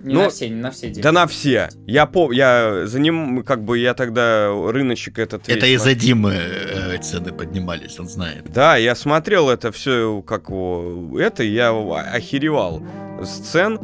Не 0.00 0.14
Ну, 0.14 0.22
на 0.22 0.30
все, 0.30 0.48
не 0.48 0.56
на 0.56 0.70
все. 0.70 0.90
Дим. 0.90 1.02
Да 1.02 1.12
на 1.12 1.26
все. 1.26 1.68
Я 1.86 2.06
по, 2.06 2.32
я 2.32 2.86
за 2.86 3.00
ним, 3.00 3.42
как 3.44 3.62
бы 3.64 3.78
я 3.78 3.94
тогда 3.94 4.48
рыночек 4.48 5.18
этот. 5.18 5.48
Это 5.48 5.66
весь 5.66 5.80
из-за 5.80 5.94
Димы 5.94 6.34
э, 6.34 6.98
цены 6.98 7.32
поднимались, 7.32 7.98
он 7.98 8.08
знает. 8.08 8.50
Да, 8.50 8.76
я 8.76 8.94
смотрел 8.94 9.50
это 9.50 9.72
все, 9.72 10.22
как 10.22 10.50
это, 10.50 11.42
я 11.42 11.70
охеревал 12.14 12.82
с 13.22 13.50
цен 13.50 13.78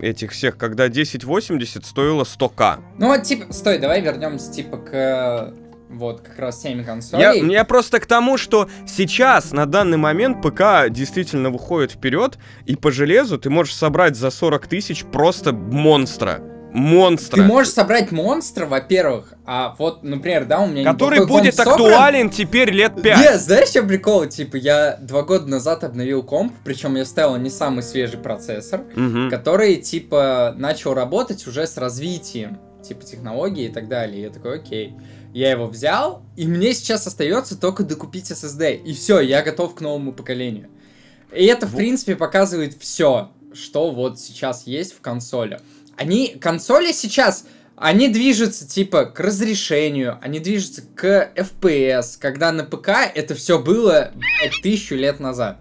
этих 0.00 0.32
всех, 0.32 0.56
когда 0.56 0.84
1080 0.84 1.84
стоило 1.84 2.24
100к. 2.24 2.78
Ну 2.98 3.08
вот, 3.08 3.22
типа, 3.24 3.52
стой, 3.52 3.78
давай 3.78 4.00
вернемся, 4.00 4.50
типа, 4.52 4.78
к 4.78 5.54
вот 5.98 6.20
как 6.22 6.38
раз 6.38 6.58
теме 6.60 6.80
Я, 6.80 6.84
консолей. 6.84 7.50
я 7.52 7.64
просто 7.64 8.00
к 8.00 8.06
тому, 8.06 8.36
что 8.38 8.68
сейчас, 8.86 9.52
на 9.52 9.66
данный 9.66 9.96
момент, 9.98 10.42
ПК 10.42 10.90
действительно 10.90 11.50
выходит 11.50 11.92
вперед, 11.92 12.38
и 12.66 12.76
по 12.76 12.90
железу 12.90 13.38
ты 13.38 13.50
можешь 13.50 13.74
собрать 13.74 14.16
за 14.16 14.30
40 14.30 14.66
тысяч 14.66 15.04
просто 15.04 15.52
монстра. 15.52 16.40
Монстра. 16.76 17.36
Ты 17.36 17.42
можешь 17.44 17.72
собрать 17.72 18.10
монстра, 18.10 18.66
во-первых, 18.66 19.34
а 19.46 19.76
вот, 19.78 20.02
например, 20.02 20.44
да, 20.44 20.58
у 20.60 20.66
меня 20.66 20.90
который 20.90 21.24
будет 21.24 21.54
собран. 21.54 21.74
актуален 21.74 22.30
теперь 22.30 22.70
лет 22.72 23.00
5. 23.00 23.16
Не, 23.18 23.38
знаешь, 23.38 23.68
что 23.68 23.84
прикол? 23.84 24.26
Типа, 24.26 24.56
я 24.56 24.96
два 25.00 25.22
года 25.22 25.46
назад 25.48 25.84
обновил 25.84 26.24
комп, 26.24 26.52
причем 26.64 26.96
я 26.96 27.04
ставил 27.04 27.36
не 27.36 27.48
самый 27.48 27.84
свежий 27.84 28.18
процессор, 28.18 28.80
Мгм. 28.96 29.30
который, 29.30 29.76
типа, 29.76 30.52
начал 30.56 30.94
работать 30.94 31.46
уже 31.46 31.64
с 31.68 31.76
развитием, 31.76 32.58
типа, 32.82 33.04
технологий 33.04 33.66
и 33.66 33.72
так 33.72 33.86
далее. 33.86 34.22
Я 34.22 34.30
такой, 34.30 34.56
окей. 34.56 34.94
Я 35.34 35.50
его 35.50 35.66
взял, 35.66 36.22
и 36.36 36.46
мне 36.46 36.72
сейчас 36.74 37.08
остается 37.08 37.58
только 37.58 37.82
докупить 37.82 38.30
SSD. 38.30 38.76
И 38.84 38.94
все, 38.94 39.18
я 39.18 39.42
готов 39.42 39.74
к 39.74 39.80
новому 39.80 40.12
поколению. 40.12 40.68
И 41.34 41.44
это, 41.46 41.66
в 41.66 41.72
Во- 41.72 41.78
принципе, 41.78 42.14
показывает 42.14 42.76
все, 42.78 43.32
что 43.52 43.90
вот 43.90 44.20
сейчас 44.20 44.64
есть 44.68 44.92
в 44.94 45.00
консолях. 45.00 45.60
Они, 45.96 46.28
консоли 46.40 46.92
сейчас, 46.92 47.46
они 47.74 48.08
движутся, 48.08 48.68
типа, 48.68 49.06
к 49.06 49.18
разрешению, 49.18 50.20
они 50.22 50.38
движутся 50.38 50.82
к 50.94 51.32
FPS, 51.34 52.16
когда 52.20 52.52
на 52.52 52.62
ПК 52.62 52.90
это 53.12 53.34
все 53.34 53.58
было, 53.58 54.12
блядь, 54.14 54.62
тысячу 54.62 54.94
лет 54.94 55.18
назад. 55.18 55.58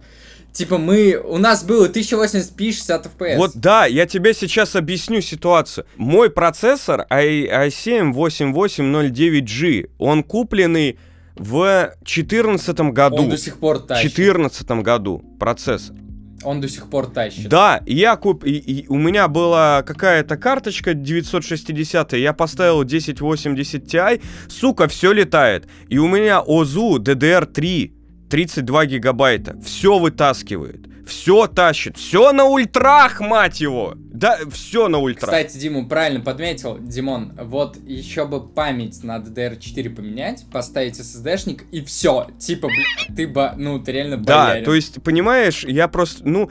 Типа 0.53 0.77
мы, 0.77 1.19
у 1.23 1.37
нас 1.39 1.63
было 1.63 1.87
1080p 1.89 2.71
60 2.71 3.07
FPS. 3.17 3.37
Вот 3.37 3.51
да, 3.55 3.85
я 3.87 4.05
тебе 4.05 4.33
сейчас 4.35 4.75
объясню 4.75 5.19
ситуацию. 5.21 5.85
Мой 5.97 6.29
процессор 6.29 7.07
i- 7.09 7.47
i7 7.67 8.13
8809G, 8.13 9.89
он 9.97 10.23
купленный 10.23 10.99
в 11.35 11.89
2014 12.03 12.91
году. 12.93 13.23
Он 13.23 13.29
до 13.29 13.37
сих 13.37 13.57
пор 13.57 13.77
В 13.79 13.87
тащит. 13.87 14.13
2014 14.15 14.81
году 14.83 15.23
процессор. 15.39 15.95
Он 16.43 16.59
до 16.61 16.67
сих 16.67 16.87
пор 16.89 17.07
тащит. 17.07 17.47
Да, 17.47 17.81
я 17.87 18.15
куп... 18.17 18.43
и- 18.43 18.51
и 18.57 18.87
у 18.89 18.97
меня 18.97 19.27
была 19.29 19.81
какая-то 19.81 20.35
карточка 20.37 20.93
960, 20.93 22.13
я 22.13 22.33
поставил 22.33 22.81
1080 22.81 23.85
Ti, 23.85 24.21
сука, 24.49 24.87
все 24.89 25.13
летает. 25.13 25.67
И 25.87 25.97
у 25.97 26.07
меня 26.07 26.41
ОЗУ 26.41 26.99
DDR3 26.99 27.91
32 28.29 28.85
гигабайта, 28.85 29.59
все 29.61 29.99
вытаскивает, 29.99 30.87
все 31.05 31.47
тащит, 31.47 31.97
все 31.97 32.31
на 32.31 32.45
ультрах, 32.45 33.19
мать 33.19 33.59
его. 33.61 33.93
Да, 33.95 34.37
все 34.51 34.87
на 34.89 34.99
ультрах. 34.99 35.31
Кстати, 35.31 35.57
Диму 35.57 35.87
правильно 35.87 36.19
подметил, 36.21 36.77
Димон, 36.79 37.33
вот 37.41 37.77
еще 37.83 38.25
бы 38.27 38.47
память 38.47 39.03
на 39.03 39.17
DDR4 39.17 39.89
поменять, 39.89 40.45
поставить 40.51 40.99
SSD-шник 40.99 41.63
и 41.71 41.83
все. 41.83 42.27
Типа, 42.39 42.67
бля, 42.67 43.15
ты 43.15 43.27
ба, 43.27 43.55
ну, 43.57 43.79
ты 43.79 43.91
реально 43.91 44.17
Да, 44.17 44.45
боярин. 44.49 44.65
то 44.65 44.75
есть, 44.75 45.01
понимаешь, 45.01 45.63
я 45.63 45.87
просто, 45.87 46.27
ну, 46.27 46.47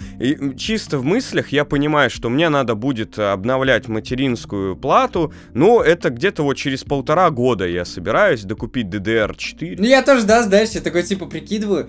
чисто 0.58 0.98
в 0.98 1.04
мыслях 1.04 1.50
я 1.50 1.64
понимаю, 1.64 2.10
что 2.10 2.28
мне 2.30 2.48
надо 2.48 2.74
будет 2.74 3.16
обновлять 3.18 3.86
материнскую 3.86 4.76
плату, 4.76 5.32
но 5.54 5.80
это 5.82 6.10
где-то 6.10 6.42
вот 6.42 6.54
через 6.56 6.82
полтора 6.82 7.30
года 7.30 7.66
я 7.66 7.84
собираюсь 7.84 8.42
докупить 8.42 8.86
DDR4. 8.88 9.76
Ну, 9.78 9.84
я 9.84 10.02
тоже, 10.02 10.26
да, 10.26 10.42
знаешь, 10.42 10.70
я 10.70 10.80
такой, 10.80 11.04
типа, 11.04 11.26
прикидываю, 11.26 11.88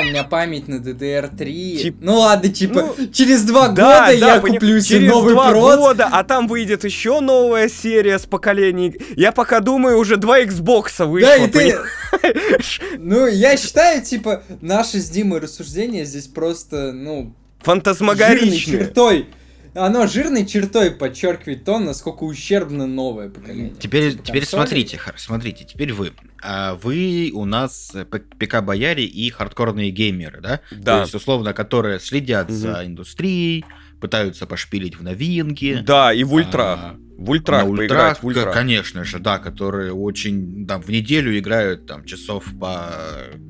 у 0.00 0.04
меня 0.04 0.24
память 0.24 0.66
на 0.66 0.74
DDR3. 0.80 1.76
Тип- 1.76 2.01
Ну, 2.04 2.18
ладно, 2.18 2.48
типа, 2.52 2.94
Ну, 2.98 3.06
через 3.12 3.44
два 3.44 3.68
Да, 3.68 4.08
года 4.08 4.20
да, 4.20 4.34
я 4.34 4.40
куплю 4.40 4.80
себе 4.80 4.98
через 4.98 5.12
новый 5.12 5.34
два 5.34 5.50
проц. 5.50 5.76
года, 5.76 6.08
а 6.10 6.24
там 6.24 6.48
выйдет 6.48 6.82
еще 6.84 7.20
новая 7.20 7.68
серия 7.68 8.18
с 8.18 8.26
поколений. 8.26 8.96
Я 9.14 9.30
пока 9.30 9.60
думаю, 9.60 9.98
уже 9.98 10.16
два 10.16 10.40
Xbox 10.40 11.06
вышло. 11.06 11.28
Да, 11.28 11.36
и 11.36 11.48
ты... 11.48 11.78
Ну, 12.98 13.26
я 13.26 13.56
считаю, 13.56 14.02
типа, 14.02 14.42
наши 14.60 15.00
с 15.00 15.08
Димой 15.10 15.40
рассуждения 15.40 16.04
здесь 16.04 16.26
просто, 16.26 16.92
ну, 16.92 17.12
жирной 17.16 17.34
Фантасмагоричные. 17.62 18.78
чертой. 18.78 19.28
Оно 19.74 20.06
жирной 20.06 20.44
чертой 20.46 20.90
подчеркивает 20.90 21.64
то, 21.64 21.78
насколько 21.78 22.24
ущербно 22.24 22.86
новое 22.86 23.30
поколение. 23.30 23.72
Теперь, 23.78 24.12
Типа 24.12 24.24
теперь 24.24 24.44
смотрите, 24.46 25.00
смотрите, 25.16 25.64
теперь 25.64 25.92
вы. 25.94 26.12
А 26.42 26.74
вы 26.74 27.30
у 27.32 27.44
нас 27.46 27.90
ПК-бояре 28.38 29.04
и 29.04 29.30
хардкорные 29.30 29.90
геймеры, 29.90 30.40
да? 30.42 30.60
Да. 30.72 30.96
То 30.96 31.00
есть, 31.02 31.14
условно, 31.14 31.54
которые 31.54 32.00
следят 32.00 32.48
Мгм. 32.48 32.56
за 32.56 32.82
индустрией, 32.84 33.64
пытаются 34.00 34.46
пошпилить 34.46 34.96
в 34.98 35.02
новинки. 35.02 35.80
Да, 35.86 36.12
и 36.12 36.24
в 36.24 36.34
ультрах. 36.34 36.78
А, 36.82 36.96
В 37.16 37.30
ультрах 37.30 37.64
на 37.66 37.76
поиграть, 37.76 38.18
в 38.22 38.26
ультрах, 38.26 38.46
ультрах. 38.46 38.54
конечно 38.54 39.04
же, 39.04 39.20
да, 39.20 39.38
которые 39.38 39.92
очень, 39.92 40.66
там, 40.66 40.82
в 40.82 40.88
неделю 40.88 41.38
играют, 41.38 41.86
там, 41.86 42.04
часов 42.04 42.44
по, 42.60 42.92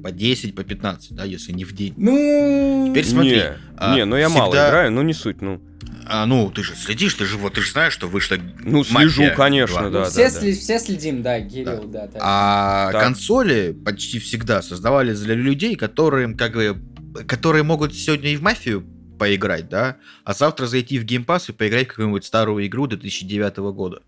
по 0.04 0.12
10, 0.12 0.54
по 0.54 0.62
15, 0.62 1.14
да, 1.16 1.24
если 1.24 1.52
не 1.52 1.64
в 1.64 1.72
день. 1.72 1.94
Ну... 1.96 2.88
Теперь 2.90 3.06
смотри, 3.06 3.30
Не, 3.30 3.44
а, 3.78 3.94
не, 3.96 4.04
ну 4.04 4.16
я 4.16 4.28
мало 4.28 4.52
всегда- 4.52 4.68
играю, 4.68 4.92
ну 4.92 5.00
не 5.02 5.14
суть, 5.14 5.40
ну. 5.40 5.60
А, 6.06 6.26
ну, 6.26 6.50
ты 6.50 6.62
же 6.62 6.74
следишь, 6.74 7.14
ты 7.14 7.24
же 7.26 7.36
вот, 7.38 7.54
ты 7.54 7.60
же 7.60 7.70
знаешь, 7.70 7.92
что 7.92 8.06
вышла 8.06 8.36
Ну, 8.60 8.82
слежу, 8.84 9.22
«Мафия 9.22 9.34
конечно, 9.36 9.76
2». 9.78 9.90
да, 9.90 9.98
Ну, 10.00 10.04
все, 10.10 10.30
да, 10.30 10.40
сли- 10.40 10.52
все 10.52 10.78
следим, 10.78 11.22
да, 11.22 11.40
Кирилл, 11.40 11.84
да. 11.84 12.06
так. 12.08 12.20
А 12.20 12.90
Так. 12.92 13.02
консоли 13.02 13.72
почти 13.84 14.18
всегда 14.18 14.62
создавались 14.62 15.20
для 15.20 15.34
людей, 15.34 15.76
которые 15.76 16.34
как 16.34 16.54
бы 16.54 16.78
которые 17.26 17.62
могут 17.62 17.94
сегодня 17.94 18.30
и 18.32 18.36
в 18.36 18.42
мафию 18.42 18.86
поиграть, 19.18 19.68
да, 19.68 19.96
а 20.24 20.32
завтра 20.34 20.66
зайти 20.66 20.98
в 20.98 21.04
Pass 21.04 21.44
и 21.48 21.52
поиграть 21.52 21.86
в 21.86 21.90
какую-нибудь 21.90 22.24
старую 22.24 22.66
игру 22.66 22.86
2009 22.86 23.56
года. 23.72 24.02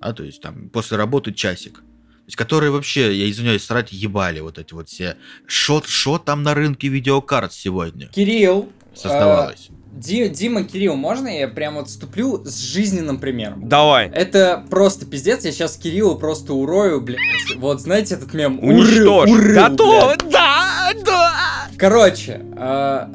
А, 0.00 0.12
то 0.12 0.24
есть 0.24 0.40
там 0.40 0.68
после 0.70 0.96
работы 0.96 1.32
часик. 1.32 1.74
То 1.78 2.26
есть, 2.26 2.36
которые 2.36 2.70
вообще, 2.70 3.14
я 3.14 3.30
извиняюсь, 3.30 3.64
срать 3.64 3.92
ебали 3.92 4.40
вот 4.40 4.58
эти 4.58 4.72
вот 4.72 4.88
все. 4.88 5.16
Шо, 5.46 5.82
шо 5.86 6.18
там 6.18 6.42
на 6.42 6.54
рынке 6.54 6.88
видеокарт 6.88 7.52
сегодня 7.52 8.06
Кирилл, 8.08 8.72
создавалось? 8.94 9.68
Ди- 9.92 10.28
Дима, 10.28 10.64
Кирилл, 10.64 10.96
можно 10.96 11.28
я 11.28 11.48
прям 11.48 11.74
вот 11.74 11.88
вступлю 11.88 12.42
с 12.44 12.58
жизненным 12.58 13.18
примером? 13.18 13.68
Давай. 13.68 14.08
Это 14.08 14.64
просто 14.70 15.04
пиздец, 15.06 15.44
я 15.44 15.52
сейчас 15.52 15.76
Кириллу 15.76 16.16
просто 16.16 16.54
урою, 16.54 17.00
блядь. 17.02 17.18
Вот 17.58 17.80
знаете 17.80 18.14
этот 18.14 18.32
мем? 18.32 18.58
Уничтожь. 18.62 19.28
Урыл, 19.30 19.40
урыл, 19.40 19.54
Готово. 19.68 20.06
блядь. 20.16 20.30
Да, 20.32 20.92
да. 21.04 21.32
Короче, 21.76 22.40
э, 22.56 23.06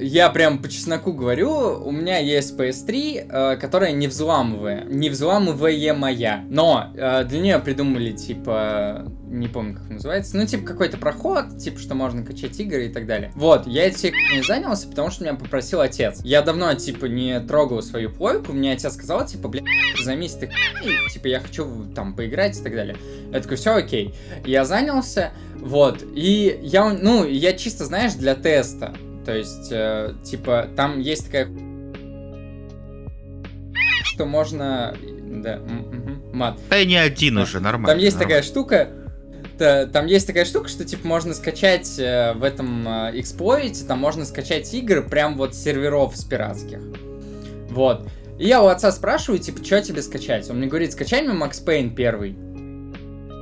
я 0.00 0.30
прям 0.30 0.58
по 0.58 0.68
чесноку 0.68 1.12
говорю, 1.12 1.50
у 1.84 1.90
меня 1.90 2.18
есть 2.18 2.58
PS3, 2.58 3.28
э, 3.28 3.56
которая 3.56 3.92
не 3.92 4.08
взламывая, 4.08 4.84
не 4.84 5.10
взламываемая, 5.10 6.44
но 6.48 6.92
э, 6.94 7.24
для 7.24 7.40
нее 7.40 7.58
придумали, 7.58 8.12
типа, 8.12 9.06
не 9.28 9.48
помню, 9.48 9.76
как 9.76 9.88
называется, 9.90 10.36
ну, 10.36 10.46
типа, 10.46 10.66
какой-то 10.66 10.96
проход, 10.96 11.58
типа, 11.58 11.78
что 11.78 11.94
можно 11.94 12.24
качать 12.24 12.58
игры 12.58 12.86
и 12.86 12.88
так 12.88 13.06
далее. 13.06 13.32
Вот, 13.34 13.66
я 13.66 13.86
этим 13.86 14.12
не 14.32 14.42
занялся, 14.42 14.88
потому 14.88 15.10
что 15.10 15.24
меня 15.24 15.34
попросил 15.34 15.80
отец. 15.80 16.20
Я 16.24 16.42
давно, 16.42 16.72
типа, 16.74 17.06
не 17.06 17.38
трогал 17.40 17.82
свою 17.82 18.10
плойку, 18.10 18.52
мне 18.52 18.72
отец 18.72 18.94
сказал, 18.94 19.26
типа, 19.26 19.48
бля, 19.48 19.62
займись 20.02 20.34
ты 20.34 20.50
типа, 21.12 21.26
я 21.28 21.40
хочу 21.40 21.66
там 21.94 22.14
поиграть 22.14 22.58
и 22.58 22.62
так 22.62 22.74
далее. 22.74 22.96
Я 23.32 23.40
такой, 23.40 23.56
все 23.56 23.74
окей. 23.74 24.14
Я 24.44 24.64
занялся, 24.64 25.32
вот, 25.56 26.02
и 26.14 26.58
я, 26.62 26.88
ну, 26.90 27.24
я 27.26 27.52
чисто, 27.52 27.84
знаешь, 27.84 28.14
для 28.14 28.34
теста, 28.34 28.94
то 29.30 29.36
есть, 29.36 29.68
э, 29.70 30.12
типа, 30.24 30.70
там 30.74 30.98
есть 30.98 31.26
такая 31.26 31.46
что 34.02 34.26
можно... 34.26 34.96
Да, 35.00 35.58
мгм, 35.58 36.36
мат. 36.36 36.58
Да 36.68 36.80
и 36.80 36.84
не 36.84 36.96
один 36.96 37.36
Да. 37.36 37.42
уже, 37.42 37.60
нормально. 37.60 37.86
Там 37.92 37.98
есть 37.98 38.16
нормально. 38.16 38.40
такая 38.40 38.42
штука, 38.42 38.88
та- 39.56 39.86
там 39.86 40.06
есть 40.06 40.26
такая 40.26 40.44
штука, 40.44 40.68
что 40.68 40.84
типа 40.84 41.06
можно 41.06 41.32
скачать 41.34 41.96
э, 42.00 42.32
в 42.34 42.42
этом 42.42 42.88
э, 42.88 43.20
эксплойте, 43.20 43.84
там 43.86 44.00
можно 44.00 44.24
скачать 44.24 44.74
игры 44.74 45.00
прям 45.00 45.36
вот 45.36 45.54
с 45.54 45.62
серверов 45.62 46.16
с 46.16 46.24
пиратских. 46.24 46.80
Вот. 47.70 48.08
И 48.36 48.48
я 48.48 48.60
у 48.64 48.66
отца 48.66 48.90
спрашиваю, 48.90 49.38
типа, 49.38 49.64
что 49.64 49.80
тебе 49.80 50.02
скачать? 50.02 50.50
Он 50.50 50.56
мне 50.56 50.66
говорит, 50.66 50.90
скачай 50.90 51.22
мне 51.22 51.34
Макс 51.34 51.60
Пейн 51.60 51.94
первый. 51.94 52.36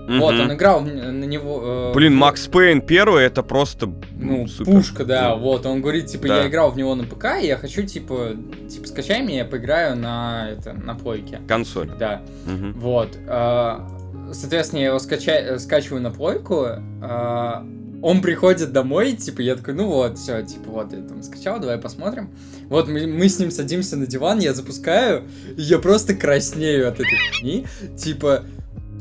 Вот, 0.08 0.32
Мгм. 0.34 0.40
он 0.42 0.52
играл 0.54 0.80
на 0.80 1.24
него... 1.24 1.60
э, 1.62 1.92
Блин, 1.94 2.14
Макс 2.16 2.46
Пейн 2.48 2.80
первый 2.80 3.24
это 3.24 3.42
просто 3.42 3.92
Ну, 4.18 4.46
супер. 4.46 4.72
пушка, 4.72 5.04
да, 5.04 5.34
вот. 5.34 5.66
Он 5.66 5.82
говорит, 5.82 6.06
типа, 6.06 6.28
Да. 6.28 6.40
я 6.42 6.48
играл 6.48 6.70
в 6.70 6.76
него 6.78 6.94
на 6.94 7.04
ПК, 7.04 7.26
и 7.42 7.46
я 7.46 7.56
хочу, 7.58 7.82
типа, 7.82 8.30
типа, 8.70 8.88
скачай 8.88 9.22
мне, 9.22 9.38
я 9.38 9.44
поиграю 9.44 9.96
на, 9.96 10.48
это, 10.50 10.72
на 10.72 10.94
плойке. 10.94 11.40
Консоль. 11.46 11.90
Да. 11.98 12.22
Мгм. 12.46 12.72
Вот. 12.80 13.10
а, 13.28 13.86
Соответственно, 14.32 14.80
я 14.80 14.86
его 14.88 14.98
скача- 14.98 15.58
скачиваю 15.58 16.02
на 16.02 16.10
плойку. 16.10 16.66
а, 17.02 17.66
Он 18.00 18.20
приходит 18.20 18.70
домой, 18.72 19.12
типа, 19.14 19.40
я 19.40 19.56
такой, 19.56 19.74
ну 19.74 19.88
вот, 19.88 20.18
все, 20.18 20.42
типа, 20.42 20.70
вот, 20.70 20.92
я 20.92 21.00
там 21.02 21.20
скачал, 21.22 21.58
давай 21.58 21.78
посмотрим. 21.78 22.30
Вот 22.68 22.86
мы, 22.88 23.08
мы 23.08 23.28
с 23.28 23.40
ним 23.40 23.50
садимся 23.50 23.96
на 23.96 24.06
диван, 24.06 24.38
я 24.38 24.54
запускаю, 24.54 25.24
и 25.56 25.62
я 25.62 25.78
просто 25.80 26.14
краснею 26.14 26.86
от 26.88 26.94
этой 27.00 27.18
фигни. 27.32 27.66
Типа, 27.96 28.44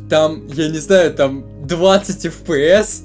там, 0.09 0.47
я 0.47 0.69
не 0.69 0.79
знаю, 0.79 1.13
там 1.13 1.45
20 1.67 2.25
FPS, 2.25 3.03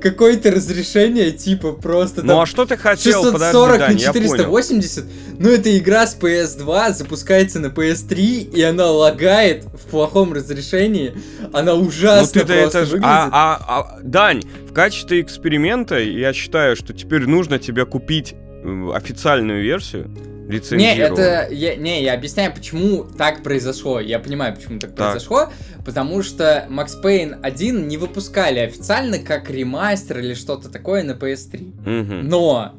какое-то 0.00 0.50
разрешение, 0.50 1.32
типа, 1.32 1.72
просто 1.72 2.22
Ну 2.22 2.40
а 2.40 2.46
что 2.46 2.64
ты 2.64 2.76
хотел? 2.78 3.22
640 3.22 3.72
Подожди, 3.78 3.94
на 3.94 3.98
я 4.00 4.12
понял. 4.12 4.28
480, 4.28 5.04
ну 5.38 5.50
это 5.50 5.76
игра 5.78 6.06
с 6.06 6.16
PS2, 6.18 6.94
запускается 6.94 7.60
на 7.60 7.66
PS3, 7.66 8.16
и 8.54 8.62
она 8.62 8.90
лагает 8.90 9.64
в 9.64 9.90
плохом 9.90 10.32
разрешении, 10.32 11.12
она 11.52 11.74
Ну 11.74 11.82
ужасно 11.82 12.40
ты-то 12.40 12.46
просто 12.54 12.78
это 12.78 12.86
ж- 12.86 12.90
выглядит. 12.92 13.06
а, 13.06 13.28
а, 13.32 13.60
а, 13.68 13.98
Дань, 14.02 14.42
в 14.68 14.72
качестве 14.72 15.20
эксперимента 15.20 15.98
я 15.98 16.32
считаю, 16.32 16.74
что 16.74 16.94
теперь 16.94 17.26
нужно 17.26 17.58
тебе 17.58 17.84
купить 17.84 18.34
официальную 18.94 19.62
версию, 19.62 20.10
Не, 20.50 20.56
лицензированную. 20.56 21.26
это, 21.28 21.52
я, 21.54 21.76
не, 21.76 22.02
я 22.02 22.14
объясняю, 22.14 22.52
почему 22.52 23.04
так 23.04 23.42
произошло. 23.42 24.00
Я 24.00 24.18
понимаю, 24.18 24.54
почему 24.54 24.78
так, 24.78 24.94
Так. 24.94 25.12
произошло. 25.12 25.50
Потому 25.84 26.22
что 26.22 26.66
Max 26.70 26.90
Payne 27.02 27.40
1 27.42 27.88
не 27.88 27.96
выпускали 27.96 28.58
официально 28.58 29.18
как 29.18 29.48
ремастер 29.50 30.18
или 30.18 30.34
что-то 30.34 30.68
такое 30.68 31.02
на 31.02 31.12
PS3. 31.12 31.72
Мгм. 31.86 32.28
Но 32.28 32.74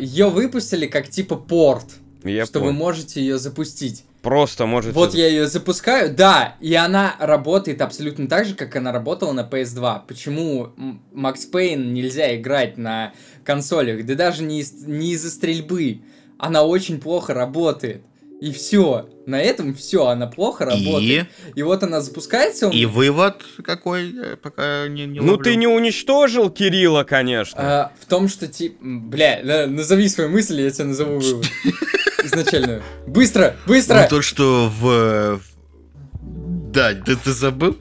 ее 0.00 0.30
выпустили 0.30 0.86
как 0.86 1.08
типа 1.08 1.36
порт, 1.36 1.84
Я 2.24 2.46
что 2.46 2.60
вы 2.60 2.66
понял. 2.68 2.78
можете 2.78 3.20
ее 3.20 3.38
запустить. 3.38 4.04
Просто 4.22 4.66
можете... 4.66 4.94
Вот 4.94 5.14
я 5.14 5.28
ее 5.28 5.46
запускаю, 5.46 6.12
да, 6.12 6.56
и 6.60 6.74
она 6.74 7.14
работает 7.20 7.80
абсолютно 7.80 8.26
так 8.26 8.46
же, 8.46 8.54
как 8.56 8.74
она 8.74 8.90
работала 8.90 9.32
на 9.32 9.48
PS2. 9.48 10.02
Почему 10.08 10.70
Max 11.14 11.36
Payne 11.52 11.84
нельзя 11.92 12.34
играть 12.36 12.76
на 12.78 13.12
консолях? 13.44 14.04
Да 14.04 14.14
даже 14.16 14.42
не, 14.42 14.60
из- 14.60 14.72
не 14.86 15.12
из-за 15.12 15.30
стрельбы. 15.30 16.00
Она 16.38 16.62
очень 16.62 17.00
плохо 17.00 17.34
работает. 17.34 18.02
И 18.40 18.52
все. 18.52 19.08
На 19.26 19.40
этом 19.40 19.74
все, 19.74 20.06
она 20.06 20.28
плохо 20.28 20.64
И, 20.64 20.66
работает. 20.68 21.28
И, 21.56 21.62
вот 21.62 21.82
она 21.82 22.00
запускается. 22.00 22.68
у 22.68 22.70
и 22.70 22.84
вывод 22.86 23.42
какой, 23.64 24.14
э, 24.16 24.36
пока 24.36 24.86
не, 24.86 25.06
не 25.06 25.18
Ну 25.18 25.32
ловлю. 25.32 25.44
ты 25.44 25.56
не 25.56 25.66
уничтожил 25.66 26.48
Кирилла, 26.48 27.02
конечно. 27.02 27.58
А, 27.60 27.92
в 28.00 28.06
том, 28.06 28.28
что 28.28 28.46
типа... 28.46 28.76
Бля, 28.80 29.40
да, 29.44 29.66
назови 29.66 30.08
свою 30.08 30.30
мысль, 30.30 30.60
я 30.60 30.70
тебе 30.70 30.84
назову 30.84 31.18
вывод. 31.18 31.46
Изначальную. 32.24 32.82
Быстро, 33.08 33.56
быстро! 33.66 34.02
Ну, 34.02 34.08
то, 34.08 34.22
что 34.22 34.70
в... 34.80 35.40
Да, 36.22 36.94
ты, 36.94 37.16
ты 37.16 37.32
забыл? 37.32 37.76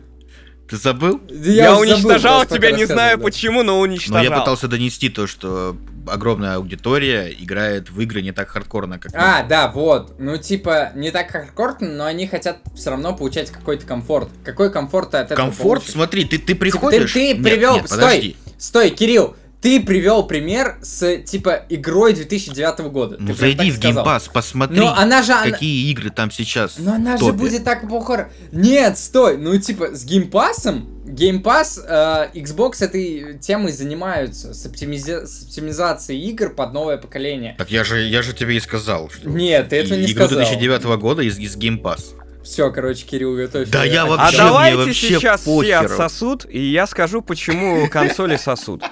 Ты 0.70 0.78
забыл? 0.78 1.22
Я 1.30 1.76
забыл, 1.76 1.82
уничтожал 1.82 2.40
просто 2.40 2.58
тебя, 2.58 2.72
не 2.72 2.86
знаю 2.86 3.18
да. 3.18 3.24
почему, 3.24 3.62
но 3.64 3.74
Но 3.76 3.80
уничтожал. 3.82 4.24
я 4.24 4.32
пытался 4.32 4.68
донести 4.68 5.10
то, 5.10 5.28
что 5.28 5.78
огромная 6.10 6.56
аудитория 6.56 7.28
играет 7.32 7.90
в 7.90 8.00
игры 8.02 8.22
не 8.22 8.32
так 8.32 8.50
хардкорно, 8.50 9.00
как... 9.00 9.12
А, 9.16 9.44
да, 9.44 9.68
вот. 9.70 10.20
Ну, 10.20 10.38
типа, 10.38 10.92
не 10.96 11.12
так 11.12 11.32
хардкорно, 11.32 11.88
но 11.90 12.06
они 12.06 12.28
хотят 12.28 12.60
все 12.76 12.90
равно 12.92 13.16
получать 13.16 13.52
какой-то 13.52 13.86
комфорт. 13.86 14.30
Какой 14.44 14.72
комфорт 14.72 15.12
ты 15.12 15.18
от 15.18 15.26
этого 15.32 15.38
Комфорт, 15.38 15.82
получишь? 15.82 15.94
смотри, 15.94 16.26
ты, 16.26 16.38
ты 16.38 16.48
Типа, 16.48 16.60
приходишь... 16.60 17.14
ты 17.14 17.34
Нет, 17.34 17.44
привел... 17.44 17.76
нет, 17.76 17.88
Стой! 17.88 18.00
подожди. 18.00 18.36
Стой, 18.58 18.90
Кирилл! 18.90 19.36
Ты 19.68 19.82
привел 19.82 20.26
пример 20.26 20.78
с, 20.82 21.18
типа, 21.24 21.66
игрой 21.68 22.14
2009 22.14 22.80
года. 22.90 23.18
Ну 23.20 23.28
Ты 23.28 23.34
зайди 23.34 23.70
в 23.70 23.78
геймпас, 23.80 24.30
посмотри, 24.30 24.78
Но 24.80 24.96
она 24.96 25.22
же... 25.22 25.34
она- 25.34 25.52
какие 25.52 25.92
игры 25.92 26.10
там 26.10 26.32
сейчас 26.32 26.78
Но 26.78 26.94
она 26.94 27.18
же 27.18 27.34
будет 27.34 27.66
так 27.66 27.86
плохо... 27.86 28.30
Нет, 28.54 28.98
стой! 28.98 29.38
Ну, 29.38 29.58
типа, 29.60 29.94
с 29.94 30.06
геймпасом... 30.06 30.88
Геймпас, 31.06 31.82
э, 31.86 32.28
Xbox 32.34 32.82
этой 32.82 33.40
темой 33.40 33.74
занимаются, 33.74 34.54
с, 34.54 34.66
оптимизи- 34.66 35.26
с 35.26 35.44
оптимизацией 35.44 36.22
игр 36.30 36.50
под 36.52 36.72
новое 36.72 36.96
поколение. 36.96 37.56
Так 37.58 37.70
я 37.70 37.84
же, 37.84 38.08
я 38.08 38.22
же 38.22 38.32
тебе 38.32 38.56
и 38.56 38.62
сказал, 38.62 39.10
что... 39.10 39.28
Нет, 39.30 39.68
ты 39.68 39.76
этого 39.76 39.98
не 40.00 40.06
игру 40.06 40.28
сказал. 40.28 40.46
2009 40.46 40.84
года 41.02 41.24
из, 41.24 41.38
из 41.40 41.58
геймпас. 41.58 42.14
Все, 42.42 42.72
короче, 42.72 43.06
Кирилл, 43.06 43.36
готовь. 43.36 43.70
Да 43.70 43.84
я 43.84 44.04
А 44.04 44.06
вообще- 44.06 44.38
давайте 44.38 44.76
мне 44.78 44.86
вообще 44.86 45.08
сейчас 45.10 45.42
все 45.42 45.58
похеру. 45.58 45.86
отсосут, 45.86 46.46
и 46.50 46.72
я 46.72 46.88
скажу, 46.88 47.22
почему 47.22 47.90
консоли 47.92 48.38
сосут. 48.38 48.84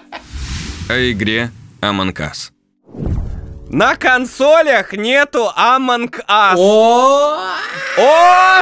О 0.89 1.11
игре 1.11 1.49
Among 1.81 2.13
Us. 2.13 2.51
На 3.69 3.95
консолях 3.95 4.93
нету 4.93 5.49
Among 5.57 6.11
Us. 6.27 6.55
О! 6.57 7.37
О! 7.97 8.61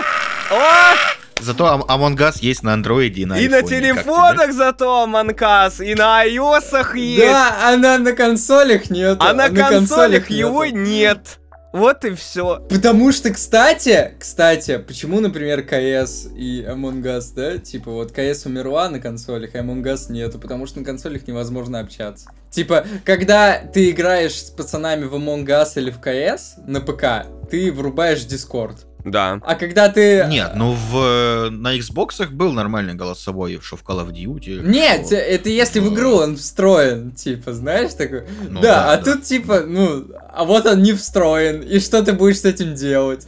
О! 0.52 0.96
Зато 1.42 1.66
Ам- 1.68 1.84
Among 1.84 2.16
Us 2.18 2.38
есть 2.42 2.64
на 2.64 2.74
андроиде 2.74 3.24
и 3.24 3.26
на 3.26 3.38
И 3.38 3.50
на 3.50 3.58
айфоне. 3.58 3.62
Как 3.62 3.70
тебе? 3.70 4.04
телефонах 4.04 4.54
зато 4.54 5.06
Among 5.06 5.36
Us, 5.38 5.86
и 5.86 5.94
на 5.96 6.26
iOS 6.26 6.96
есть. 6.98 7.26
Да, 7.32 7.74
она 7.74 7.98
на 7.98 8.14
консолях 8.14 8.90
нет. 8.90 9.18
а 9.20 9.34
на 9.34 9.50
консолях 9.50 10.30
его 10.30 10.66
нет. 10.66 11.40
Вот 11.74 12.06
и 12.06 12.14
все. 12.14 12.60
Потому 12.70 13.12
что, 13.12 13.34
кстати, 13.34 14.14
кстати, 14.20 14.78
почему, 14.78 15.20
например, 15.20 15.64
КС 15.64 16.28
и 16.36 16.62
Among 16.62 17.02
Us, 17.02 17.34
да? 17.36 17.58
Типа, 17.58 17.90
вот 17.90 18.12
КС 18.12 18.46
умерла 18.46 18.90
на 18.90 19.00
консолях, 19.00 19.56
а 19.56 19.58
Among 19.58 19.82
Us 19.82 20.12
нету, 20.12 20.38
потому 20.38 20.68
что 20.68 20.80
на 20.80 20.86
консолях 20.86 21.28
невозможно 21.28 21.80
общаться. 21.80 22.30
Типа, 22.52 22.86
когда 23.04 23.58
ты 23.58 23.90
играешь 23.90 24.36
с 24.36 24.52
пацанами 24.52 25.06
в 25.06 25.16
Among 25.16 25.46
Us 25.46 25.70
или 25.76 25.90
в 25.90 26.00
КС 26.00 26.58
на 26.68 26.80
ПК, 26.80 27.26
ты 27.50 27.72
врубаешь 27.72 28.20
Discord. 28.20 28.76
Да. 29.06 29.40
А 29.44 29.56
когда 29.56 29.90
ты... 29.90 30.26
Нет, 30.30 30.52
ну 30.56 30.74
в, 30.74 31.50
на 31.50 31.78
Xbox 31.78 32.28
был 32.30 32.54
нормальный 32.54 32.94
голосовой, 32.94 33.60
что 33.62 33.76
в 33.76 33.84
Call 33.84 34.06
of 34.06 34.12
Duty. 34.12 34.62
Нет, 34.66 35.08
что- 35.08 35.16
это 35.16 35.50
если 35.50 35.80
в 35.80 35.94
игру 35.94 36.16
он 36.16 36.38
встроен, 36.38 37.12
типа, 37.12 37.54
знаешь, 37.54 37.94
такой. 37.94 38.24
Ну 38.50 38.62
да, 38.62 38.84
да, 38.84 38.94
а 38.94 38.98
да. 38.98 39.04
тут 39.14 39.24
типа, 39.24 39.64
ну, 39.68 40.06
а 40.34 40.46
вот 40.46 40.66
он 40.66 40.82
не 40.82 40.94
встроен, 40.94 41.62
и 41.62 41.80
что 41.80 42.04
ты 42.04 42.14
будешь 42.14 42.40
с 42.40 42.46
этим 42.46 42.76
делать? 42.76 43.28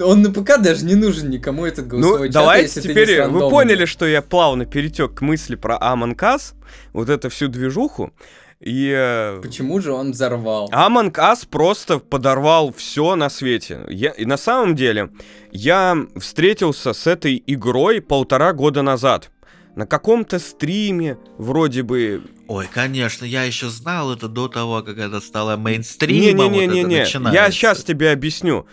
Он 0.00 0.22
на 0.22 0.32
ПК 0.32 0.60
даже 0.60 0.84
не 0.84 0.94
нужен 0.94 1.28
никому 1.30 1.66
этот 1.66 1.86
Ну, 1.86 2.00
голосовой 2.00 2.28
чат, 2.28 2.34
давайте 2.34 2.66
если 2.66 2.80
ты 2.80 2.88
не 2.88 2.94
с 2.94 3.06
теперь, 3.08 3.22
вы 3.26 3.50
поняли, 3.50 3.84
что 3.84 4.06
я 4.06 4.22
плавно 4.22 4.64
перетек 4.64 5.14
к 5.14 5.20
мысли 5.22 5.56
про 5.56 5.76
Among 5.76 6.16
Us, 6.16 6.54
вот 6.92 7.08
эту 7.10 7.28
всю 7.30 7.48
движуху, 7.48 8.12
и 8.60 8.90
э, 8.96 9.40
Почему 9.42 9.80
же 9.80 9.92
он 9.92 10.12
взорвал? 10.12 10.70
Among 10.70 11.12
Us 11.12 11.46
просто 11.48 11.98
подорвал 11.98 12.72
все 12.72 13.14
на 13.14 13.28
свете. 13.28 13.80
Я, 13.88 14.10
и 14.10 14.24
на 14.24 14.38
самом 14.38 14.74
деле, 14.74 15.10
я 15.52 15.96
встретился 16.16 16.94
с 16.94 17.06
этой 17.06 17.42
игрой 17.46 18.00
полтора 18.00 18.52
года 18.52 18.82
назад. 18.82 19.30
На 19.74 19.86
каком-то 19.86 20.38
стриме, 20.38 21.18
вроде 21.36 21.82
бы... 21.82 22.22
Ой, 22.48 22.66
конечно, 22.72 23.26
я 23.26 23.42
еще 23.42 23.68
знал 23.68 24.14
это 24.14 24.26
до 24.26 24.48
того, 24.48 24.82
как 24.82 24.96
это 24.96 25.20
стало 25.20 25.58
мейнстримом. 25.58 26.36
вот 26.36 26.56
это 26.56 26.66
Не-не-не-не-не, 26.66 27.34
я 27.34 27.50
сейчас 27.50 27.84
тебе 27.84 28.10
объясню. 28.10 28.66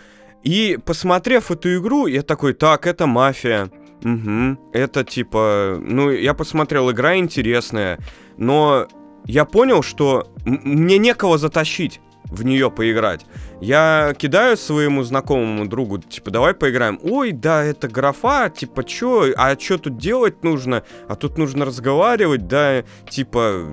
И 0.44 0.78
посмотрев 0.82 1.50
эту 1.50 1.76
игру, 1.76 2.06
я 2.06 2.22
такой, 2.22 2.54
так, 2.54 2.86
это 2.86 3.06
мафия. 3.06 3.70
Угу, 4.02 4.70
это 4.72 5.04
типа... 5.04 5.78
Ну, 5.78 6.10
я 6.10 6.32
посмотрел, 6.32 6.90
игра 6.90 7.18
интересная, 7.18 7.98
но 8.38 8.88
я 9.24 9.44
понял, 9.44 9.82
что 9.82 10.28
мне 10.44 10.98
некого 10.98 11.38
затащить. 11.38 12.00
в 12.34 12.44
нее 12.44 12.70
поиграть. 12.70 13.26
Я 13.60 14.14
кидаю 14.18 14.56
своему 14.56 15.02
знакомому 15.02 15.66
другу, 15.66 15.98
типа, 15.98 16.30
давай 16.30 16.54
поиграем. 16.54 16.98
Ой, 17.02 17.32
да, 17.32 17.62
это 17.62 17.88
графа, 17.88 18.50
типа, 18.50 18.84
чё, 18.84 19.32
а 19.36 19.54
чё 19.56 19.78
тут 19.78 19.98
делать 19.98 20.42
нужно? 20.42 20.82
А 21.08 21.14
тут 21.14 21.38
нужно 21.38 21.64
разговаривать, 21.64 22.46
да, 22.48 22.84
типа, 23.08 23.72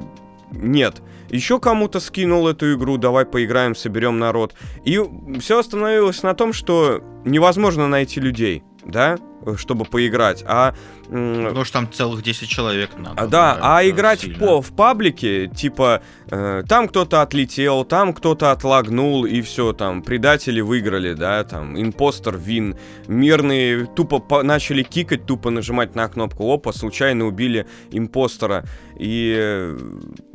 нет. 0.51 1.01
Еще 1.29 1.59
кому-то 1.59 1.99
скинул 1.99 2.47
эту 2.47 2.73
игру, 2.73 2.97
давай 2.97 3.25
поиграем, 3.25 3.73
соберем 3.73 4.19
народ. 4.19 4.53
И 4.83 5.01
все 5.39 5.59
остановилось 5.59 6.23
на 6.23 6.33
том, 6.33 6.51
что 6.51 7.01
невозможно 7.23 7.87
найти 7.87 8.19
людей, 8.19 8.63
да, 8.85 9.17
чтобы 9.55 9.85
поиграть. 9.85 10.43
А 10.45 10.75
Потому 11.11 11.65
что 11.65 11.73
там 11.73 11.91
целых 11.91 12.23
10 12.23 12.47
человек 12.47 12.91
надо. 12.97 13.21
а, 13.21 13.27
да, 13.27 13.59
а 13.61 13.85
играть 13.85 14.21
сильно. 14.21 14.39
по, 14.39 14.61
в 14.61 14.71
паблике, 14.71 15.47
типа, 15.47 16.01
э, 16.29 16.63
там 16.69 16.87
кто-то 16.87 17.21
отлетел, 17.21 17.83
там 17.83 18.13
кто-то 18.13 18.51
отлагнул, 18.51 19.25
и 19.25 19.41
все, 19.41 19.73
там, 19.73 20.03
предатели 20.03 20.61
выиграли, 20.61 21.13
да, 21.13 21.43
там, 21.43 21.77
импостер 21.79 22.37
вин, 22.37 22.77
мирные 23.07 23.87
тупо 23.87 24.19
по- 24.19 24.41
начали 24.41 24.83
кикать, 24.83 25.25
тупо 25.25 25.49
нажимать 25.49 25.95
на 25.95 26.07
кнопку, 26.07 26.49
опа, 26.49 26.71
случайно 26.71 27.25
убили 27.25 27.67
импостера, 27.91 28.63
и 28.97 29.35
э, 29.37 29.77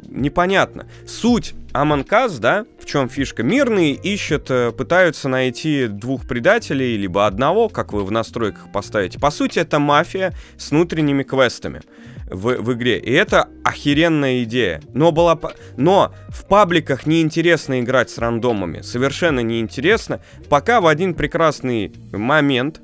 непонятно. 0.08 0.86
Суть 1.06 1.54
Us, 1.72 2.38
да, 2.40 2.64
в 2.80 2.86
чем 2.86 3.08
фишка? 3.08 3.42
Мирные 3.42 3.92
ищут, 3.92 4.50
э, 4.50 4.72
пытаются 4.72 5.28
найти 5.28 5.86
двух 5.88 6.26
предателей, 6.26 6.96
либо 6.96 7.26
одного, 7.26 7.68
как 7.68 7.92
вы 7.92 8.04
в 8.04 8.10
настройках 8.10 8.72
поставите. 8.72 9.18
По 9.18 9.30
сути, 9.30 9.58
это 9.58 9.78
мафия 9.78 10.32
с 10.56 10.65
внутренними 10.70 11.22
квестами 11.22 11.82
в, 12.26 12.56
в 12.56 12.72
игре. 12.74 12.98
И 12.98 13.12
это 13.12 13.48
охеренная 13.64 14.42
идея. 14.44 14.80
Но, 14.92 15.12
была, 15.12 15.38
но 15.76 16.14
в 16.28 16.46
пабликах 16.46 17.06
неинтересно 17.06 17.80
играть 17.80 18.10
с 18.10 18.18
рандомами. 18.18 18.80
Совершенно 18.80 19.40
неинтересно. 19.40 20.20
Пока 20.48 20.80
в 20.80 20.86
один 20.86 21.14
прекрасный 21.14 21.92
момент 22.12 22.80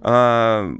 а, 0.00 0.70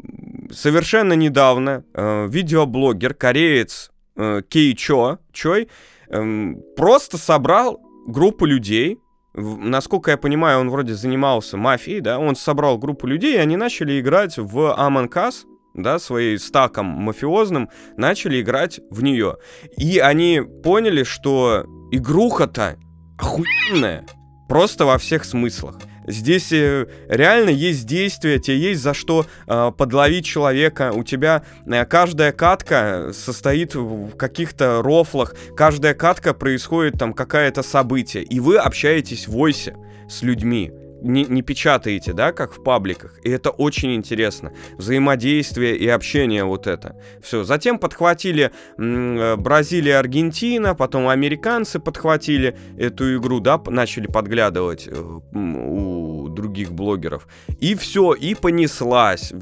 совершенно 0.51 1.15
недавно 1.15 1.85
а, 1.95 2.27
видеоблогер, 2.27 3.15
кореец 3.15 3.91
э, 4.17 4.43
Кей 4.49 4.77
Чо, 4.77 5.19
Чой, 5.33 5.69
эм, 6.09 6.63
просто 6.77 7.17
собрал 7.17 7.81
группу 8.07 8.45
людей, 8.45 8.99
насколько 9.35 10.11
я 10.11 10.17
понимаю, 10.17 10.61
он 10.61 10.71
вроде 10.71 10.95
занимался 10.95 11.57
мафией, 11.57 12.01
да, 12.01 12.19
он 12.19 12.37
собрал 12.37 12.79
группу 12.79 13.07
людей, 13.07 13.35
и 13.35 13.39
они 13.39 13.57
начали 13.57 14.01
играть 14.01 14.37
в 14.37 14.77
Among 14.79 15.09
Us, 15.09 15.45
да, 15.75 15.99
своим 15.99 16.39
стаком 16.39 16.87
мафиозным, 16.87 17.69
начали 17.97 18.41
играть 18.41 18.81
в 18.91 19.03
нее. 19.03 19.37
И 19.77 19.99
они 19.99 20.41
поняли, 20.63 21.03
что 21.03 21.67
игруха-то 21.91 22.77
охуенная, 23.19 24.07
просто 24.49 24.85
во 24.85 24.99
всех 24.99 25.25
смыслах. 25.25 25.77
Здесь 26.07 26.53
э, 26.53 26.87
реально 27.09 27.49
есть 27.49 27.87
действие, 27.87 28.39
тебе 28.39 28.59
есть 28.59 28.83
за 28.83 28.93
что 28.93 29.25
э, 29.47 29.73
подловить 29.77 30.27
человека. 30.27 30.93
У 30.95 31.03
тебя 31.03 31.45
э, 31.67 31.85
каждая 31.87 32.33
катка 32.33 33.13
состоит 33.15 33.75
в 33.75 33.95
в 34.05 34.17
каких-то 34.17 34.83
рофлах, 34.83 35.35
каждая 35.57 35.95
катка 35.95 36.35
происходит 36.35 36.99
там 36.99 37.15
какое-то 37.15 37.63
событие, 37.63 38.23
и 38.23 38.39
вы 38.39 38.57
общаетесь 38.59 39.27
в 39.27 39.33
войсе 39.33 39.77
с 40.09 40.23
людьми. 40.23 40.73
Не, 41.05 41.25
не 41.25 41.43
печатаете, 41.43 42.15
да, 42.15 42.33
как 42.33 42.55
в 42.55 42.63
пабликах. 42.63 43.19
И 43.23 43.31
это 43.31 43.51
очень 43.51 43.95
интересно. 43.95 44.53
Взаимодействие 44.79 45.77
и 45.77 45.87
общение 45.87 46.45
вот 46.45 46.67
это. 46.67 46.97
Все. 47.23 47.45
Затем 47.45 47.79
подхватили 47.79 48.51
э, 48.79 49.37
Бразилия, 49.37 49.99
Аргентина, 49.99 50.75
потом 50.75 51.09
американцы 51.09 51.79
подхватили 51.79 52.57
эту 52.79 53.17
игру, 53.17 53.41
да, 53.41 53.61
начали 53.67 54.07
подглядывать 54.07 54.89
э, 54.89 54.95
у 54.95 56.29
других 56.31 56.73
блогеров. 56.73 57.29
И 57.61 57.75
все, 57.75 58.15
и 58.15 58.35
понеслась 58.35 59.33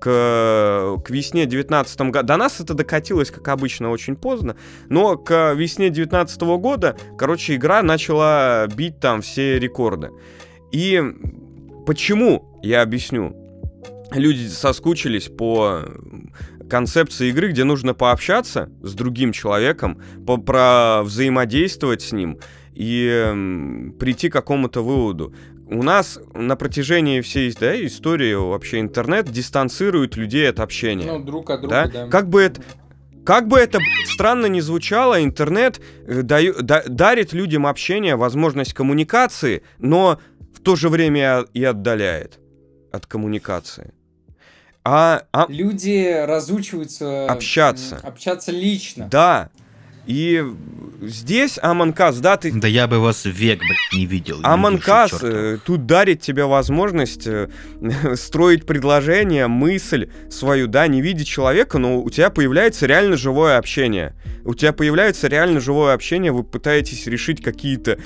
к, 0.00 0.96
к 1.04 1.10
весне 1.10 1.46
19 1.46 2.00
года. 2.00 2.22
До 2.22 2.36
нас 2.36 2.60
это 2.60 2.74
докатилось, 2.74 3.30
как 3.30 3.48
обычно, 3.48 3.90
очень 3.90 4.14
поздно, 4.14 4.56
но 4.90 5.16
к 5.16 5.54
весне 5.54 5.88
19 5.88 6.40
года, 6.42 6.96
короче, 7.16 7.54
игра 7.56 7.82
начала 7.82 8.66
бить 8.66 9.00
там 9.00 9.22
все 9.22 9.58
рекорды. 9.58 10.10
И 10.72 11.02
почему, 11.86 12.58
я 12.62 12.82
объясню. 12.82 13.34
Люди 14.12 14.46
соскучились 14.46 15.28
по 15.28 15.84
концепции 16.68 17.28
игры, 17.28 17.50
где 17.50 17.64
нужно 17.64 17.94
пообщаться 17.94 18.70
с 18.82 18.94
другим 18.94 19.32
человеком, 19.32 20.00
по 20.26 20.36
про 20.36 21.02
взаимодействовать 21.02 22.02
с 22.02 22.12
ним 22.12 22.38
и 22.74 23.92
прийти 23.98 24.28
к 24.28 24.32
какому-то 24.32 24.82
выводу. 24.82 25.34
У 25.66 25.82
нас 25.82 26.18
на 26.34 26.56
протяжении 26.56 27.20
всей 27.20 27.52
да, 27.52 27.74
истории 27.84 28.32
вообще 28.34 28.80
интернет 28.80 29.30
дистанцирует 29.30 30.16
людей 30.16 30.48
от 30.48 30.60
общения. 30.60 31.04
Ну, 31.04 31.22
друг 31.22 31.50
от 31.50 31.62
да? 31.68 31.84
друга, 31.84 32.04
да. 32.04 32.08
Как 32.08 32.28
бы 32.28 32.42
это... 32.42 32.62
Как 33.26 33.46
бы 33.46 33.58
это 33.58 33.78
странно 34.06 34.46
ни 34.46 34.60
звучало, 34.60 35.22
интернет 35.22 35.82
э, 36.06 36.22
даю- 36.22 36.62
да- 36.62 36.84
дарит 36.88 37.34
людям 37.34 37.66
общение, 37.66 38.16
возможность 38.16 38.72
коммуникации, 38.72 39.62
но 39.76 40.18
в 40.54 40.60
то 40.60 40.76
же 40.76 40.88
время 40.88 41.44
и 41.54 41.64
отдаляет 41.64 42.38
от 42.92 43.06
коммуникации. 43.06 43.92
А, 44.84 45.24
а- 45.32 45.46
Люди 45.48 46.24
разучиваются... 46.26 47.26
Общаться. 47.26 47.98
Общаться 48.02 48.52
лично. 48.52 49.08
да, 49.10 49.50
и 50.08 50.42
здесь 51.02 51.58
Us, 51.58 52.20
да, 52.20 52.38
ты 52.38 52.50
Да 52.50 52.66
я 52.66 52.86
бы 52.86 52.98
вас 52.98 53.26
век, 53.26 53.58
блядь, 53.60 53.92
не 53.92 54.06
видел. 54.06 54.40
Чёрта. 55.10 55.26
э, 55.26 55.58
тут 55.62 55.84
дарит 55.84 56.22
тебе 56.22 56.46
возможность 56.46 57.26
э, 57.26 57.50
строить 58.14 58.64
предложение, 58.64 59.48
мысль 59.48 60.08
свою, 60.30 60.66
да, 60.66 60.86
не 60.86 61.02
видя 61.02 61.26
человека, 61.26 61.76
но 61.76 62.00
у 62.00 62.08
тебя 62.08 62.30
появляется 62.30 62.86
реально 62.86 63.18
живое 63.18 63.58
общение. 63.58 64.14
У 64.46 64.54
тебя 64.54 64.72
появляется 64.72 65.28
реально 65.28 65.60
живое 65.60 65.92
общение, 65.92 66.32
вы 66.32 66.42
пытаетесь 66.42 67.06
решить 67.06 67.42
какие-то 67.42 67.98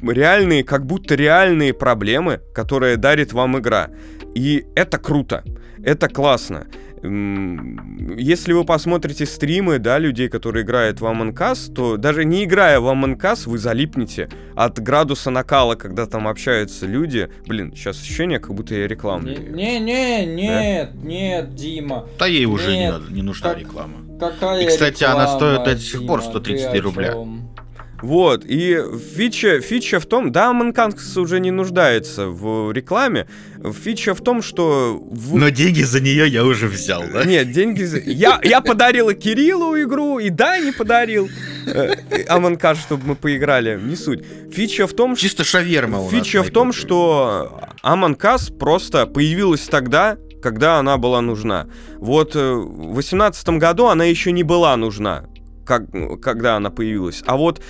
реальные, 0.00 0.62
как 0.62 0.86
будто 0.86 1.16
реальные 1.16 1.74
проблемы, 1.74 2.40
которые 2.54 2.96
дарит 2.96 3.32
вам 3.32 3.58
игра. 3.58 3.90
И 4.36 4.66
это 4.76 4.98
круто, 4.98 5.42
это 5.82 6.08
классно. 6.08 6.68
Если 7.02 8.52
вы 8.52 8.64
посмотрите 8.64 9.26
стримы, 9.26 9.78
да, 9.78 9.98
людей, 9.98 10.28
которые 10.28 10.64
играют 10.64 11.00
в 11.00 11.04
Among 11.04 11.32
Us, 11.34 11.72
то 11.72 11.96
даже 11.96 12.24
не 12.24 12.44
играя 12.44 12.80
в 12.80 12.86
Among 12.86 13.16
Us, 13.18 13.48
вы 13.48 13.58
залипнете 13.58 14.28
от 14.54 14.78
градуса 14.80 15.30
накала, 15.30 15.74
когда 15.74 16.06
там 16.06 16.26
общаются 16.28 16.86
люди. 16.86 17.28
Блин, 17.46 17.72
сейчас 17.74 18.00
ощущение, 18.00 18.38
как 18.40 18.54
будто 18.54 18.74
я 18.74 18.86
рекламу. 18.88 19.28
Не-не, 19.28 20.26
нет, 20.26 20.94
нет, 20.94 21.54
Дима. 21.54 22.06
Да 22.18 22.26
ей 22.26 22.46
уже 22.46 22.72
не, 22.72 22.78
Нет, 22.80 22.92
надо, 22.92 23.12
не 23.12 23.22
нужна 23.22 23.50
как- 23.50 23.58
реклама. 23.60 23.94
Какая 24.18 24.62
И, 24.62 24.66
кстати, 24.66 25.04
она 25.04 25.24
реклама, 25.26 25.36
стоит 25.38 25.64
до 25.64 25.78
сих 25.80 26.06
пор 26.06 26.20
Дима, 26.20 26.30
133 26.32 26.72
ты 26.72 26.78
о 26.78 26.82
рубля. 26.82 27.12
чём? 27.12 27.50
Вот, 28.00 28.44
и 28.44 28.80
фича, 29.16 29.60
фича 29.60 29.98
в 29.98 30.06
том, 30.06 30.30
да, 30.30 30.52
Us 30.52 31.20
уже 31.20 31.40
не 31.40 31.50
нуждается 31.50 32.28
в 32.28 32.70
рекламе, 32.72 33.26
фича 33.84 34.14
в 34.14 34.20
том, 34.20 34.40
что... 34.40 35.00
в- 35.10 35.36
Но 35.36 35.48
деньги 35.48 35.82
за 35.82 36.00
нее 36.00 36.28
я 36.28 36.44
уже 36.44 36.68
взял, 36.68 37.02
да? 37.12 37.24
Нет, 37.24 37.50
деньги... 37.50 37.82
за- 37.82 37.98
Я, 37.98 38.40
я 38.44 38.60
подарила 38.60 39.14
Кириллу 39.14 39.76
игру, 39.82 40.20
и 40.20 40.30
да, 40.30 40.58
не 40.60 40.70
подарил. 40.72 41.28
Э, 41.66 41.94
Us, 42.28 42.76
чтобы 42.76 43.02
мы 43.08 43.14
поиграли, 43.16 43.80
не 43.82 43.96
суть. 43.96 44.24
Фича 44.52 44.86
в 44.86 44.92
том, 44.92 45.16
что... 45.16 45.22
Чисто 45.26 45.42
шаверма 45.44 46.00
у 46.00 46.08
Фича 46.08 46.42
в 46.44 46.50
том, 46.50 46.72
что 46.72 47.60
Us 47.82 48.56
просто 48.56 49.06
появилась 49.06 49.62
тогда, 49.62 50.16
когда 50.40 50.78
она 50.78 50.98
была 50.98 51.20
нужна. 51.20 51.66
Вот 51.96 52.36
э, 52.36 52.52
в 52.54 52.92
2018 52.94 53.48
году 53.58 53.86
она 53.86 54.04
еще 54.04 54.30
не 54.30 54.44
была 54.44 54.76
нужна, 54.76 55.24
как, 55.66 55.82
когда 56.22 56.54
она 56.56 56.70
появилась. 56.70 57.24
А 57.26 57.36
вот 57.36 57.60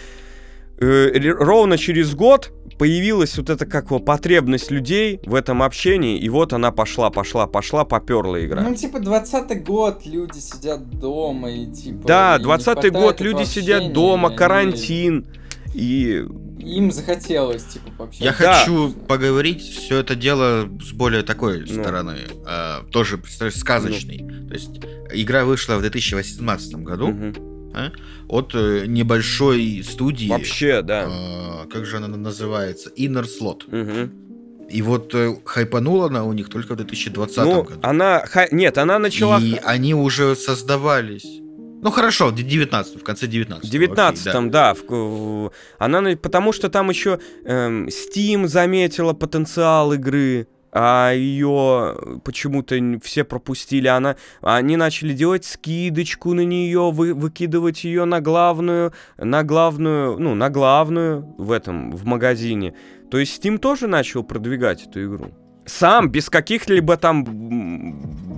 ровно 0.80 1.76
через 1.78 2.14
год 2.14 2.52
появилась 2.78 3.36
вот 3.36 3.50
эта 3.50 3.66
как 3.66 3.86
его 3.86 3.98
потребность 3.98 4.70
людей 4.70 5.20
в 5.26 5.34
этом 5.34 5.62
общении, 5.62 6.18
и 6.18 6.28
вот 6.28 6.52
она 6.52 6.70
пошла, 6.70 7.10
пошла, 7.10 7.46
пошла, 7.46 7.84
поперла 7.84 8.44
игра. 8.44 8.62
Ну, 8.62 8.74
типа, 8.74 9.00
20 9.00 9.64
год, 9.64 10.06
люди 10.06 10.38
сидят 10.38 10.88
дома 10.88 11.50
и 11.50 11.66
типа... 11.66 12.06
да, 12.06 12.36
и 12.36 12.38
не 12.38 12.44
20 12.44 12.64
хватает 12.64 12.94
год, 12.94 13.20
люди 13.20 13.44
сидят 13.44 13.92
дома, 13.92 14.30
карантин. 14.30 15.26
И 15.74 16.24
Им 16.60 16.90
захотелось, 16.90 17.64
типа, 17.64 17.90
пообщаться. 17.98 18.24
Я 18.24 18.34
Да. 18.38 18.54
хочу 18.54 18.92
поговорить 19.06 19.60
все 19.62 19.98
это 19.98 20.14
дело 20.14 20.68
с 20.80 20.92
более 20.92 21.22
такой 21.22 21.60
Ну. 21.60 21.66
стороны, 21.82 22.16
э, 22.46 22.82
тоже, 22.90 23.18
представляешь, 23.18 23.58
сказочной. 23.58 24.18
То 24.48 24.54
есть 24.54 24.80
игра 25.12 25.44
вышла 25.44 25.76
в 25.76 25.80
2018 25.80 26.82
году 26.82 27.14
мгм. 27.78 27.92
от 28.28 28.54
э, 28.54 28.84
небольшой 28.86 29.82
студии. 29.88 30.28
вообще, 30.28 30.82
да. 30.82 31.08
э, 31.08 31.68
как 31.72 31.86
же 31.86 31.96
она 31.96 32.08
называется? 32.08 32.90
Inner 32.96 33.24
Slot. 33.26 33.62
Мгм. 33.68 34.12
И 34.70 34.82
вот 34.82 35.14
э, 35.14 35.34
хайпанула 35.44 36.06
она 36.06 36.24
у 36.24 36.32
них 36.34 36.48
только 36.50 36.74
в 36.74 36.76
2020 36.76 37.36
Ну, 37.38 37.62
году. 37.62 37.78
она... 37.82 38.20
ха- 38.26 38.48
Нет, 38.50 38.76
она 38.78 38.98
начала... 38.98 39.38
И 39.40 39.58
они 39.64 39.94
уже 39.94 40.36
создавались. 40.36 41.40
Ну 41.80 41.90
хорошо, 41.92 42.26
в 42.28 42.34
19 42.34 43.00
в 43.00 43.04
конце 43.04 43.26
19 43.28 43.66
В 43.68 43.70
19 43.72 44.50
да. 44.50 44.74
в- 44.74 44.82
в- 44.90 45.52
она, 45.78 46.00
на- 46.00 46.16
потому 46.16 46.52
что 46.52 46.68
там 46.68 46.90
еще 46.90 47.18
эм, 47.44 47.86
Steam 47.86 48.46
заметила 48.48 49.12
потенциал 49.14 49.92
игры, 49.92 50.48
а 50.72 51.12
ее 51.12 52.20
почему-то 52.24 52.76
все 53.02 53.24
пропустили. 53.24 53.88
Она, 53.88 54.16
они 54.42 54.76
начали 54.76 55.12
делать 55.12 55.44
скидочку 55.44 56.34
на 56.34 56.44
нее, 56.44 56.90
вы, 56.92 57.14
выкидывать 57.14 57.84
ее 57.84 58.04
на 58.04 58.20
главную, 58.20 58.92
на 59.16 59.42
главную, 59.42 60.18
ну, 60.18 60.34
на 60.34 60.50
главную 60.50 61.34
в 61.38 61.52
этом, 61.52 61.92
в 61.92 62.04
магазине. 62.04 62.74
То 63.10 63.18
есть 63.18 63.42
Steam 63.42 63.58
тоже 63.58 63.86
начал 63.86 64.22
продвигать 64.22 64.86
эту 64.86 65.04
игру. 65.04 65.30
Сам, 65.66 66.08
без 66.08 66.30
каких-либо 66.30 66.96
там 66.96 67.24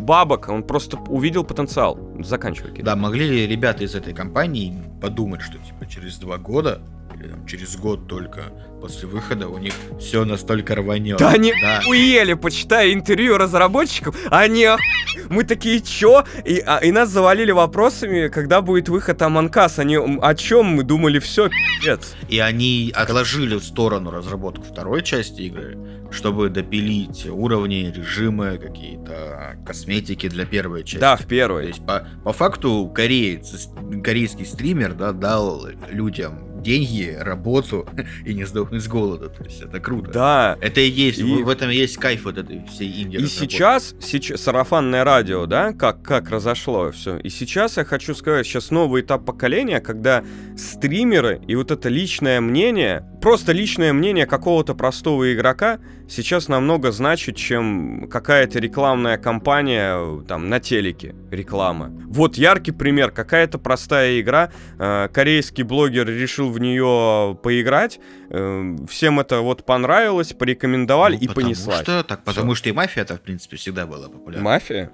бабок, 0.04 0.48
он 0.48 0.64
просто 0.64 0.96
увидел 0.96 1.44
потенциал. 1.44 1.98
Заканчивай. 2.18 2.82
Да, 2.82 2.96
могли 2.96 3.28
ли 3.28 3.46
ребята 3.46 3.84
из 3.84 3.94
этой 3.94 4.12
компании 4.12 4.74
подумать, 5.00 5.40
что 5.40 5.58
типа 5.58 5.86
через 5.86 6.18
два 6.18 6.38
года 6.38 6.80
или 7.20 7.28
там, 7.28 7.46
через 7.46 7.76
год 7.76 8.08
только 8.08 8.44
после 8.80 9.06
выхода 9.08 9.46
у 9.48 9.58
них 9.58 9.74
все 9.98 10.24
настолько 10.24 10.74
рванет. 10.74 11.18
Да 11.18 11.30
они 11.30 11.52
Да. 11.60 11.78
охуели, 11.78 12.32
почитай 12.34 12.92
интервью 12.94 13.36
разработчиков, 13.36 14.16
они 14.30 14.66
ох... 14.66 14.80
Мы 15.28 15.44
такие, 15.44 15.80
чё? 15.80 16.24
И, 16.44 16.62
а- 16.64 16.78
и 16.78 16.90
нас 16.92 17.10
завалили 17.10 17.50
вопросами, 17.50 18.28
когда 18.28 18.62
будет 18.62 18.88
выход 18.88 19.20
Аманкас. 19.22 19.78
Они, 19.78 19.96
м, 19.96 20.18
о 20.22 20.34
чем 20.34 20.66
мы 20.66 20.82
думали, 20.82 21.18
все, 21.18 21.48
пиздец. 21.50 22.14
И 22.28 22.38
они 22.38 22.92
отложили 22.94 23.56
в 23.56 23.62
сторону 23.64 24.10
разработку 24.10 24.64
второй 24.64 25.02
части 25.02 25.42
игры, 25.42 25.76
чтобы 26.10 26.48
допилить 26.48 27.26
уровни, 27.26 27.92
режимы, 27.94 28.56
какие-то 28.58 29.56
косметики 29.66 30.28
для 30.28 30.46
первой 30.46 30.84
части. 30.84 30.98
Да, 31.00 31.16
в 31.16 31.22
То 31.22 31.28
первой. 31.28 31.66
есть 31.68 31.84
по, 31.84 32.06
по 32.24 32.32
факту 32.32 32.90
кореец, 32.94 33.68
корейский 34.02 34.46
стример 34.46 34.94
да, 34.94 35.12
дал 35.12 35.66
людям 35.90 36.49
деньги, 36.62 37.16
работу 37.18 37.86
и 38.24 38.34
не 38.34 38.44
сдохнуть 38.44 38.82
с 38.82 38.88
голода. 38.88 39.28
То 39.28 39.44
есть 39.44 39.60
это 39.62 39.80
круто. 39.80 40.10
Да. 40.12 40.58
Это 40.60 40.80
и 40.80 40.90
есть, 40.90 41.18
И- 41.18 41.42
в, 41.42 41.48
этом 41.48 41.70
есть 41.70 41.96
кайф 41.96 42.24
вот 42.24 42.38
этой 42.38 42.64
всей 42.66 43.02
инди 43.02 43.16
И 43.16 43.26
сейчас, 43.26 43.94
сейчас 44.00 44.40
сарафанное 44.40 45.04
радио, 45.04 45.46
да, 45.46 45.72
как, 45.72 46.02
как 46.02 46.30
разошло 46.30 46.90
все. 46.90 47.18
И 47.18 47.28
сейчас 47.28 47.76
я 47.76 47.84
хочу 47.84 48.14
сказать, 48.14 48.46
сейчас 48.46 48.70
новый 48.70 49.02
этап 49.02 49.24
поколения, 49.24 49.80
когда 49.80 50.24
стримеры 50.56 51.40
и 51.46 51.54
вот 51.54 51.70
это 51.70 51.88
личное 51.88 52.40
мнение, 52.40 53.04
просто 53.20 53.52
личное 53.52 53.92
мнение 53.92 54.26
какого-то 54.26 54.74
простого 54.74 55.32
игрока 55.32 55.78
сейчас 56.10 56.48
намного 56.48 56.90
значит, 56.90 57.36
чем 57.36 58.08
какая-то 58.10 58.58
рекламная 58.58 59.16
кампания 59.16 60.22
там 60.26 60.48
на 60.48 60.60
телеке, 60.60 61.14
реклама. 61.30 61.90
Вот 62.06 62.36
яркий 62.36 62.72
пример, 62.72 63.10
какая-то 63.10 63.58
простая 63.58 64.20
игра, 64.20 64.50
э, 64.78 65.08
корейский 65.12 65.62
блогер 65.62 66.08
решил 66.08 66.49
в 66.50 66.58
нее 66.58 67.36
поиграть, 67.42 68.00
э, 68.30 68.76
всем 68.88 69.20
это 69.20 69.40
вот 69.40 69.64
понравилось, 69.64 70.32
порекомендовали 70.32 71.16
и 71.16 71.26
Ну, 71.26 71.28
потому 71.28 71.46
понеслась. 71.46 71.80
Что, 71.80 72.02
так, 72.02 72.24
потому 72.24 72.54
что 72.54 72.68
и 72.68 72.72
мафия-то, 72.72 73.16
в 73.16 73.20
принципе, 73.20 73.56
всегда 73.56 73.86
была 73.86 74.08
популярна. 74.08 74.44
Мафия? 74.44 74.90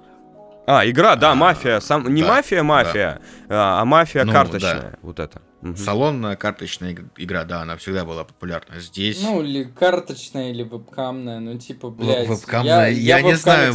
А, 0.65 0.85
игра, 0.85 1.15
да, 1.15 1.31
А, 1.31 1.35
мафия. 1.35 1.79
Сам, 1.79 2.13
не 2.13 2.21
да, 2.21 2.27
мафия, 2.27 2.61
мафия, 2.61 3.21
а, 3.47 3.81
а 3.81 3.85
мафия 3.85 4.25
Ну, 4.25 4.33
карточная. 4.33 4.99
Вот 5.01 5.19
это. 5.19 5.41
Мгм. 5.61 5.75
Салонная 5.75 6.35
карточная 6.35 6.91
иг- 6.91 7.05
игра, 7.17 7.43
да, 7.43 7.61
она 7.63 7.77
всегда 7.77 8.05
была 8.05 8.23
популярна. 8.23 8.79
Здесь... 8.79 9.21
Ну, 9.23 9.41
или 9.41 9.63
карточная, 9.63 10.51
или 10.51 10.61
вебкамная, 10.61 11.39
ну, 11.39 11.57
типа, 11.57 11.89
блядь. 11.89 12.27
вебкамная- 12.27 12.91
я 12.91 13.21
не 13.21 13.33
в 13.33 13.37
вебкаме, 13.37 13.37
знаю 13.37 13.73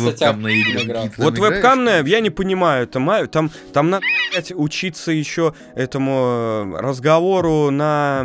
играл. 0.85 1.03
какие-то. 1.03 1.23
Вот 1.23 1.35
там 1.35 1.45
вебкамная, 1.45 2.05
я 2.05 2.21
не 2.21 2.31
понимаю, 2.31 2.85
это 2.85 3.01
ма- 3.01 3.27
там, 3.27 3.51
там 3.73 3.91
надо 3.91 4.07
блядь, 4.33 4.53
учиться 4.55 5.11
еще 5.11 5.55
этому 5.75 6.73
э, 6.77 6.81
разговору 6.81 7.71
на 7.71 8.25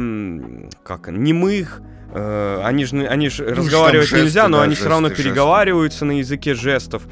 как 0.84 1.08
немых. 1.10 1.82
э, 2.14 2.62
Они 2.64 2.86
же 2.86 3.08
они 3.08 3.30
ж 3.30 3.40
разговаривать 3.40 4.10
там 4.12 4.20
нельзя, 4.20 4.42
жесты, 4.42 4.52
но 4.52 4.58
да, 4.60 4.64
они 4.66 4.76
все 4.76 4.88
равно 4.88 5.08
жесты, 5.10 5.24
жесты. 5.24 5.30
переговариваются 5.32 6.06
на 6.06 6.12
языке 6.20 6.54
жестов. 6.54 7.04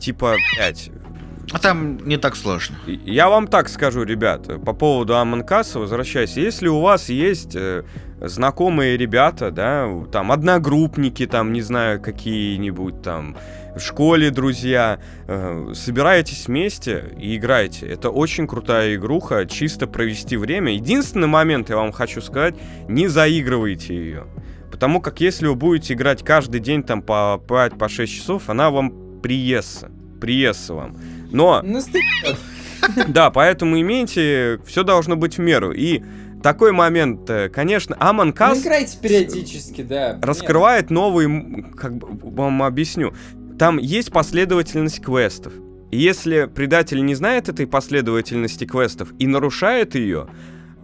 Типа, 0.00 0.36
блядь, 0.54 0.90
А 1.52 1.58
там 1.58 1.98
не 2.06 2.18
так 2.18 2.36
сложно. 2.36 2.76
Я 2.86 3.28
вам 3.28 3.46
так 3.46 3.68
скажу, 3.68 4.04
ребят, 4.04 4.62
по 4.64 4.74
поводу 4.74 5.16
Аманкаса, 5.16 5.78
возвращаясь. 5.78 6.36
Если 6.36 6.68
у 6.68 6.80
вас 6.80 7.08
есть 7.08 7.56
э, 7.56 7.84
знакомые 8.20 8.96
ребята, 8.96 9.50
да, 9.50 9.88
там, 10.12 10.30
одногруппники, 10.30 11.26
там, 11.26 11.52
не 11.52 11.62
знаю, 11.62 12.02
какие-нибудь 12.02 13.02
там, 13.02 13.36
в 13.74 13.80
школе 13.80 14.30
друзья, 14.30 15.00
э, 15.26 15.72
собираетесь 15.74 16.48
вместе 16.48 17.04
и 17.18 17.36
играете. 17.36 17.86
Это 17.86 18.10
очень 18.10 18.46
крутая 18.46 18.94
игруха, 18.96 19.46
чисто 19.46 19.86
провести 19.86 20.36
время. 20.36 20.74
Единственный 20.74 21.28
момент, 21.28 21.70
я 21.70 21.76
вам 21.76 21.92
хочу 21.92 22.20
сказать, 22.20 22.56
не 22.88 23.08
заигрывайте 23.08 23.94
ее. 23.94 24.26
Потому 24.70 25.00
как 25.00 25.20
если 25.20 25.46
вы 25.46 25.54
будете 25.54 25.94
играть 25.94 26.22
каждый 26.22 26.60
день 26.60 26.82
там 26.82 27.00
по 27.00 27.40
5-6 27.48 28.06
часов, 28.06 28.50
она 28.50 28.70
вам 28.70 29.20
приестся. 29.22 29.90
Приестся 30.20 30.74
вам. 30.74 30.96
Но 31.30 31.60
Ну, 31.64 31.80
да, 33.08 33.30
поэтому 33.30 33.80
имейте, 33.80 34.60
все 34.66 34.82
должно 34.82 35.16
быть 35.16 35.36
в 35.36 35.40
меру. 35.40 35.72
И 35.72 36.02
такой 36.42 36.72
момент, 36.72 37.28
э, 37.28 37.48
конечно, 37.48 37.94
Among 37.94 38.34
Ну, 38.38 38.46
Us 38.54 38.62
играйте 38.62 38.98
периодически, 39.00 39.82
да. 39.82 40.18
раскрывает 40.22 40.90
новый, 40.90 41.26
м, 41.26 41.72
как 41.76 41.96
бы 41.96 42.08
вам 42.30 42.62
объясню. 42.62 43.12
Там 43.58 43.78
есть 43.78 44.12
последовательность 44.12 45.00
квестов. 45.02 45.52
И 45.90 45.98
если 45.98 46.44
предатель 46.46 47.04
не 47.04 47.14
знает 47.14 47.48
этой 47.48 47.66
последовательности 47.66 48.64
квестов 48.64 49.08
и 49.18 49.26
нарушает 49.26 49.94
ее, 49.94 50.28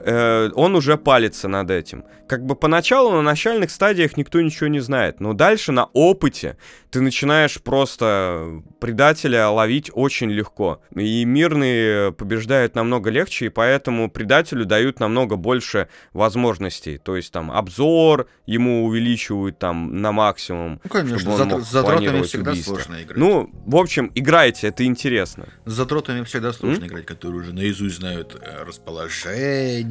э, 0.05 0.51
он 0.55 0.75
уже 0.75 0.97
палится 0.97 1.49
над 1.49 1.71
этим. 1.71 2.05
Как 2.29 2.45
бы 2.45 2.55
поначалу 2.55 3.11
на 3.13 3.23
начальных 3.23 3.71
стадиях 3.71 4.17
никто 4.17 4.41
ничего 4.41 4.69
не 4.69 4.81
знает, 4.81 5.21
но 5.21 5.33
дальше 5.33 5.73
на 5.73 5.87
опыте 5.93 6.57
ты 6.91 7.01
начинаешь 7.01 7.61
просто 7.61 8.63
предателя 8.81 9.49
ловить 9.49 9.91
очень 9.93 10.31
легко. 10.31 10.81
И 10.95 11.25
мирные 11.25 12.13
побеждают 12.13 12.75
намного 12.75 13.11
легче, 13.11 13.47
и 13.47 13.49
поэтому 13.49 14.11
предателю 14.11 14.65
дают 14.65 15.01
намного 15.01 15.37
больше 15.37 15.89
возможностей. 16.13 16.99
То 16.99 17.17
есть 17.17 17.33
там 17.33 17.51
обзор 17.51 18.29
ему 18.47 18.85
увеличивают 18.85 19.59
там 19.59 20.01
на 20.01 20.13
максимум. 20.13 20.81
Ну, 20.85 20.91
конечно, 20.91 21.19
чтобы 21.19 21.43
он 21.43 21.49
мог 21.49 21.65
с 21.65 21.83
планировать 21.83 22.29
всегда 22.29 22.53
убийство. 22.53 22.75
сложно 22.77 23.03
играть. 23.03 23.17
Ну, 23.17 23.51
в 23.67 23.77
общем, 23.77 24.13
играйте, 24.15 24.69
это 24.69 24.85
интересно. 24.85 25.49
С 25.65 25.73
задротами 25.73 26.25
всегда 26.25 26.53
сложно 26.53 26.85
играть, 26.85 27.07
которые 27.07 27.41
уже 27.41 27.53
наизусть 27.53 27.97
знают 27.97 28.37
э, 28.41 28.65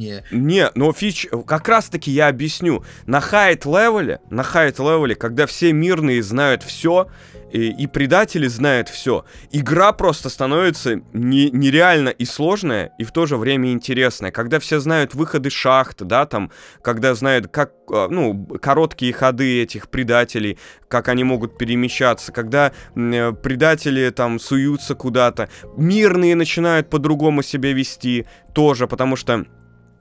расположение. 0.04 0.24
Не, 0.30 0.70
ну 0.74 0.92
фич, 0.92 1.26
как 1.46 1.68
раз 1.68 1.86
таки 1.86 2.10
я 2.10 2.28
объясню. 2.28 2.84
На 3.06 3.20
high 3.20 3.64
level'е, 3.64 4.20
на 4.30 4.42
high 4.42 4.78
level'е, 4.78 5.14
когда 5.14 5.46
все 5.46 5.72
мирные 5.72 6.22
знают 6.22 6.62
все, 6.62 7.08
и, 7.52 7.70
и 7.70 7.86
предатели 7.86 8.48
знают 8.48 8.88
все, 8.88 9.24
игра 9.52 9.92
просто 9.92 10.28
становится 10.28 11.00
не- 11.12 11.50
нереально 11.50 12.08
и 12.08 12.24
сложная, 12.24 12.92
и 12.98 13.04
в 13.04 13.12
то 13.12 13.26
же 13.26 13.36
время 13.36 13.70
интересная. 13.70 14.32
Когда 14.32 14.58
все 14.58 14.80
знают 14.80 15.14
выходы 15.14 15.50
шахт, 15.50 16.02
да, 16.02 16.26
там, 16.26 16.50
когда 16.82 17.14
знают, 17.14 17.48
как, 17.48 17.72
а, 17.92 18.08
ну, 18.08 18.44
короткие 18.60 19.12
ходы 19.12 19.62
этих 19.62 19.88
предателей, 19.88 20.58
как 20.88 21.08
они 21.08 21.22
могут 21.22 21.56
перемещаться, 21.56 22.32
когда 22.32 22.72
э, 22.96 23.32
предатели 23.32 24.10
там 24.10 24.40
суются 24.40 24.96
куда-то, 24.96 25.48
мирные 25.76 26.34
начинают 26.34 26.90
по-другому 26.90 27.42
себя 27.42 27.72
вести 27.72 28.26
тоже, 28.52 28.88
потому 28.88 29.14
что 29.14 29.46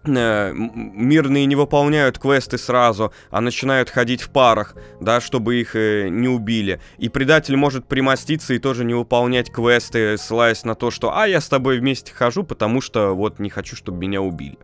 мирные 0.07 1.45
не 1.45 1.55
выполняют 1.55 2.19
квесты 2.19 2.57
сразу, 2.57 3.13
а 3.29 3.41
начинают 3.41 3.89
ходить 3.89 4.21
в 4.21 4.29
парах, 4.29 4.75
да, 4.99 5.21
чтобы 5.21 5.59
их 5.59 5.75
э, 5.75 6.09
не 6.09 6.27
убили. 6.27 6.79
И 6.97 7.09
предатель 7.09 7.55
может 7.55 7.87
примоститься 7.87 8.53
и 8.53 8.59
тоже 8.59 8.85
не 8.85 8.93
выполнять 8.93 9.51
квесты, 9.51 10.17
ссылаясь 10.17 10.63
на 10.63 10.75
то, 10.75 10.91
что 10.91 11.15
«а, 11.15 11.27
я 11.27 11.41
с 11.41 11.47
тобой 11.47 11.79
вместе 11.79 12.13
хожу, 12.13 12.43
потому 12.43 12.81
что 12.81 13.13
вот 13.13 13.39
не 13.39 13.49
хочу, 13.49 13.75
чтобы 13.75 13.99
меня 13.99 14.21
убили». 14.21 14.57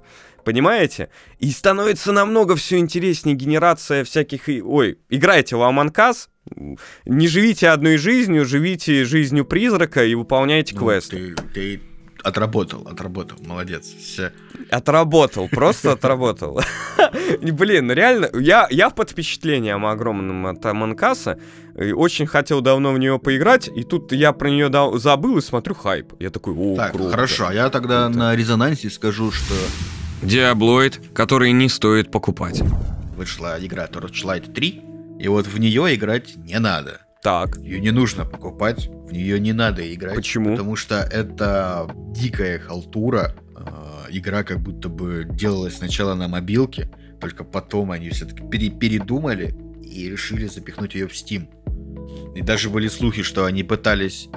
Понимаете? 0.46 1.10
И 1.40 1.52
становится 1.52 2.12
намного 2.12 2.56
все 2.56 2.78
интереснее 2.78 3.36
генерация 3.36 4.04
всяких... 4.04 4.48
Ой, 4.48 4.98
играйте 5.10 5.56
в 5.56 5.60
Us, 5.60 6.28
не 7.06 7.28
живите 7.28 7.70
одной 7.70 7.98
жизнью, 7.98 8.46
живите 8.46 9.06
жизнью 9.06 9.46
призрака 9.46 10.04
и 10.04 10.16
выполняйте 10.16 10.76
Ну, 10.76 10.82
квесты. 10.82 11.36
ты, 11.36 11.44
ты 11.54 11.82
отработал, 12.24 12.88
отработал, 12.88 13.38
молодец. 13.46 13.86
Все. 13.86 14.32
Отработал, 14.70 15.48
просто 15.50 15.92
отработал. 15.94 16.62
Блин, 17.42 17.88
ну 17.88 17.94
реально, 17.94 18.30
я, 18.40 18.68
я 18.70 18.90
под 18.90 19.10
впечатлением 19.12 19.86
огромным 19.86 20.46
от 20.48 20.66
Аманкаса. 20.66 21.40
Очень 21.76 22.26
хотел 22.28 22.62
давно 22.62 22.92
в 22.92 23.00
нее 23.00 23.20
поиграть, 23.20 23.70
и 23.74 23.84
тут 23.84 24.12
я 24.12 24.34
про 24.34 24.50
нее 24.50 24.70
забыл 25.00 25.38
и 25.38 25.42
смотрю 25.42 25.76
хайп. 25.76 26.14
Я 26.20 26.30
такой, 26.30 26.54
о, 26.56 26.76
Так, 26.76 26.92
круто. 26.92 27.12
хорошо, 27.12 27.48
а 27.48 27.54
я 27.54 27.70
тогда 27.70 28.06
Круто. 28.06 28.20
на 28.20 28.36
резонансе 28.36 28.90
скажу, 28.90 29.32
что 29.32 29.54
Диаблоид, 30.22 31.00
который 31.14 31.52
не 31.54 31.70
стоит 31.70 32.12
покупать. 32.12 32.62
вышла 33.16 33.56
игра 33.60 33.86
Torchlight 33.88 34.52
3, 34.54 34.82
и 35.20 35.28
вот 35.28 35.48
в 35.48 35.58
нее 35.60 35.96
играть 35.96 36.36
не 36.36 36.60
надо. 36.60 37.02
Так, 37.22 37.58
Ее 37.58 37.82
не 37.82 37.92
нужно 37.92 38.26
покупать, 38.26 38.88
в 38.88 39.12
нее 39.12 39.40
не 39.40 39.52
надо 39.52 39.94
играть. 39.94 40.16
Почему? 40.16 40.52
Потому 40.52 40.76
что 40.76 40.96
это 40.96 41.94
дикая 42.14 42.60
халтура. 42.60 43.36
Э, 43.58 44.06
Игра 44.10 44.44
как 44.44 44.60
будто 44.60 44.88
бы 44.88 45.28
делалась 45.30 45.78
сначала 45.78 46.16
на 46.16 46.28
мобилке, 46.28 46.90
только 47.20 47.44
потом 47.44 47.92
они 47.92 48.10
все-таки 48.10 48.42
передумали 48.70 49.56
и 49.84 50.10
решили 50.10 50.48
запихнуть 50.48 50.96
ее 50.96 51.08
в 51.08 51.12
Steam. 51.12 51.48
И 52.36 52.42
даже 52.42 52.70
были 52.70 52.88
слухи, 52.88 53.22
что 53.22 53.46
они 53.46 53.64
пытались... 53.64 54.30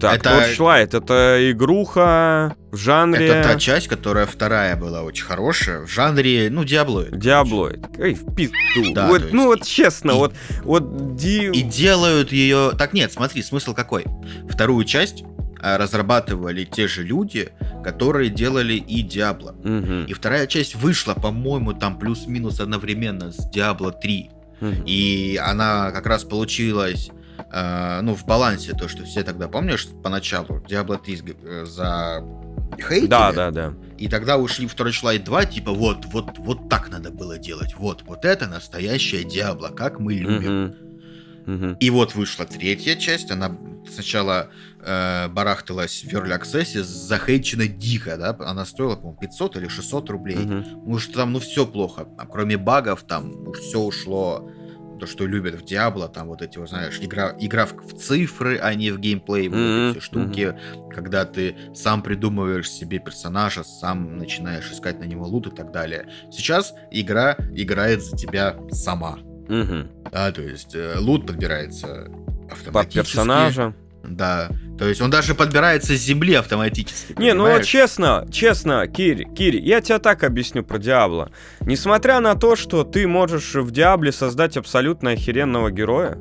так, 0.00 0.18
Это- 0.20 0.30
Torchlight, 0.30 0.96
это 0.96 1.50
игруха 1.52 2.54
в 2.72 2.76
жанре... 2.76 3.26
Это 3.26 3.48
та 3.48 3.58
часть, 3.58 3.88
которая 3.88 4.26
вторая 4.26 4.76
была 4.76 5.02
очень 5.02 5.24
хорошая, 5.24 5.82
в 5.86 5.88
жанре, 5.90 6.48
ну, 6.50 6.64
Диаблоид. 6.64 7.18
Диаблоид. 7.18 7.84
Эй, 7.98 8.14
в 8.14 8.34
пизду. 8.34 8.92
Да, 8.94 9.06
вот, 9.08 9.20
есть 9.22 9.32
ну 9.32 9.46
вот 9.46 9.64
честно, 9.66 10.12
и- 10.12 10.14
вот, 10.14 10.34
вот 10.62 11.16
ди... 11.16 11.46
И 11.50 11.62
делают 11.62 12.32
ее... 12.32 12.72
Так 12.78 12.92
нет, 12.92 13.12
смотри, 13.12 13.42
смысл 13.42 13.74
какой. 13.74 14.04
Вторую 14.48 14.84
часть 14.84 15.24
а, 15.62 15.76
разрабатывали 15.78 16.64
те 16.64 16.88
же 16.88 17.02
люди, 17.02 17.50
которые 17.84 18.30
делали 18.30 18.74
и 18.74 19.02
Диабло. 19.02 19.54
Мгм, 19.62 20.04
И 20.06 20.12
вторая 20.14 20.46
часть 20.46 20.74
вышла, 20.74 21.14
по-моему, 21.14 21.72
там 21.74 21.98
плюс-минус 21.98 22.60
одновременно 22.60 23.30
с 23.32 23.50
Diablo 23.54 23.92
3. 24.00 24.30
мгм. 24.60 24.82
И 24.86 25.38
она 25.42 25.90
как 25.90 26.06
раз 26.06 26.24
получилась, 26.24 27.10
э, 27.52 28.00
ну, 28.02 28.14
в 28.14 28.24
балансе, 28.26 28.72
то, 28.72 28.88
что 28.88 29.04
все 29.04 29.22
тогда, 29.22 29.48
помнишь, 29.48 29.86
поначалу 30.02 30.60
Diablo 30.68 31.02
3 31.02 31.14
сг- 31.16 31.36
э, 31.44 31.64
за 31.66 32.24
хейтили, 32.80 33.08
Да, 33.08 33.32
да, 33.32 33.50
да. 33.50 33.74
и 33.98 34.08
тогда 34.08 34.36
ушли 34.38 34.66
в 34.66 34.74
Torchlight 34.74 35.24
2, 35.24 35.44
типа, 35.46 35.72
вот, 35.72 36.04
вот, 36.06 36.38
вот 36.38 36.68
так 36.68 36.88
надо 36.90 37.10
было 37.10 37.38
делать, 37.38 37.74
вот, 37.76 38.02
вот 38.06 38.24
это 38.24 38.46
настоящая 38.46 39.24
Диабло, 39.24 39.68
как 39.68 39.98
мы 40.00 40.14
любим. 40.14 40.74
И 41.80 41.90
вот 41.90 42.14
вышла 42.14 42.44
третья 42.46 42.94
часть, 42.94 43.30
она 43.32 43.56
сначала 43.92 44.50
э, 44.84 45.26
барахталась 45.28 46.04
в 46.04 46.08
Early 46.14 46.38
Access, 46.40 46.82
захейчена 46.84 47.66
дико, 47.66 48.16
да, 48.16 48.36
она 48.46 48.64
стоила, 48.64 48.94
по-моему, 48.94 49.18
500 49.20 49.56
или 49.56 49.66
600 49.66 50.10
рублей. 50.10 50.36
Мгм. 50.36 50.62
Потому 50.64 50.98
что 51.00 51.12
там, 51.14 51.32
ну, 51.32 51.40
все 51.40 51.66
плохо. 51.66 52.06
Кроме 52.30 52.56
багов, 52.56 53.02
там 53.02 53.52
все 53.54 53.80
ушло 53.80 54.48
то, 55.00 55.06
что 55.06 55.26
любят 55.26 55.54
в 55.54 55.64
Диабло, 55.64 56.08
там 56.08 56.28
вот 56.28 56.42
эти, 56.42 56.58
вот, 56.58 56.68
знаешь, 56.68 56.98
игра, 57.00 57.34
игра 57.38 57.66
в, 57.66 57.74
в 57.76 57.98
цифры, 57.98 58.58
а 58.58 58.74
не 58.74 58.90
в 58.90 59.00
геймплей, 59.00 59.48
вот 59.48 59.56
Мгм, 59.56 59.88
эти 59.90 59.98
все 59.98 60.00
штуки, 60.00 60.54
когда 60.94 61.24
ты 61.24 61.56
сам 61.74 62.02
придумываешь 62.02 62.70
себе 62.70 62.98
персонажа, 62.98 63.64
сам 63.64 64.18
начинаешь 64.18 64.70
искать 64.70 65.00
на 65.00 65.04
него 65.04 65.26
лут 65.26 65.46
и 65.48 65.50
так 65.50 65.72
далее. 65.72 66.06
Сейчас 66.30 66.74
игра 66.90 67.36
играет 67.54 68.02
за 68.04 68.16
тебя 68.16 68.56
сама. 68.70 69.18
Мгм. 69.48 69.90
Да, 70.12 70.30
то 70.30 70.42
есть 70.42 70.74
э, 70.74 70.96
лут 70.98 71.26
подбирается 71.26 72.04
Под 72.06 72.52
автоматически. 72.52 73.00
персонажа. 73.16 73.74
Да, 74.04 74.48
то 74.80 74.88
есть 74.88 75.02
он 75.02 75.10
даже 75.10 75.34
подбирается 75.34 75.94
с 75.94 76.00
земли 76.00 76.32
автоматически. 76.32 77.12
Не, 77.18 77.34
ну 77.34 77.42
вот 77.42 77.48
понимаешь? 77.48 77.66
честно, 77.66 78.26
честно, 78.32 78.86
Кири, 78.86 79.26
Кири, 79.26 79.60
я 79.60 79.82
тебе 79.82 79.98
так 79.98 80.24
объясню 80.24 80.64
про 80.64 80.78
Диабло. 80.78 81.30
Несмотря 81.60 82.18
на 82.20 82.34
то, 82.34 82.56
что 82.56 82.82
ты 82.82 83.06
можешь 83.06 83.56
в 83.56 83.70
Диабле 83.72 84.10
создать 84.10 84.56
абсолютно 84.56 85.10
охеренного 85.10 85.70
героя, 85.70 86.16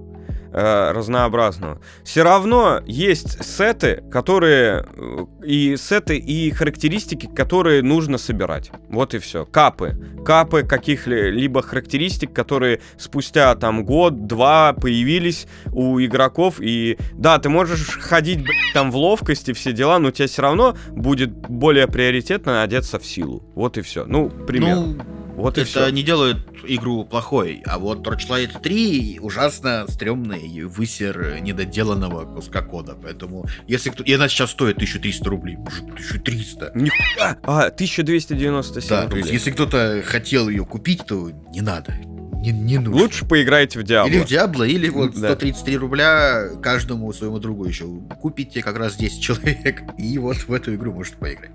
э, 0.51 0.91
разнообразного, 0.91 1.81
все 2.03 2.23
равно 2.23 2.81
есть 2.85 3.43
сеты, 3.43 4.03
которые 4.11 4.85
э, 4.95 5.25
и 5.43 5.75
сеты 5.77 6.17
и 6.17 6.51
характеристики, 6.51 7.27
которые 7.27 7.81
нужно 7.81 8.17
собирать. 8.17 8.71
Вот 8.89 9.13
и 9.13 9.19
все. 9.19 9.45
Капы. 9.45 9.97
Капы 10.25 10.63
каких-либо 10.63 11.61
характеристик, 11.61 12.33
которые 12.33 12.81
спустя 12.97 13.55
там 13.55 13.85
год-два 13.85 14.73
появились 14.73 15.47
у 15.71 15.99
игроков. 15.99 16.55
И 16.59 16.97
да, 17.13 17.39
ты 17.39 17.49
можешь 17.49 17.97
ходить 17.99 18.45
там 18.73 18.91
в 18.91 18.95
ловкости, 18.95 19.53
все 19.53 19.71
дела, 19.71 19.99
но 19.99 20.09
у 20.09 20.11
тебя 20.11 20.27
все 20.27 20.41
равно 20.41 20.75
будет 20.91 21.31
более 21.31 21.87
приоритетно 21.87 22.63
одеться 22.63 22.99
в 22.99 23.05
силу. 23.05 23.43
Вот 23.55 23.77
и 23.77 23.81
все. 23.81 24.05
Ну, 24.05 24.29
пример. 24.29 24.75
Ну, 24.75 24.97
вот 25.39 25.57
и 25.57 25.61
это 25.61 25.69
все. 25.69 25.89
не 25.89 26.03
делает 26.03 26.37
игру 26.67 27.03
плохой, 27.05 27.61
а 27.65 27.79
вот 27.79 28.05
Torchlight 28.07 28.61
3 28.61 29.19
ужасно 29.21 29.85
стрёмный 29.87 30.63
высер 30.63 31.39
недоделанного 31.41 32.25
куска 32.35 32.61
кода, 32.61 32.95
поэтому 33.01 33.45
если 33.67 33.89
кто... 33.89 34.03
И 34.03 34.13
она 34.13 34.27
сейчас 34.27 34.51
стоит 34.51 34.75
1300 34.77 35.29
рублей, 35.29 35.57
мужик, 35.57 35.83
1300. 35.91 36.71
Нихуя! 36.75 37.37
А, 37.43 37.65
1297 37.67 38.89
Да, 38.89 39.01
то 39.01 39.03
рублей. 39.07 39.19
есть 39.21 39.33
если 39.33 39.51
кто-то 39.51 40.01
хотел 40.05 40.49
ее 40.49 40.65
купить, 40.65 41.05
то 41.05 41.31
не 41.51 41.61
надо, 41.61 41.93
не, 42.41 42.51
не 42.51 42.77
нужно. 42.77 43.01
Лучше 43.01 43.25
поиграйте 43.25 43.79
в 43.79 43.83
Диабло. 43.83 44.09
Или 44.09 44.19
в 44.19 44.25
Диабло, 44.25 44.63
или 44.63 44.89
вот 44.89 45.13
Да. 45.13 45.29
133 45.33 45.77
рубля 45.77 46.49
каждому 46.61 47.11
своему 47.11 47.39
другу 47.39 47.65
еще 47.65 47.85
купите 48.21 48.61
как 48.61 48.77
раз 48.77 48.95
10 48.95 49.21
человек, 49.21 49.81
и 49.97 50.17
вот 50.17 50.37
в 50.37 50.53
эту 50.53 50.75
игру 50.75 50.93
можете 50.93 51.17
поиграть. 51.17 51.51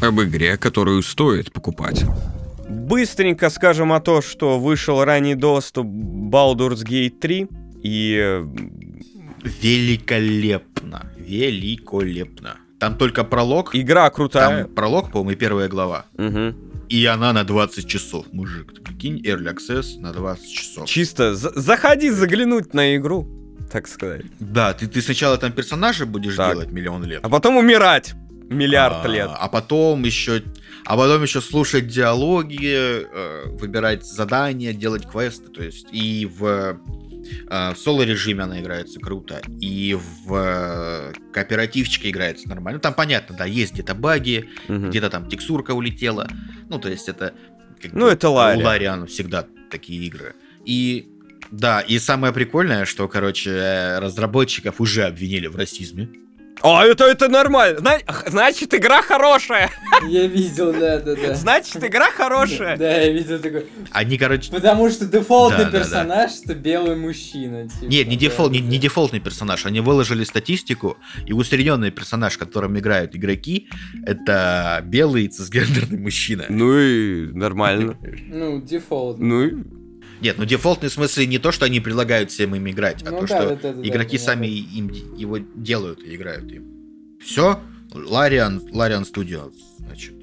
Об 0.00 0.20
игре, 0.20 0.56
которую 0.56 1.02
стоит 1.02 1.52
покупать. 1.52 2.04
Быстренько 2.68 3.50
скажем 3.50 3.92
о 3.92 4.00
том, 4.00 4.22
что 4.22 4.58
вышел 4.58 5.02
ранний 5.04 5.34
доступ 5.34 5.86
Baldur's 5.86 6.84
Gate 6.84 7.18
3. 7.18 7.48
И 7.82 8.42
Великолепно, 9.62 11.06
великолепно. 11.16 12.56
Там 12.78 12.96
только 12.96 13.24
пролог, 13.24 13.74
игра 13.74 14.08
крутая. 14.10 14.64
там 14.64 14.74
пролог, 14.74 15.10
по-моему, 15.10 15.30
и 15.32 15.34
первая 15.36 15.68
глава. 15.68 16.06
Мгм. 16.16 16.54
И 16.88 17.04
она 17.06 17.32
на 17.32 17.44
20 17.44 17.86
часов, 17.86 18.26
мужик. 18.32 18.72
Ты 18.74 18.80
прикинь, 18.82 19.20
Early 19.22 19.54
Access 19.54 19.98
на 20.00 20.12
20 20.12 20.52
часов. 20.52 20.86
Чисто 20.88 21.34
за- 21.34 21.52
заходи 21.54 22.10
заглянуть 22.10 22.74
на 22.74 22.96
игру, 22.96 23.26
так 23.72 23.88
сказать. 23.88 24.24
Да, 24.40 24.72
ты, 24.74 24.86
ты 24.86 25.02
сначала 25.02 25.36
там 25.38 25.52
персонажа 25.52 26.06
будешь 26.06 26.36
Так. 26.36 26.52
делать 26.54 26.72
миллион 26.72 27.04
лет. 27.04 27.20
А 27.22 27.28
потом 27.28 27.56
умирать 27.56 28.14
миллиард 28.48 29.04
а, 29.04 29.08
лет. 29.08 29.30
А 29.32 29.48
потом 29.48 30.02
еще, 30.04 30.42
а 30.84 30.96
потом 30.96 31.22
еще 31.22 31.40
слушать 31.40 31.86
диалоги, 31.88 33.04
э, 33.04 33.48
выбирать 33.58 34.04
задания, 34.04 34.72
делать 34.72 35.06
квесты, 35.06 35.48
то 35.50 35.62
есть 35.62 35.86
и 35.92 36.26
в 36.26 36.44
э, 36.44 36.76
в 37.48 37.76
соло 37.76 38.02
режиме 38.02 38.44
она 38.44 38.60
играется 38.60 39.00
круто, 39.00 39.40
и 39.60 39.98
в 40.24 40.34
э, 40.34 41.12
кооперативчике 41.32 42.10
играется 42.10 42.48
нормально. 42.48 42.78
Ну, 42.78 42.80
Там 42.80 42.94
понятно, 42.94 43.36
да, 43.36 43.44
есть 43.44 43.74
где-то 43.74 43.94
баги, 43.94 44.48
Мгм. 44.68 44.90
где-то 44.90 45.10
там 45.10 45.28
текстурка 45.28 45.72
улетела. 45.72 46.28
Ну, 46.68 46.78
то 46.78 46.88
есть 46.88 47.08
это... 47.08 47.34
как 47.82 47.92
Ну, 47.92 48.06
бы 48.06 48.12
это 48.12 48.30
Лариан. 48.30 48.60
У 48.62 48.64
Лариан 48.64 49.06
всегда 49.06 49.46
такие 49.70 50.02
игры. 50.06 50.34
И 50.64 51.08
да, 51.50 51.80
и 51.80 51.98
самое 51.98 52.32
прикольное, 52.32 52.84
что, 52.84 53.08
короче, 53.08 53.98
разработчиков 53.98 54.80
уже 54.80 55.04
обвинили 55.04 55.46
в 55.46 55.56
расизме. 55.56 56.08
А, 56.62 56.84
это, 56.84 57.04
это 57.04 57.28
нормально. 57.28 57.78
Зна- 57.78 57.98
Значит, 58.26 58.74
игра 58.74 59.02
хорошая. 59.02 59.70
Я 60.08 60.26
видел, 60.26 60.72
да, 60.72 60.98
да, 61.00 61.14
да. 61.14 61.34
Значит, 61.34 61.82
игра 61.84 62.10
хорошая. 62.10 62.76
Да, 62.76 63.00
я 63.00 63.12
видел 63.12 63.38
такой. 63.38 63.66
Они, 63.92 64.18
короче... 64.18 64.50
Потому 64.50 64.90
что 64.90 65.06
дефолтный 65.06 65.64
Да, 65.64 65.70
да, 65.70 65.70
да. 65.70 65.78
персонаж, 65.78 66.32
что 66.32 66.54
белый 66.54 66.96
мужчина. 66.96 67.68
типа, 67.68 67.84
Нет, 67.84 68.08
не, 68.08 68.16
да, 68.16 68.20
дефол, 68.20 68.50
не, 68.50 68.60
не 68.60 68.78
дефолтный 68.78 69.20
персонаж. 69.20 69.66
Они 69.66 69.80
выложили 69.80 70.24
статистику, 70.24 70.96
и 71.26 71.32
усредненный 71.32 71.90
персонаж, 71.90 72.36
которым 72.38 72.78
играют 72.78 73.14
игроки, 73.14 73.68
это 74.04 74.80
белый 74.84 75.28
цисгендерный 75.28 75.98
мужчина. 75.98 76.44
Ну 76.48 76.78
и 76.78 77.26
нормально. 77.32 77.96
Ну, 78.28 78.60
дефолт. 78.62 79.18
Ну 79.18 79.44
и... 79.44 79.54
Нет, 80.20 80.36
ну 80.38 80.44
дефолтный 80.44 80.88
в 80.88 80.92
смысле 80.92 81.26
не 81.26 81.38
то, 81.38 81.52
что 81.52 81.66
они 81.66 81.80
предлагают 81.80 82.30
всем 82.30 82.54
им 82.54 82.68
играть, 82.68 83.02
а 83.06 83.10
Ну 83.10 83.20
то, 83.20 83.26
да, 83.26 83.26
что 83.26 83.56
да, 83.56 83.72
да, 83.72 83.88
игроки 83.88 84.18
да, 84.18 84.24
сами 84.24 84.46
да. 84.46 84.78
им 84.78 84.88
его 85.16 85.38
делают 85.38 86.02
и 86.02 86.14
играют 86.14 86.50
им. 86.50 86.64
Все, 87.20 87.60
Лариан, 87.92 88.62
Лариан 88.72 89.02
Studios, 89.02 89.54
значит, 89.78 90.14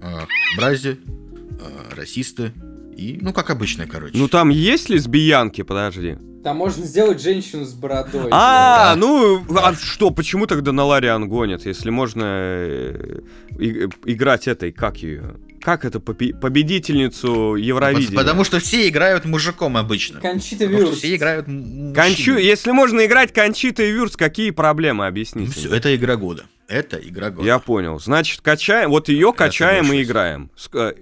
э, 0.00 0.20
Брази, 0.56 0.98
э, 0.98 1.94
расисты 1.94 2.52
и, 2.96 3.18
ну, 3.20 3.32
как 3.32 3.50
обычно, 3.50 3.86
короче. 3.86 4.16
Ну 4.16 4.28
там 4.28 4.50
есть 4.50 4.88
лесбиянки, 4.88 5.62
подожди. 5.62 6.18
Там 6.42 6.56
можно 6.56 6.84
сделать 6.84 7.20
женщину 7.22 7.64
с 7.64 7.72
бородой. 7.72 8.28
А, 8.32 8.94
да. 8.94 8.96
ну, 9.00 9.44
а 9.58 9.74
что, 9.74 10.10
почему 10.10 10.46
тогда 10.46 10.72
на 10.72 10.84
Лариан 10.84 11.28
гонят, 11.28 11.64
если 11.66 11.90
можно 11.90 12.24
э, 12.26 13.20
и- 13.58 13.88
играть 14.06 14.48
этой, 14.48 14.72
как 14.72 14.96
ее? 14.98 15.36
Как 15.60 15.84
это, 15.84 16.00
побе- 16.00 16.34
победительницу 16.38 17.54
Евровидения? 17.54 18.16
Потому 18.18 18.42
что 18.42 18.58
все 18.58 18.88
играют 18.88 19.24
мужиком 19.24 19.76
обычно. 19.76 20.20
Кончита 20.20 20.64
Вюрст. 20.64 20.98
все 20.98 21.14
играют 21.14 21.46
мужчиной. 21.46 21.94
Кончу, 21.94 22.32
если 22.36 22.72
можно 22.72 23.06
играть 23.06 23.32
Кончита 23.32 23.84
и 23.84 23.92
Вюрс, 23.92 24.16
какие 24.16 24.50
проблемы, 24.50 25.04
Ну 25.04 25.08
объясните? 25.08 25.52
все, 25.52 25.68
мне. 25.68 25.76
это 25.78 25.94
игра 25.94 26.16
года. 26.16 26.44
Это 26.72 26.96
игра 26.96 27.28
года. 27.30 27.46
Я 27.46 27.58
понял. 27.58 28.00
Значит, 28.00 28.40
качаем, 28.40 28.88
вот 28.90 29.08
ее 29.08 29.34
качаем 29.34 29.92
и 29.92 30.02
играем. 30.02 30.50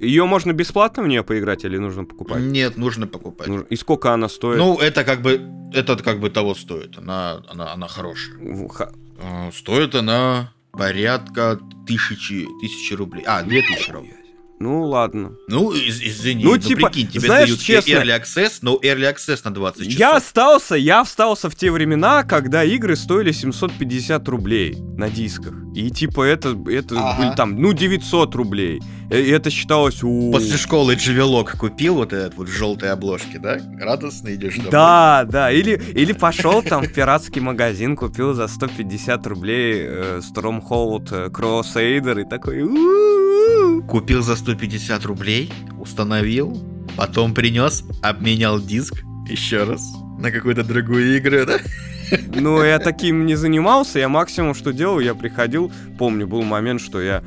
Ее 0.00 0.24
можно 0.24 0.52
бесплатно 0.52 1.04
в 1.04 1.06
нее 1.08 1.22
поиграть 1.22 1.64
или 1.64 1.76
нужно 1.78 2.04
покупать? 2.04 2.40
Нет, 2.42 2.76
нужно 2.76 3.06
покупать. 3.06 3.48
И 3.70 3.76
сколько 3.76 4.12
она 4.12 4.28
стоит? 4.28 4.58
Ну, 4.58 4.76
это 4.78 5.04
как 5.04 5.22
бы, 5.22 5.40
это 5.72 5.96
как 5.96 6.18
бы 6.18 6.28
того 6.30 6.54
стоит. 6.56 6.98
Она, 6.98 7.40
она, 7.48 7.72
она 7.72 7.86
хорошая. 7.86 8.36
Ха- 8.68 8.92
А, 9.22 9.50
Стоит 9.52 9.94
она 9.94 10.52
порядка 10.72 11.58
тысячи, 11.86 12.46
тысячи 12.60 12.94
рублей. 12.94 13.22
А, 13.26 13.42
две 13.42 13.62
тысячи 13.62 13.90
рублей. 13.92 14.14
Ну, 14.62 14.82
ладно. 14.84 15.32
Ну, 15.48 15.72
из- 15.72 16.02
извини, 16.02 16.44
Ну, 16.44 16.50
ну, 16.50 16.58
типа, 16.58 16.90
прикинь, 16.90 17.08
тебе 17.08 17.20
знаешь, 17.28 17.48
дают 17.48 17.60
честно- 17.62 17.92
Early 17.94 18.20
Access, 18.20 18.58
но 18.60 18.74
Early 18.82 19.10
Access 19.10 19.40
на 19.44 19.52
20 19.54 19.86
часов. 19.86 19.98
Я 19.98 20.16
остался, 20.16 20.74
я 20.74 21.00
остался 21.00 21.48
в 21.48 21.54
те 21.54 21.70
времена, 21.70 22.24
когда 22.24 22.62
игры 22.62 22.94
стоили 22.94 23.32
750 23.32 24.28
рублей 24.28 24.76
на 24.98 25.08
дисках. 25.08 25.54
И 25.74 25.90
типа 25.90 26.24
это, 26.24 26.50
это 26.68 26.94
Ага. 26.98 27.22
были 27.22 27.34
там, 27.36 27.56
ну, 27.56 27.72
900 27.72 28.34
рублей. 28.34 28.82
И 29.10 29.14
это 29.14 29.48
считалось... 29.48 30.02
у 30.02 30.30
После 30.30 30.58
школы 30.58 30.94
Джавелок 30.94 31.56
купил 31.56 31.94
вот 31.94 32.12
этот 32.12 32.36
вот 32.36 32.48
в 32.48 32.52
желтой 32.52 32.90
обложке, 32.90 33.38
да? 33.38 33.58
Радостно 33.80 34.34
идешь 34.34 34.56
домой. 34.56 34.70
Да, 34.72 35.24
да, 35.26 35.50
или, 35.50 35.80
или 35.94 36.12
пошел 36.12 36.62
там 36.62 36.82
в 36.84 36.92
пиратский 36.92 37.40
магазин, 37.40 37.96
купил 37.96 38.34
за 38.34 38.46
150 38.46 39.26
рублей 39.26 39.84
э, 39.86 40.20
Stronghold 40.20 41.08
э, 41.12 41.28
Crusader 41.30 42.20
и 42.20 42.28
такой... 42.28 42.60
Купил 43.88 44.22
за 44.22 44.36
150 44.36 45.04
рублей, 45.04 45.52
установил, 45.78 46.56
потом 46.96 47.34
принес, 47.34 47.84
обменял 48.02 48.60
диск 48.60 49.02
еще 49.28 49.64
раз 49.64 49.82
на 50.18 50.30
какую-то 50.30 50.64
другую 50.64 51.18
игру, 51.18 51.46
да? 51.46 51.58
Ну, 52.34 52.60
я 52.64 52.80
таким 52.80 53.24
не 53.24 53.36
занимался, 53.36 54.00
я 54.00 54.08
максимум, 54.08 54.54
что 54.54 54.72
делал, 54.72 54.98
я 54.98 55.14
приходил, 55.14 55.70
помню, 55.96 56.26
был 56.26 56.42
момент, 56.42 56.80
что 56.80 57.00
я 57.00 57.22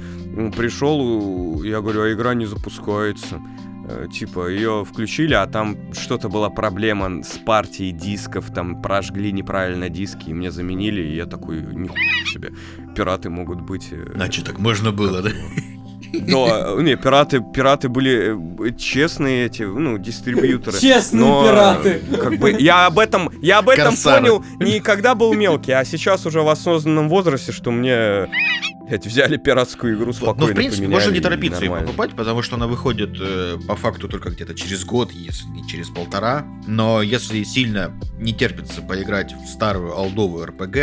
пришел, 0.57 1.63
я 1.63 1.79
говорю, 1.79 2.01
а 2.01 2.11
игра 2.11 2.33
не 2.33 2.45
запускается. 2.45 3.39
Э, 3.87 4.07
Типа, 4.13 4.49
ее 4.49 4.83
включили, 4.85 5.33
а 5.35 5.45
там 5.47 5.77
что-то 5.93 6.27
была 6.27 6.49
проблема 6.49 7.23
с 7.23 7.37
партией 7.37 7.93
дисков, 7.93 8.53
там 8.53 8.81
прожгли 8.81 9.31
неправильно 9.31 9.87
диски, 9.89 10.31
и 10.31 10.33
мне 10.33 10.51
заменили, 10.51 11.01
и 11.01 11.15
я 11.15 11.25
такой, 11.27 11.61
нихуя 11.61 12.25
себе, 12.33 12.51
пираты 12.93 13.29
могут 13.29 13.61
быть... 13.61 13.87
э, 13.91 14.11
Значит, 14.15 14.45
так 14.45 14.59
можно 14.59 14.91
было, 14.91 15.21
да? 15.21 15.29
Да, 16.13 16.75
не, 16.81 16.95
пираты, 16.95 17.41
пираты 17.53 17.89
были 17.89 18.67
э, 18.69 18.71
честные 18.77 19.47
эти, 19.47 19.63
ну, 19.63 19.97
дистрибьюторы. 19.97 20.79
Честные 20.79 21.19
Но, 21.25 21.43
пираты. 21.47 22.01
э, 22.09 22.17
Как 22.17 22.37
бы 22.37 22.51
я 22.51 22.85
об 22.85 22.99
этом, 22.99 23.29
я 23.41 23.59
об 23.59 23.69
этом 23.69 23.87
Корсары. 23.89 24.21
понял 24.21 24.45
не 24.59 24.79
когда 24.79 25.15
был 25.15 25.33
мелкий, 25.33 25.71
а 25.71 25.83
сейчас 25.83 26.25
уже 26.25 26.41
в 26.41 26.49
осознанном 26.49 27.09
возрасте, 27.09 27.51
что 27.51 27.71
мне 27.71 28.27
блядь, 28.87 29.07
взяли 29.07 29.37
пиратскую 29.37 29.95
игру 29.95 30.07
Вот, 30.07 30.15
спокойно 30.15 30.45
Ну, 30.47 30.51
в 30.51 30.55
принципе, 30.55 30.87
можно 30.87 31.11
не 31.11 31.17
и 31.17 31.21
торопиться 31.21 31.63
ее 31.63 31.71
покупать, 31.71 32.11
потому 32.11 32.41
что 32.43 32.55
она 32.57 32.67
выходит 32.67 33.17
э, 33.19 33.57
по 33.67 33.75
факту 33.75 34.07
только 34.07 34.29
где-то 34.29 34.53
через 34.53 34.85
год, 34.85 35.11
если 35.11 35.47
не 35.47 35.67
через 35.67 35.89
полтора. 35.89 36.45
Но 36.67 37.01
если 37.01 37.43
сильно 37.43 37.91
не 38.19 38.33
терпится 38.33 38.81
поиграть 38.81 39.33
в 39.33 39.47
старую 39.47 39.97
олдовую 39.97 40.45
РПГ, 40.45 40.77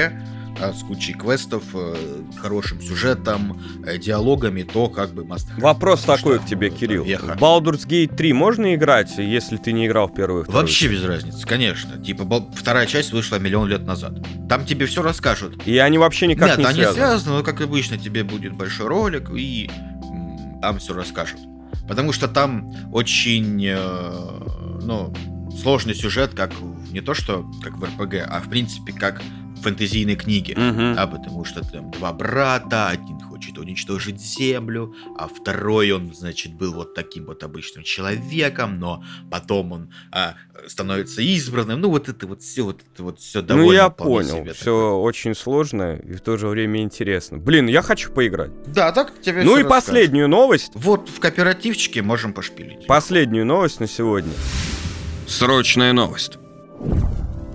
с 0.60 0.82
кучей 0.82 1.14
квестов, 1.14 1.64
э, 1.74 1.96
хорошим 2.36 2.80
сюжетом, 2.80 3.60
э, 3.86 3.98
диалогами, 3.98 4.62
то 4.62 4.88
как 4.88 5.10
бы 5.12 5.22
must 5.22 5.48
have. 5.50 5.60
Вопрос 5.60 6.00
Потому 6.00 6.18
такой 6.18 6.36
что, 6.36 6.46
к 6.46 6.48
тебе, 6.48 6.70
Кирилл. 6.70 7.04
веха. 7.04 7.36
Baldur's 7.40 7.86
Gate 7.86 8.14
3 8.14 8.32
можно 8.32 8.74
играть, 8.74 9.16
если 9.18 9.56
ты 9.56 9.72
не 9.72 9.86
играл 9.86 10.08
в 10.08 10.14
первую 10.14 10.44
вторую 10.44 10.62
Вообще 10.62 10.88
без 10.88 11.04
разницы, 11.04 11.46
конечно. 11.46 11.98
Типа, 11.98 12.48
вторая 12.54 12.86
часть 12.86 13.12
вышла 13.12 13.36
миллион 13.36 13.68
лет 13.68 13.84
назад. 13.86 14.12
Там 14.48 14.64
тебе 14.66 14.86
все 14.86 15.02
расскажут. 15.02 15.66
И 15.66 15.76
они 15.78 15.98
вообще 15.98 16.26
никак 16.26 16.48
Нет, 16.48 16.58
не 16.58 16.64
они 16.64 16.74
связаны. 16.74 16.96
связаны, 16.96 17.36
но, 17.38 17.42
как 17.42 17.60
обычно, 17.60 17.98
тебе 17.98 18.24
будет 18.24 18.54
большой 18.54 18.86
ролик, 18.86 19.30
и 19.34 19.70
там 20.60 20.78
все 20.78 20.94
расскажут. 20.94 21.40
Потому 21.88 22.12
что 22.12 22.28
там 22.28 22.70
очень, 22.92 23.64
э, 23.66 24.80
ну, 24.82 25.12
сложный 25.60 25.94
сюжет, 25.94 26.32
как 26.34 26.52
не 26.92 27.00
то 27.00 27.14
что 27.14 27.48
как 27.62 27.76
в 27.76 27.84
РПГ, 27.84 28.26
а 28.28 28.40
в 28.40 28.48
принципе 28.48 28.92
как 28.92 29.20
фэнтезийной 29.60 30.16
книге. 30.16 30.54
Мгм. 30.56 30.94
А 30.98 31.06
потому 31.06 31.44
что 31.44 31.60
там 31.68 31.90
два 31.90 32.12
брата, 32.12 32.88
один 32.88 33.20
хочет 33.20 33.58
уничтожить 33.58 34.20
землю, 34.20 34.94
а 35.16 35.28
второй 35.28 35.90
он, 35.92 36.12
значит, 36.14 36.54
был 36.54 36.74
вот 36.74 36.94
таким 36.94 37.26
вот 37.26 37.42
обычным 37.42 37.84
человеком, 37.84 38.78
но 38.78 39.02
потом 39.30 39.72
он 39.72 39.92
а, 40.12 40.34
становится 40.66 41.22
избранным. 41.22 41.80
Ну 41.80 41.90
вот 41.90 42.08
это 42.08 42.26
вот 42.26 42.42
все, 42.42 42.62
вот 42.64 42.80
это 42.92 43.02
вот 43.02 43.20
все 43.20 43.42
довольно 43.42 43.66
Ну 43.66 43.72
я 43.72 43.90
понял, 43.90 44.38
себе 44.38 44.52
все 44.52 44.64
такое. 44.64 44.90
очень 44.92 45.34
сложно 45.34 45.96
и 45.96 46.14
в 46.14 46.20
то 46.20 46.36
же 46.36 46.48
время 46.48 46.82
интересно. 46.82 47.38
Блин, 47.38 47.66
я 47.66 47.82
хочу 47.82 48.12
поиграть. 48.12 48.50
Да, 48.66 48.92
так 48.92 49.20
тебе 49.20 49.42
Ну 49.42 49.58
и 49.58 49.64
последнюю 49.64 50.28
новость. 50.28 50.72
Вот 50.74 51.08
в 51.08 51.20
кооперативчике 51.20 52.02
можем 52.02 52.32
пошпилить. 52.32 52.86
Последнюю 52.86 53.46
новость 53.46 53.80
на 53.80 53.86
сегодня. 53.86 54.32
Срочная 55.26 55.92
новость. 55.92 56.38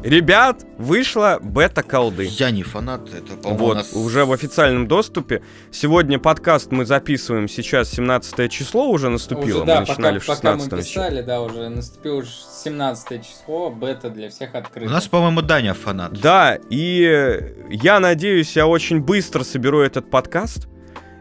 Ребят, 0.05 0.63
вышла 0.77 1.39
бета-колды. 1.41 2.25
Я 2.29 2.51
не 2.51 2.61
фанат, 2.61 3.11
это, 3.11 3.35
по-моему, 3.37 3.63
у 3.63 3.67
Вот, 3.67 3.77
нас... 3.77 3.93
уже 3.93 4.25
в 4.25 4.31
официальном 4.33 4.87
доступе. 4.87 5.41
Сегодня 5.71 6.19
подкаст 6.19 6.71
мы 6.71 6.85
записываем, 6.85 7.47
сейчас 7.47 7.89
17 7.89 8.51
число 8.51 8.87
уже 8.87 9.09
наступило, 9.09 9.63
Уже, 9.63 9.65
да, 9.65 9.79
мы 9.79 9.87
пока, 9.87 9.91
начинали 9.93 10.19
пока 10.19 10.53
мы 10.53 10.59
16 10.59 10.87
писали, 10.87 11.21
да, 11.23 11.41
уже 11.41 11.69
наступило 11.69 12.17
уж 12.17 12.27
17 12.27 13.23
число, 13.25 13.71
бета 13.71 14.11
для 14.11 14.29
всех 14.29 14.53
У 14.53 14.57
открыта. 14.57 14.91
нас, 14.91 15.07
по-моему, 15.07 15.41
Даня 15.41 15.73
фанат. 15.73 16.13
Да, 16.21 16.59
и 16.69 17.39
я 17.71 17.99
надеюсь, 17.99 18.55
я 18.55 18.67
очень 18.67 18.99
быстро 18.99 19.43
соберу 19.43 19.79
этот 19.79 20.11
подкаст, 20.11 20.67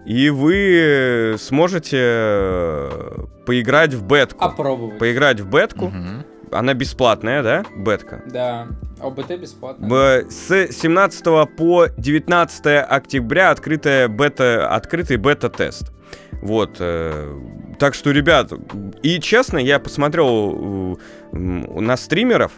и 0.05 0.28
вы 0.28 1.37
сможете 1.39 1.97
э, 2.01 3.26
поиграть 3.47 3.95
в 3.95 4.05
бетку. 4.05 4.45
Опробовать. 4.45 4.99
Поиграть 4.99 5.41
в 5.41 5.49
бетку. 5.49 5.87
Мгм. 5.87 6.26
Она 6.55 6.72
бесплатная, 6.74 7.42
да, 7.42 7.64
бетка? 7.76 8.22
Да, 8.26 8.68
ОБТ 9.00 9.38
бесплатно. 9.40 9.88
Б- 9.88 10.24
С 10.30 10.72
17 10.72 11.24
по 11.57 11.88
19 11.96 12.66
октября 12.88 13.50
открытая 13.50 14.07
бета, 14.09 14.68
открытый 14.68 15.16
бета-тест. 15.16 15.90
Вот. 16.42 16.76
э, 16.78 17.40
так 17.78 17.94
что, 17.94 18.12
ребят, 18.12 18.52
и 19.02 19.18
честно, 19.20 19.59
я 19.59 19.78
посмотрел 19.80 20.96
э, 21.32 21.36
на 21.36 21.96
стримеров, 21.96 22.52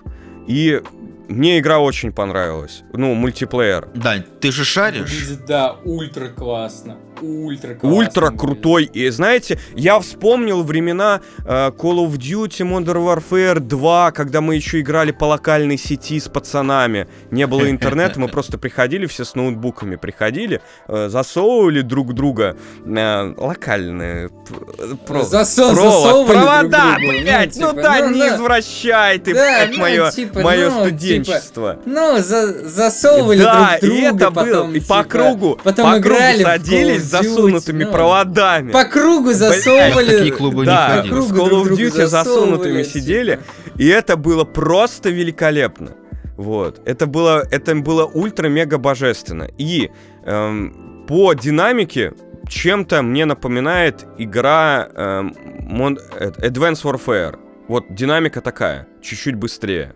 и 0.47 0.83
мне 1.29 1.59
игра 1.59 1.79
очень 1.79 2.13
понравилась. 2.13 2.83
Ну, 2.93 3.15
мультиплеер. 3.15 3.89
Дань, 3.95 4.23
ты 4.41 4.53
же 4.53 4.65
шаришь? 4.65 5.27
Да, 5.49 5.77
ультра 5.85 6.29
классно. 6.29 6.97
Ультра. 7.21 7.79
Ультра 7.83 8.31
крутой. 8.31 8.85
И 8.85 9.09
знаете, 9.11 9.59
я 9.75 9.99
вспомнил 10.01 10.63
времена 10.63 11.21
э, 11.45 11.71
Call 11.71 12.07
of 12.07 12.13
Duty 12.19 12.63
Modern 12.69 13.05
Warfare 13.05 13.61
2, 13.61 14.11
когда 14.13 14.41
мы 14.41 14.55
еще 14.57 14.81
играли 14.81 15.13
по 15.13 15.25
локальной 15.25 15.79
сети 15.79 16.19
с 16.21 16.29
пацанами. 16.29 17.07
Не 17.31 17.47
было 17.47 17.71
интернета, 17.71 18.21
мы 18.21 18.29
просто 18.29 18.59
приходили, 18.59 19.07
все 19.07 19.25
с 19.25 19.35
ноутбуками 19.35 19.97
приходили, 19.97 20.61
э, 20.89 21.09
засовывали 21.09 21.81
друг 21.83 22.15
друга 22.15 22.57
э, 22.85 23.35
локальные 23.37 24.29
п- 24.29 24.97
про- 25.07 25.21
Засо- 25.23 25.73
провод, 25.75 26.27
провода, 26.27 26.93
друг 26.97 27.01
другу. 27.01 27.21
блядь, 27.23 27.57
ну, 27.57 27.71
типа, 27.71 27.83
да, 27.83 27.99
ну, 28.01 28.11
не 28.15 28.21
да. 28.21 28.37
извращай 28.37 29.19
ты, 29.19 29.35
Да, 29.35 29.41
блядь, 29.41 29.71
ну, 29.73 29.79
мое, 29.83 30.11
типа, 30.11 30.41
мое 30.41 30.71
ну, 30.71 30.81
студенчество. 30.87 31.79
Ну, 31.85 32.19
за- 32.19 32.69
засовывали 32.69 33.39
Да, 33.43 33.79
друг 33.81 33.83
и 33.83 33.87
друга, 34.03 34.17
это 34.25 34.31
потом, 34.31 34.51
было, 34.51 34.71
и 34.77 34.81
по 34.81 34.87
типа, 34.99 35.05
кругу, 35.05 35.59
потом 35.63 35.85
по 35.93 36.01
кругу 36.01 36.17
играли 36.17 36.43
в 36.43 36.47
садились 36.47 37.03
засунутыми 37.07 37.85
ну, 37.85 37.93
проводами. 37.93 38.73
По 38.73 38.85
кругу 38.85 39.31
в 39.31 39.39
такие 39.39 39.63
засовывали. 39.63 40.31
клубы 40.31 40.61
не 40.61 40.67
Да, 40.67 40.97
ходил. 41.03 41.23
с 41.23 41.29
кругу 41.33 41.41
Call 41.41 41.63
of 41.63 41.71
Duty 41.73 42.07
засунутыми 42.07 42.07
засовывали, 42.07 42.83
сидели, 42.83 43.31
типа. 43.65 43.79
и 43.79 43.87
это 43.89 44.17
было 44.17 44.45
просто 44.45 45.11
великолепно. 45.11 45.93
Вот, 46.37 46.81
это 46.85 47.07
было, 47.07 47.47
это 47.51 47.75
было 47.75 48.05
ультра-мега 48.05 48.79
божественно. 48.79 49.49
И 49.57 49.91
эм, 50.25 51.05
по 51.09 51.33
динамике 51.33 52.13
чем-то 52.49 53.03
мне 53.03 53.25
напоминает 53.25 54.05
игра 54.19 54.89
эм, 54.95 55.35
Mon- 55.61 55.99
э, 56.19 56.31
Advanced 56.47 56.83
Warfare. 56.85 57.39
Вот 57.69 57.87
динамика 57.95 58.41
такая, 58.43 58.87
чуть-чуть 59.03 59.35
быстрее. 59.35 59.95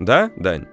Да, 0.00 0.30
Дань? 0.36 0.66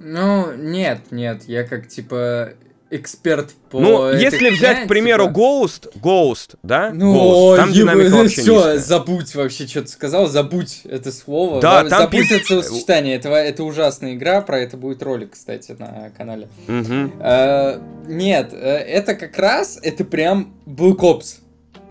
Ну, 0.00 0.52
нет, 0.56 0.98
нет, 1.12 1.44
я 1.46 1.62
как, 1.62 1.86
типа, 1.86 2.54
эксперт 2.92 3.52
по... 3.70 3.80
ну, 3.80 4.12
если 4.12 4.50
взять, 4.50 4.84
к 4.84 4.88
примеру, 4.88 5.28
типа, 5.28 5.38
Ghost, 5.38 5.92
Ghost, 6.00 6.56
да? 6.62 6.90
Ну, 6.92 7.14
Ghost, 7.14 7.56
там 7.56 7.72
динамика 7.72 8.10
вообще 8.16 8.42
все, 8.42 8.54
низкая. 8.54 8.78
забудь 8.78 9.34
вообще, 9.34 9.66
что 9.66 9.82
ты 9.82 9.88
сказал, 9.88 10.26
забудь 10.28 10.82
это 10.84 11.10
слово. 11.10 11.60
Да, 11.60 11.88
Забудь 11.88 11.90
там 11.90 12.10
пиз- 12.10 12.30
это 12.36 12.46
словосочетание, 12.46 13.16
это, 13.16 13.30
это 13.30 13.64
ужасная 13.64 14.14
игра, 14.14 14.42
про 14.42 14.60
это 14.60 14.76
будет 14.76 15.02
ролик, 15.02 15.32
кстати, 15.32 15.74
на 15.78 16.10
канале. 16.16 16.48
Мгм. 16.66 17.12
Э, 17.20 17.78
нет, 18.06 18.50
э, 18.52 18.56
это 18.58 19.14
как 19.14 19.38
раз, 19.38 19.78
это 19.82 20.04
прям 20.04 20.54
Black 20.66 20.98
Ops. 20.98 21.36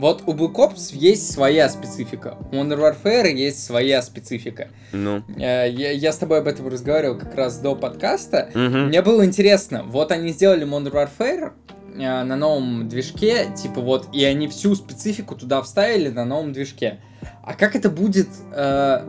Вот 0.01 0.23
у 0.25 0.33
Black 0.33 0.55
Ops 0.55 0.95
есть 0.95 1.31
своя 1.31 1.69
специфика, 1.69 2.35
у 2.51 2.55
Modern 2.55 2.79
Warfare 3.03 3.31
есть 3.31 3.63
своя 3.63 4.01
специфика. 4.01 4.69
Ну. 4.93 5.21
Э, 5.37 5.69
я, 5.69 5.91
я 5.91 6.11
с 6.11 6.17
тобой 6.17 6.39
об 6.39 6.47
этом 6.47 6.67
разговаривал 6.67 7.19
как 7.19 7.35
раз 7.35 7.59
до 7.59 7.75
подкаста. 7.75 8.49
Мгм. 8.55 8.87
Мне 8.87 9.03
было 9.03 9.23
интересно, 9.23 9.83
вот 9.83 10.11
они 10.11 10.31
сделали 10.31 10.65
Modern 10.65 10.91
Warfare 10.91 11.51
э, 11.93 12.23
на 12.23 12.35
новом 12.35 12.89
движке, 12.89 13.49
типа 13.55 13.79
вот, 13.81 14.07
и 14.11 14.23
они 14.23 14.47
всю 14.47 14.73
специфику 14.73 15.35
туда 15.35 15.61
вставили 15.61 16.09
на 16.09 16.25
новом 16.25 16.51
движке. 16.51 16.99
А 17.43 17.53
как 17.53 17.75
это 17.75 17.91
будет 17.91 18.29
э, 18.55 19.07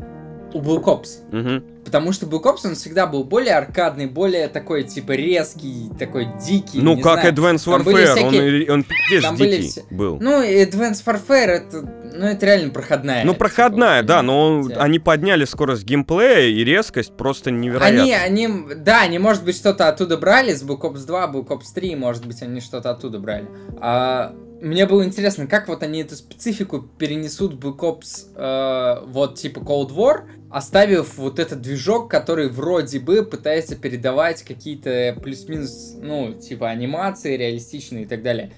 у 0.53 0.61
Black 0.61 0.85
Ops? 0.85 1.09
Мгм. 1.31 1.65
Потому 1.85 2.13
что 2.13 2.27
Black 2.27 2.43
Ops, 2.45 2.61
он 2.65 2.75
всегда 2.77 3.07
был 3.07 3.25
более 3.25 3.55
аркадный, 3.55 4.07
более 4.07 4.49
такой, 4.49 4.85
типа, 4.85 5.13
резкий, 5.13 5.91
такой 5.99 6.29
дикий. 6.47 6.81
Ну, 6.81 6.99
как 7.01 7.21
знаю. 7.21 7.35
Advanced 7.35 7.67
Warfare, 7.67 8.11
он, 8.13 8.17
всякие- 8.31 8.63
и- 8.65 8.71
он 8.71 8.85
пиздец 8.85 9.23
там 9.23 9.37
дикий 9.37 9.69
все- 9.69 9.85
был. 9.91 10.19
Ну, 10.21 10.43
и 10.43 10.65
Advanced 10.65 11.05
Warfare, 11.05 11.47
это, 11.49 11.83
ну, 12.15 12.27
это 12.27 12.47
реально 12.47 12.71
проходная. 12.71 13.25
Ну, 13.25 13.33
типа, 13.33 13.47
проходная, 13.47 14.03
да, 14.05 14.23
но 14.23 14.41
он- 14.61 14.73
они 14.77 15.01
подняли 15.01 15.45
скорость 15.45 15.85
геймплея 15.85 16.47
и 16.49 16.63
резкость 16.65 17.17
просто 17.17 17.51
невероятно. 17.51 18.01
Они, 18.03 18.13
они, 18.47 18.75
да, 18.77 19.03
они, 19.03 19.19
может 19.19 19.45
быть, 19.45 19.57
что-то 19.57 19.89
оттуда 19.89 20.17
брали, 20.17 20.55
с 20.55 20.63
Black 20.63 20.83
Ops 20.83 21.05
2, 21.05 21.27
Black 21.33 21.49
Ops 21.49 21.65
3, 21.75 21.97
может 21.97 22.25
быть, 22.27 22.41
они 22.43 22.61
что-то 22.61 22.91
оттуда 22.91 23.19
брали. 23.19 23.47
А, 23.81 24.33
мне 24.61 24.87
было 24.87 25.05
интересно, 25.05 25.49
как 25.49 25.67
вот 25.67 25.83
они 25.83 26.03
эту 26.03 26.15
специфику 26.15 26.81
перенесут 26.83 27.55
в 27.55 27.59
Black 27.59 27.79
Ops, 27.79 28.27
э, 28.37 29.05
вот, 29.09 29.35
типа 29.35 29.59
Cold 29.59 29.91
War, 29.93 30.21
оставив 30.53 31.17
вот 31.17 31.39
этот 31.39 31.61
движок, 31.61 32.11
который 32.11 32.49
вроде 32.49 33.01
бы 33.01 33.25
пытается 33.25 33.75
передавать 33.75 34.43
какие-то 34.43 35.17
плюс-минус, 35.23 35.97
ну, 36.01 36.35
типа 36.35 36.69
анимации 36.69 37.37
реалистичные 37.37 38.03
и 38.03 38.07
так 38.07 38.23
далее. 38.23 38.53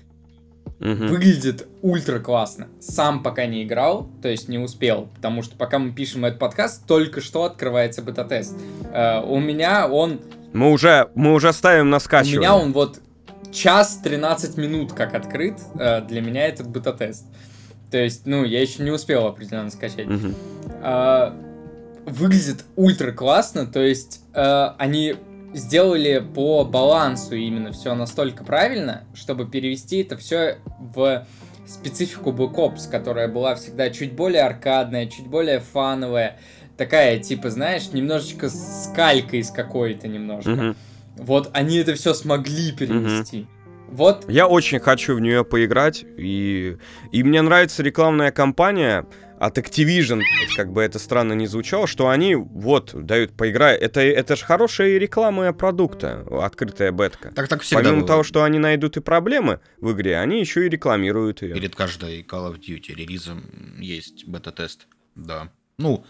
Мгм. 0.81 1.07
Выглядит 1.07 1.69
ультра 1.83 2.19
классно. 2.19 2.67
Сам 2.81 3.23
пока 3.23 3.47
не 3.47 3.63
играл, 3.63 4.11
то 4.23 4.29
есть 4.29 4.49
не 4.49 4.59
успел, 4.59 5.09
потому 5.15 5.43
что 5.43 5.57
пока 5.57 5.79
мы 5.79 5.93
пишем 5.93 6.25
этот 6.25 6.41
подкаст, 6.41 6.85
только 6.87 7.21
что 7.21 7.45
открывается 7.45 8.03
бета-тест. 8.03 8.57
Э, 8.93 9.23
у 9.23 9.39
меня 9.39 9.89
он, 9.89 10.21
Мы 10.53 10.71
уже, 10.73 11.09
мы 11.15 11.33
уже 11.33 11.53
ставим 11.53 11.91
на 11.91 11.99
у 11.99 12.01
скачивание. 12.01 12.41
меня 12.41 12.57
он 12.57 12.73
вот 12.73 13.01
час 13.53 14.01
13 14.03 14.57
минут 14.57 14.93
как 14.93 15.15
открыт, 15.15 15.55
э, 15.79 16.03
для 16.03 16.21
меня 16.21 16.49
этот 16.49 16.67
бета-тест. 16.69 17.25
То 17.91 17.99
есть, 17.99 18.27
ну, 18.27 18.43
я 18.43 18.61
еще 18.61 18.83
не 18.83 18.91
успел 18.91 19.27
определенно 19.27 19.71
скачать. 19.71 20.07
Мгм. 20.07 20.35
А, 20.83 21.35
выглядит 22.07 22.65
ультра 22.77 23.13
классно, 23.13 23.67
то 23.67 23.81
есть 23.81 24.23
э, 24.35 24.69
они 24.79 25.17
сделали 25.55 26.25
по 26.35 26.65
балансу 26.65 27.37
именно 27.37 27.73
все 27.73 27.95
настолько 27.95 28.45
правильно, 28.45 29.05
чтобы 29.15 29.47
перевести 29.47 29.99
это 30.03 30.17
все 30.17 30.59
в 30.79 31.27
специфику 31.67 32.31
Black 32.31 32.55
Ops, 32.55 32.91
которая 32.91 33.29
была 33.29 33.55
всегда 33.55 33.91
чуть 33.91 34.13
более 34.13 34.43
аркадная, 34.43 35.07
чуть 35.07 35.27
более 35.27 35.61
фановая, 35.61 36.39
такая, 36.77 37.19
типа, 37.19 37.51
знаешь, 37.51 37.93
немножечко 37.93 38.49
с 38.49 38.93
калькой 38.95 39.41
из 39.41 39.51
какой-то 39.51 40.09
немножко. 40.09 40.51
Мгм. 40.51 40.77
Вот 41.17 41.51
они 41.53 41.77
это 41.77 41.95
все 41.95 42.13
смогли 42.13 42.73
перенести. 42.73 43.47
Вот 43.89 44.25
Я 44.29 44.49
очень 44.49 44.81
хочу 44.81 45.15
в 45.15 45.21
нее 45.21 45.45
поиграть, 45.45 46.05
и, 46.19 46.77
и 47.13 47.23
мне 47.23 47.43
нравится 47.43 47.83
рекламная 47.83 48.33
кампания 48.33 49.07
от 49.39 49.59
Activision, 49.59 50.21
как 50.57 50.73
бы 50.73 50.83
это 50.83 50.99
странно 50.99 51.33
не 51.33 51.47
звучало, 51.47 51.87
что 51.87 52.09
они 52.09 52.35
вот 52.35 52.93
дают 52.95 53.37
поиграть. 53.37 53.81
Это, 53.81 54.01
это 54.01 54.37
же 54.37 54.45
хорошая 54.45 54.99
реклама 54.99 55.53
продукта, 55.53 56.25
открытая 56.31 56.93
бетка. 56.93 57.33
Так 57.35 57.49
так 57.49 57.63
всегда 57.63 57.83
Помимо 57.83 58.01
было. 58.01 58.09
того, 58.09 58.23
что 58.23 58.45
они 58.45 58.59
найдут 58.59 58.97
и 58.97 59.01
проблемы 59.01 59.61
в 59.81 59.93
игре, 59.93 60.19
они 60.19 60.41
еще 60.41 60.67
и 60.67 60.69
рекламируют 60.69 61.43
ее. 61.43 61.55
Перед 61.55 61.75
каждой 61.75 62.23
Call 62.23 62.53
of 62.53 62.61
Duty 62.61 62.95
релизом 62.95 63.45
есть 63.79 64.27
бета-тест. 64.27 64.87
Да. 65.15 65.49
Ну, 65.79 66.05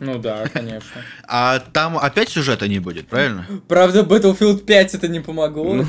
Ну 0.00 0.18
да, 0.18 0.48
конечно. 0.48 1.02
а 1.28 1.58
там 1.60 1.96
опять 1.96 2.28
сюжета 2.28 2.68
не 2.68 2.78
будет, 2.80 3.08
правильно? 3.08 3.46
Правда, 3.68 4.02
Battlefield 4.02 4.64
5 4.64 4.94
это 4.94 5.08
не 5.08 5.20
помогло. 5.20 5.84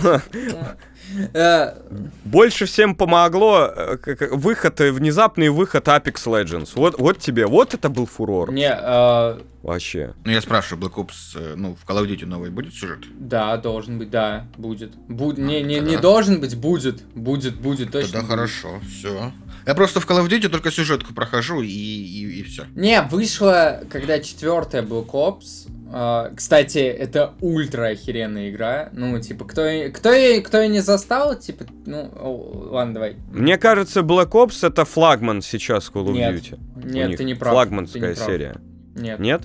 Э, 1.34 1.74
Больше 2.26 2.66
всем 2.66 2.95
помогло 2.95 3.72
э, 3.76 3.97
выход, 4.32 4.82
э, 4.82 4.91
внезапный 4.91 5.49
выход 5.49 5.88
Apex 5.88 6.14
Legends. 6.26 6.72
Вот, 6.76 6.99
вот 6.99 7.20
тебе, 7.20 7.45
вот 7.47 7.74
это 7.74 7.89
был 7.89 8.05
фурор. 8.05 8.51
Не, 8.51 8.70
э, 8.78 9.39
Вообще. 9.64 10.14
Ну, 10.24 10.32
я 10.32 10.39
спрашиваю, 10.41 10.88
Black 10.88 10.93
Ops, 10.95 11.55
ну, 11.55 11.76
в 11.76 11.89
Call 11.89 12.01
of 12.03 12.08
Duty 12.08 12.26
новой 12.26 12.49
будет 12.49 12.74
сюжет? 12.74 12.99
да, 13.20 13.58
должен 13.58 13.97
быть, 13.99 14.10
да, 14.10 14.45
будет. 14.58 14.95
Буд- 15.10 15.38
не, 15.39 15.62
не, 15.62 15.80
не 15.80 15.93
тогда- 15.95 16.01
должен 16.01 16.39
быть, 16.39 16.55
будет. 16.55 17.03
Будет, 17.16 17.55
будет, 17.55 17.91
точно. 17.91 18.08
Тогда 18.14 18.20
будет. 18.22 18.30
хорошо, 18.30 18.80
все. 18.88 19.32
Я 19.66 19.76
просто 19.76 19.99
в 19.99 20.08
Call 20.08 20.26
of 20.26 20.30
Duty 20.30 20.47
только 20.47 20.72
сюжетку 20.72 21.14
прохожу 21.14 21.62
и, 21.62 21.68
и, 21.68 22.43
все. 22.43 22.66
Не, 22.76 23.01
вышла, 23.01 23.82
когда 23.89 24.20
четвертая 24.20 24.84
Black 24.84 25.10
Ops. 25.12 25.68
Э, 25.92 26.32
кстати, 26.36 26.80
это 26.80 27.34
ультра 27.42 27.88
охеренная 27.88 28.50
игра. 28.50 28.90
Ну, 28.94 29.20
типа, 29.20 29.46
кто, 29.46 29.66
и- 29.66 29.90
кто, 29.90 30.10
кто 30.44 30.62
и 30.62 30.68
не 30.68 30.80
застал, 30.82 31.36
типа, 31.36 31.66
ну, 31.86 32.10
ладно, 32.72 32.94
давай. 32.96 33.16
Мне 33.32 33.58
кажется, 33.58 34.02
Black 34.02 34.32
Ops 34.32 34.68
это 34.68 34.86
флагман 34.86 35.42
сейчас 35.42 35.90
Call 35.94 36.08
of 36.08 36.12
Нет. 36.14 36.34
Duty. 36.36 36.60
Нет, 36.86 37.18
ты 37.18 37.24
не 37.24 37.34
прав. 37.36 37.54
Флагманская 37.54 38.10
не 38.10 38.16
прав. 38.16 38.28
серия. 38.28 38.56
Нет, 38.96 39.20
Нет? 39.20 39.42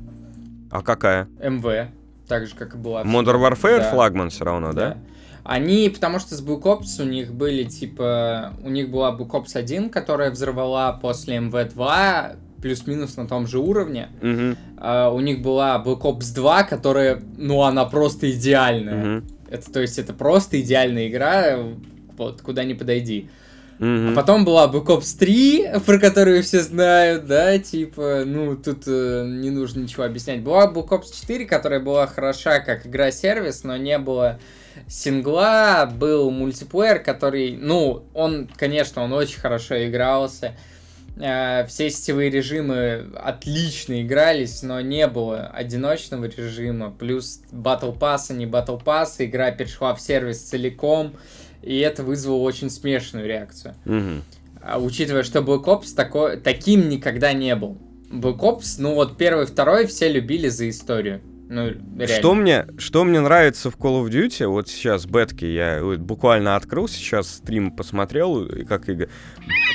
А 0.71 0.83
какая? 0.83 1.29
МВ. 1.43 1.89
Так 2.27 2.47
же, 2.47 2.55
как 2.55 2.75
и 2.75 2.79
была. 2.79 3.03
Modern 3.03 3.41
Warfare 3.41 3.79
Да. 3.79 3.91
флагман 3.91 4.31
все 4.31 4.45
равно, 4.45 4.73
да? 4.73 4.97
Они, 5.45 5.89
потому 5.91 6.19
что 6.21 6.35
с 6.37 6.43
Black 6.45 6.63
Ops 6.63 7.01
у 7.01 7.05
них 7.05 7.35
были, 7.35 7.65
типа, 7.65 8.55
у 8.63 8.71
них 8.71 8.91
была 8.91 9.11
Black 9.11 9.31
Ops 9.31 9.57
1, 9.57 9.91
которая 9.91 10.31
взорвала 10.31 10.93
после 10.93 11.37
MV2, 11.39 12.37
плюс-минус 12.63 13.17
на 13.17 13.27
том 13.27 13.47
же 13.47 13.59
уровне. 13.59 14.09
Мгм, 14.23 14.57
А 14.79 15.11
у 15.11 15.21
них 15.21 15.43
была 15.43 15.83
Black 15.85 16.01
Ops 16.03 16.33
2, 16.35 16.63
которая, 16.63 17.21
ну, 17.37 17.63
она 17.63 17.85
просто 17.85 18.31
идеальная. 18.31 18.95
мгм, 19.19 19.27
Это, 19.51 19.71
то 19.71 19.81
есть, 19.81 19.99
это 19.99 20.15
просто 20.15 20.61
идеальная 20.61 21.09
игра, 21.09 21.59
вот, 22.17 22.41
куда 22.43 22.65
ни 22.65 22.73
подойди. 22.75 23.29
мгм. 23.79 24.11
А 24.11 24.15
потом 24.15 24.45
была 24.45 24.69
Black 24.71 24.87
Ops 24.87 25.19
3, 25.19 25.81
про 25.85 25.99
которую 25.99 26.43
все 26.45 26.61
знают, 26.61 27.27
да, 27.27 27.59
типа, 27.59 28.23
ну, 28.25 28.57
тут 28.57 28.85
э, 28.87 29.25
не 29.27 29.51
нужно 29.51 29.81
ничего 29.81 30.05
объяснять. 30.05 30.41
Была 30.41 30.71
Black 30.73 30.89
Ops 30.91 31.13
4, 31.21 31.45
которая 31.47 31.81
была 31.81 32.07
хороша 32.07 32.61
как 32.61 32.87
игра-сервис, 32.87 33.65
но 33.65 33.77
не 33.77 33.99
было 33.99 34.39
сингла, 34.87 35.91
был 35.93 36.31
мультиплеер, 36.31 37.01
который, 37.01 37.57
ну, 37.61 38.05
он, 38.15 38.49
конечно, 38.57 39.03
он 39.03 39.13
очень 39.13 39.41
хорошо 39.41 39.75
игрался. 39.87 40.47
Э, 40.47 40.72
Все 41.17 41.91
сетевые 41.91 42.31
режимы 42.31 43.11
отлично 43.17 44.03
игрались, 44.03 44.63
но 44.63 44.81
не 44.81 45.07
было 45.07 45.47
одиночного 45.49 46.25
режима. 46.25 46.91
Плюс 46.91 47.43
Battle 47.53 47.97
Pass, 47.99 48.33
не 48.33 48.47
Battle 48.47 48.83
Pass, 48.83 49.17
игра 49.19 49.51
перешла 49.51 49.95
в 49.95 50.01
сервис 50.01 50.41
целиком. 50.41 51.15
И 51.63 51.79
это 51.79 52.03
вызвало 52.03 52.39
очень 52.39 52.71
смешанную 52.71 53.29
реакцию. 53.29 53.75
Мгм. 53.85 54.23
А 54.63 54.79
учитывая, 54.81 55.23
что 55.23 55.41
Black 55.41 55.65
Ops 55.65 55.95
тако- 55.95 56.37
таким 56.37 56.89
никогда 56.89 57.33
не 57.33 57.55
был. 57.55 57.79
Black 58.11 58.39
Ops, 58.39 58.77
ну 58.79 58.95
вот 58.95 59.17
первый, 59.17 59.47
второй 59.47 59.87
все 59.87 60.11
любили 60.11 60.49
за 60.49 60.69
историю. 60.69 61.21
Ну, 61.49 61.67
реально. 61.69 62.07
Что 62.09 62.35
мне, 62.35 62.67
что 62.79 63.05
мне 63.05 63.21
нравится 63.21 63.71
в 63.71 63.77
Call 63.77 64.03
of 64.03 64.09
Duty, 64.09 64.47
вот 64.47 64.69
сейчас 64.69 65.05
бетки, 65.05 65.45
я 65.45 65.81
вот 65.85 65.99
буквально 65.99 66.57
открыл, 66.57 66.89
сейчас 66.89 67.29
стрим 67.29 67.71
посмотрел, 67.71 68.47
и 68.47 68.65
как 68.65 68.89
и 68.89 68.95
г- 68.95 69.09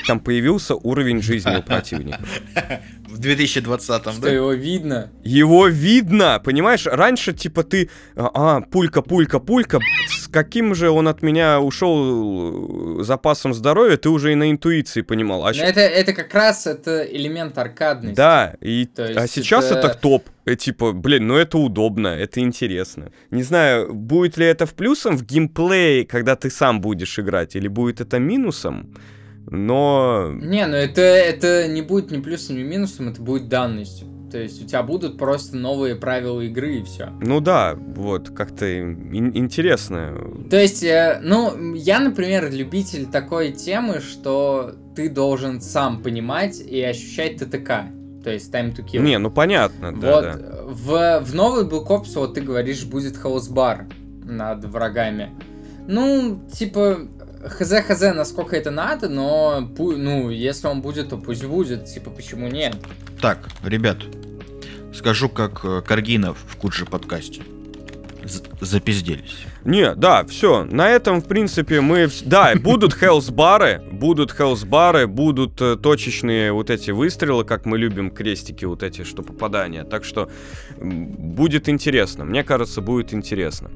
там 0.07 0.19
появился 0.19 0.75
уровень 0.75 1.21
жизни 1.21 1.55
у 1.57 1.61
противника. 1.71 2.19
В 3.07 3.19
2020-м, 3.19 4.13
Что 4.13 4.21
да? 4.21 4.29
его 4.29 4.51
видно. 4.53 5.09
Его 5.23 5.67
видно, 5.67 6.39
понимаешь? 6.43 6.85
Раньше, 6.85 7.33
типа, 7.33 7.63
ты, 7.63 7.89
а, 8.15 8.29
а, 8.57 8.61
пулька, 8.61 9.01
пулька, 9.01 9.39
пулька, 9.39 9.79
с 10.09 10.27
каким 10.27 10.75
же 10.75 10.89
он 10.89 11.07
от 11.07 11.21
меня 11.23 11.59
ушел 11.59 12.99
э, 12.99 13.03
запасом 13.03 13.53
здоровья, 13.53 13.97
ты 13.97 14.09
уже 14.09 14.33
и 14.33 14.35
на 14.35 14.51
интуиции 14.51 15.01
понимал. 15.01 15.45
А 15.47 15.53
щ- 15.53 15.61
это, 15.63 15.79
это 15.81 16.13
как 16.13 16.33
раз 16.33 16.67
это 16.67 17.01
элемент 17.03 17.57
аркадности. 17.57 18.15
Да, 18.15 18.55
и, 18.61 18.85
То 18.85 19.05
а 19.05 19.21
есть 19.21 19.33
сейчас 19.33 19.71
это- 19.71 19.87
это, 19.87 19.97
топ. 19.97 20.29
Э, 20.45 20.55
Типа, 20.55 20.91
блин, 20.91 21.27
ну 21.27 21.35
это 21.37 21.57
удобно, 21.57 22.07
это 22.09 22.39
интересно. 22.41 23.11
Не 23.31 23.43
знаю, 23.43 23.93
будет 23.93 24.37
ли 24.37 24.45
это 24.45 24.65
в 24.65 24.73
плюсом 24.75 25.17
в 25.17 25.23
геймплее, 25.25 26.05
когда 26.05 26.35
ты 26.35 26.49
сам 26.49 26.81
будешь 26.81 27.17
играть, 27.19 27.55
или 27.55 27.67
будет 27.67 27.99
это 28.01 28.19
минусом, 28.19 28.93
но... 29.49 30.31
Не, 30.33 30.65
ну 30.67 30.75
это, 30.75 31.01
это 31.01 31.67
не 31.67 31.81
будет 31.81 32.11
ни 32.11 32.19
плюсом, 32.21 32.57
ни 32.57 32.63
минусом, 32.63 33.09
это 33.09 33.21
будет 33.21 33.47
данностью. 33.47 34.07
То 34.29 34.37
есть 34.37 34.61
у 34.61 34.67
тебя 34.67 34.83
будут 34.83 35.17
просто 35.17 35.55
новые 35.55 35.95
правила 35.95 36.41
игры 36.41 36.77
и 36.77 36.83
все. 36.83 37.13
Ну 37.21 37.39
да, 37.39 37.75
вот, 37.75 38.29
как-то 38.31 38.65
ин- 38.65 39.31
интересно. 39.33 40.17
То 40.49 40.59
есть, 40.59 40.83
э, 40.83 41.21
ну, 41.23 41.73
я, 41.75 42.01
например, 42.01 42.51
любитель 42.51 43.05
такой 43.05 43.51
темы, 43.53 43.99
что 44.01 44.73
ты 44.95 45.09
должен 45.09 45.61
сам 45.61 46.03
понимать 46.03 46.59
и 46.59 46.81
ощущать 46.81 47.37
ТТК. 47.37 47.85
То 48.23 48.31
есть 48.31 48.53
time 48.53 48.75
to 48.75 48.85
kill. 48.85 49.01
Не, 49.01 49.17
ну 49.17 49.31
понятно, 49.31 49.97
да, 49.97 50.15
вот 50.15 50.23
да. 50.23 50.61
В, 50.65 51.23
в 51.23 51.35
новый 51.35 51.63
Black 51.63 51.87
Ops, 51.87 52.11
вот 52.15 52.33
ты 52.33 52.41
говоришь, 52.41 52.83
будет 52.83 53.15
хаусбар 53.15 53.87
над 54.25 54.65
врагами. 54.65 55.29
Ну, 55.87 56.41
типа, 56.51 57.07
хз-хз, 57.43 58.13
насколько 58.13 58.55
это 58.55 58.71
надо, 58.71 59.09
но, 59.09 59.67
ну, 59.77 60.29
если 60.29 60.67
он 60.67 60.81
будет, 60.81 61.09
то 61.09 61.17
пусть 61.17 61.45
будет, 61.45 61.85
типа, 61.85 62.09
почему 62.09 62.47
нет? 62.47 62.75
Так, 63.21 63.47
ребят, 63.63 63.97
скажу 64.93 65.29
как 65.29 65.63
э, 65.63 65.81
Каргинов 65.81 66.37
в 66.47 66.55
Куджи 66.57 66.85
подкасте. 66.85 67.41
з- 68.23 68.41
запизделись. 68.61 69.45
Не, 69.65 69.95
да, 69.95 70.23
все. 70.23 70.63
На 70.65 70.89
этом, 70.89 71.21
в 71.21 71.25
принципе, 71.25 71.81
мы... 71.81 72.09
Да, 72.25 72.53
будут 72.55 72.93
хелс-бары, 72.93 73.81
будут 73.91 74.31
хелс-бары, 74.31 75.07
будут 75.07 75.61
э, 75.61 75.75
точечные 75.77 76.51
вот 76.51 76.69
эти 76.69 76.91
выстрелы, 76.91 77.43
как 77.45 77.65
мы 77.65 77.77
любим, 77.77 78.11
крестики 78.11 78.65
вот 78.65 78.83
эти, 78.83 79.03
что 79.03 79.23
попадания. 79.23 79.83
Так 79.83 80.03
что 80.05 80.29
будет 80.77 81.69
интересно. 81.69 82.25
Мне 82.25 82.43
кажется, 82.43 82.81
будет 82.81 83.13
интересно. 83.13 83.69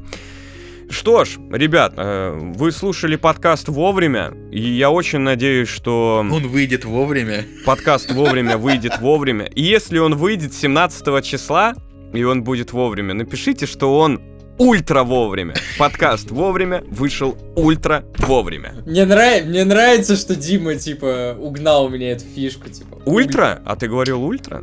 Что 0.92 1.24
ж, 1.24 1.38
ребят, 1.52 1.94
э, 1.96 2.38
вы 2.56 2.74
слушали 2.74 3.16
подкаст 3.16 3.70
вовремя, 3.70 4.34
и 4.52 4.60
я 4.60 4.92
очень 4.92 5.20
надеюсь, 5.20 5.70
что 5.70 6.18
Он 6.30 6.48
выйдет 6.48 6.84
вовремя. 6.84 7.46
подкаст 7.66 8.12
вовремя 8.12 8.58
выйдет 8.58 9.00
вовремя. 9.00 9.46
И 9.46 9.62
если 9.64 10.00
он 10.00 10.16
выйдет 10.16 10.54
17 10.54 11.24
числа, 11.24 11.76
и 12.14 12.24
он 12.24 12.44
будет 12.44 12.74
вовремя, 12.74 13.14
напишите, 13.14 13.66
что 13.68 13.98
он 13.98 14.22
ультра 14.58 15.04
вовремя. 15.04 15.54
Подкаст 15.80 16.30
вовремя 16.30 16.84
вышел 16.90 17.38
ультра 17.56 18.04
вовремя. 18.18 18.76
Мне, 18.86 19.06
нрав... 19.06 19.46
Мне 19.46 19.64
нравится, 19.64 20.18
что 20.18 20.36
Дима, 20.36 20.76
типа, 20.76 21.38
угнал 21.40 21.88
мне 21.88 22.12
эту 22.12 22.26
фишку, 22.26 22.70
типа. 22.70 23.02
Ультра? 23.06 23.62
А 23.66 23.78
ты 23.78 23.88
говорил 23.88 24.22
ультра? 24.24 24.62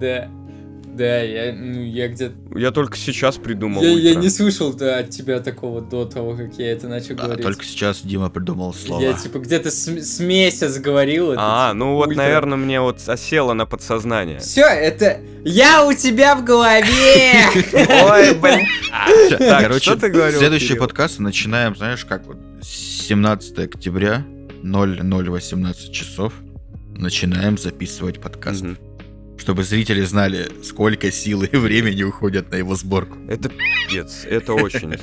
Да. 0.00 0.30
Да, 0.96 1.20
я, 1.20 1.52
ну, 1.52 1.82
я 1.82 2.08
где-то... 2.08 2.34
Я 2.58 2.70
только 2.70 2.96
сейчас 2.96 3.36
придумал 3.36 3.82
Я, 3.82 3.90
я 3.90 4.14
не 4.14 4.30
слышал 4.30 4.72
да, 4.72 4.98
от 4.98 5.10
тебя 5.10 5.40
такого 5.40 5.82
до 5.82 6.06
того, 6.06 6.34
как 6.34 6.54
я 6.58 6.72
это 6.72 6.88
начал 6.88 7.16
Да, 7.16 7.24
говорить. 7.24 7.42
только 7.44 7.64
сейчас 7.66 8.00
Дима 8.00 8.30
придумал 8.30 8.72
слова. 8.72 9.02
Я, 9.02 9.12
типа, 9.12 9.38
где-то 9.38 9.70
с, 9.70 9.86
с 9.86 10.20
месяц 10.20 10.78
говорил 10.78 11.32
это. 11.32 11.40
А, 11.42 11.74
ну 11.74 11.94
вот, 11.96 12.08
ультра. 12.08 12.22
наверное, 12.22 12.56
мне 12.56 12.80
вот 12.80 13.00
осело 13.06 13.52
на 13.52 13.66
подсознание. 13.66 14.38
Все, 14.38 14.62
это... 14.64 15.20
Я 15.44 15.84
у 15.86 15.92
тебя 15.92 16.34
в 16.34 16.44
голове! 16.44 16.84
Ой, 17.74 18.34
блин. 18.34 18.66
Всё, 19.26 19.36
Так, 19.38 19.62
короче, 19.62 19.80
что 19.90 19.96
ты 20.00 20.08
говорил, 20.10 20.38
следующий 20.38 20.68
Кирилл? 20.68 20.80
подкаст 20.80 21.18
начинаем, 21.18 21.76
знаешь, 21.76 22.04
как 22.06 22.26
вот 22.26 22.38
17 22.62 23.58
октября, 23.58 24.24
0018 24.62 25.92
часов. 25.92 26.32
Начинаем 26.94 27.58
записывать 27.58 28.20
подкаст. 28.20 28.62
Мгм. 28.62 28.78
Чтобы 29.38 29.62
зрители 29.62 30.02
знали, 30.02 30.48
сколько 30.62 31.10
сил 31.12 31.42
и 31.42 31.56
времени 31.56 32.02
уходят 32.02 32.50
на 32.50 32.56
его 32.56 32.74
сборку. 32.74 33.18
Это 33.28 33.48
пиздец. 33.50 34.24
Это 34.24 34.54
очень, 34.54 34.94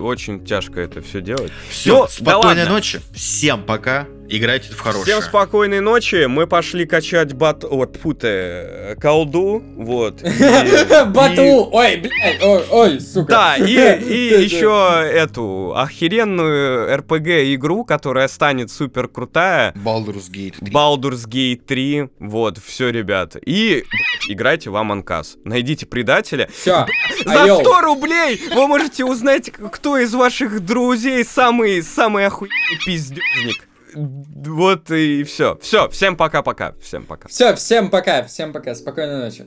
очень 0.00 0.44
тяжко 0.44 0.80
это 0.80 1.00
все 1.00 1.20
делать. 1.20 1.52
Все, 1.70 2.02
Ну, 2.02 2.08
спокойной 2.08 2.66
ночи. 2.68 3.00
Всем 3.12 3.62
пока. 3.64 4.06
Играйте 4.30 4.72
в 4.72 4.78
хорошее. 4.78 5.16
Всем 5.16 5.22
спокойной 5.22 5.80
ночи. 5.80 6.26
Мы 6.26 6.46
пошли 6.46 6.84
качать 6.84 7.32
бат... 7.32 7.64
Вот, 7.64 7.96
фу 7.96 8.12
ты, 8.12 8.28
э, 8.28 8.94
колду. 9.00 9.62
Вот. 9.76 10.22
Бату! 11.08 11.70
Ой, 11.72 11.96
блядь! 11.96 12.42
Ой, 12.42 12.64
ой, 12.70 13.00
сука! 13.00 13.30
Да, 13.30 13.56
и, 13.56 13.72
еще 14.44 15.02
эту 15.10 15.74
охеренную 15.74 16.94
RPG-игру, 16.98 17.84
которая 17.84 18.28
станет 18.28 18.70
супер 18.70 19.08
крутая. 19.08 19.72
Baldur's 19.72 20.30
Gate 20.30 20.56
3. 20.58 20.72
Baldur's 20.72 21.26
Gate 21.26 21.62
3. 21.66 22.08
Вот, 22.18 22.58
все, 22.58 22.90
ребята. 22.90 23.38
И 23.38 23.84
играйте 24.28 24.68
в 24.68 24.76
Among 24.76 25.04
Us. 25.04 25.38
Найдите 25.44 25.86
предателя. 25.86 26.50
Все, 26.52 26.86
За 27.24 27.56
100 27.60 27.80
рублей 27.80 28.40
вы 28.54 28.66
можете 28.66 29.06
узнать, 29.06 29.50
кто 29.50 29.96
из 29.96 30.12
ваших 30.12 30.60
друзей 30.60 31.24
самый, 31.24 31.82
самый 31.82 32.26
охуенный 32.26 32.78
пиздежник. 32.84 33.67
Вот 33.98 34.90
и 34.90 35.24
все. 35.24 35.58
Все, 35.58 35.88
всем 35.88 36.16
пока-пока. 36.16 36.72
Всем 36.80 37.04
пока. 37.04 37.28
Все, 37.28 37.54
всем 37.56 37.90
пока, 37.90 38.22
всем 38.24 38.52
пока, 38.52 38.74
спокойной 38.74 39.24
ночи. 39.24 39.46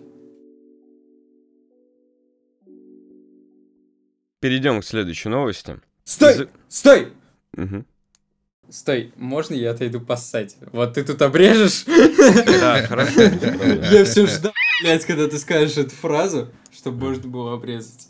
Перейдем 4.42 4.82
к 4.82 4.86
следующей 4.86 5.30
новости. 5.30 5.80
Стой! 6.04 6.34
За- 6.34 6.50
Стой! 6.68 7.14
Мгм. 7.54 7.86
Стой, 8.70 9.14
можно 9.16 9.54
я 9.54 9.72
отойду 9.72 10.02
поссать? 10.02 10.56
Вот 10.72 10.94
ты 10.96 11.04
тут 11.04 11.22
обрежешь? 11.22 11.84
Да, 11.86 12.82
хорошо. 12.88 13.22
Я 13.22 14.06
все 14.06 14.26
ждал, 14.26 14.54
блядь, 14.84 15.06
когда 15.06 15.28
ты 15.28 15.38
скажешь 15.38 15.78
эту 15.78 15.92
фразу, 15.96 16.50
чтобы 16.74 17.10
можно 17.10 17.30
было 17.30 17.54
обрезать. 17.54 18.08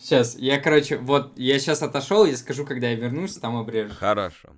Сейчас, 0.00 0.36
я, 0.36 0.60
короче, 0.60 0.96
вот, 0.98 1.32
я 1.36 1.58
сейчас 1.58 1.82
отошел, 1.82 2.24
я 2.24 2.36
скажу, 2.36 2.64
когда 2.64 2.88
я 2.88 2.96
вернусь, 2.96 3.34
там 3.36 3.56
обрежу. 3.56 3.94
Хорошо. 3.94 4.50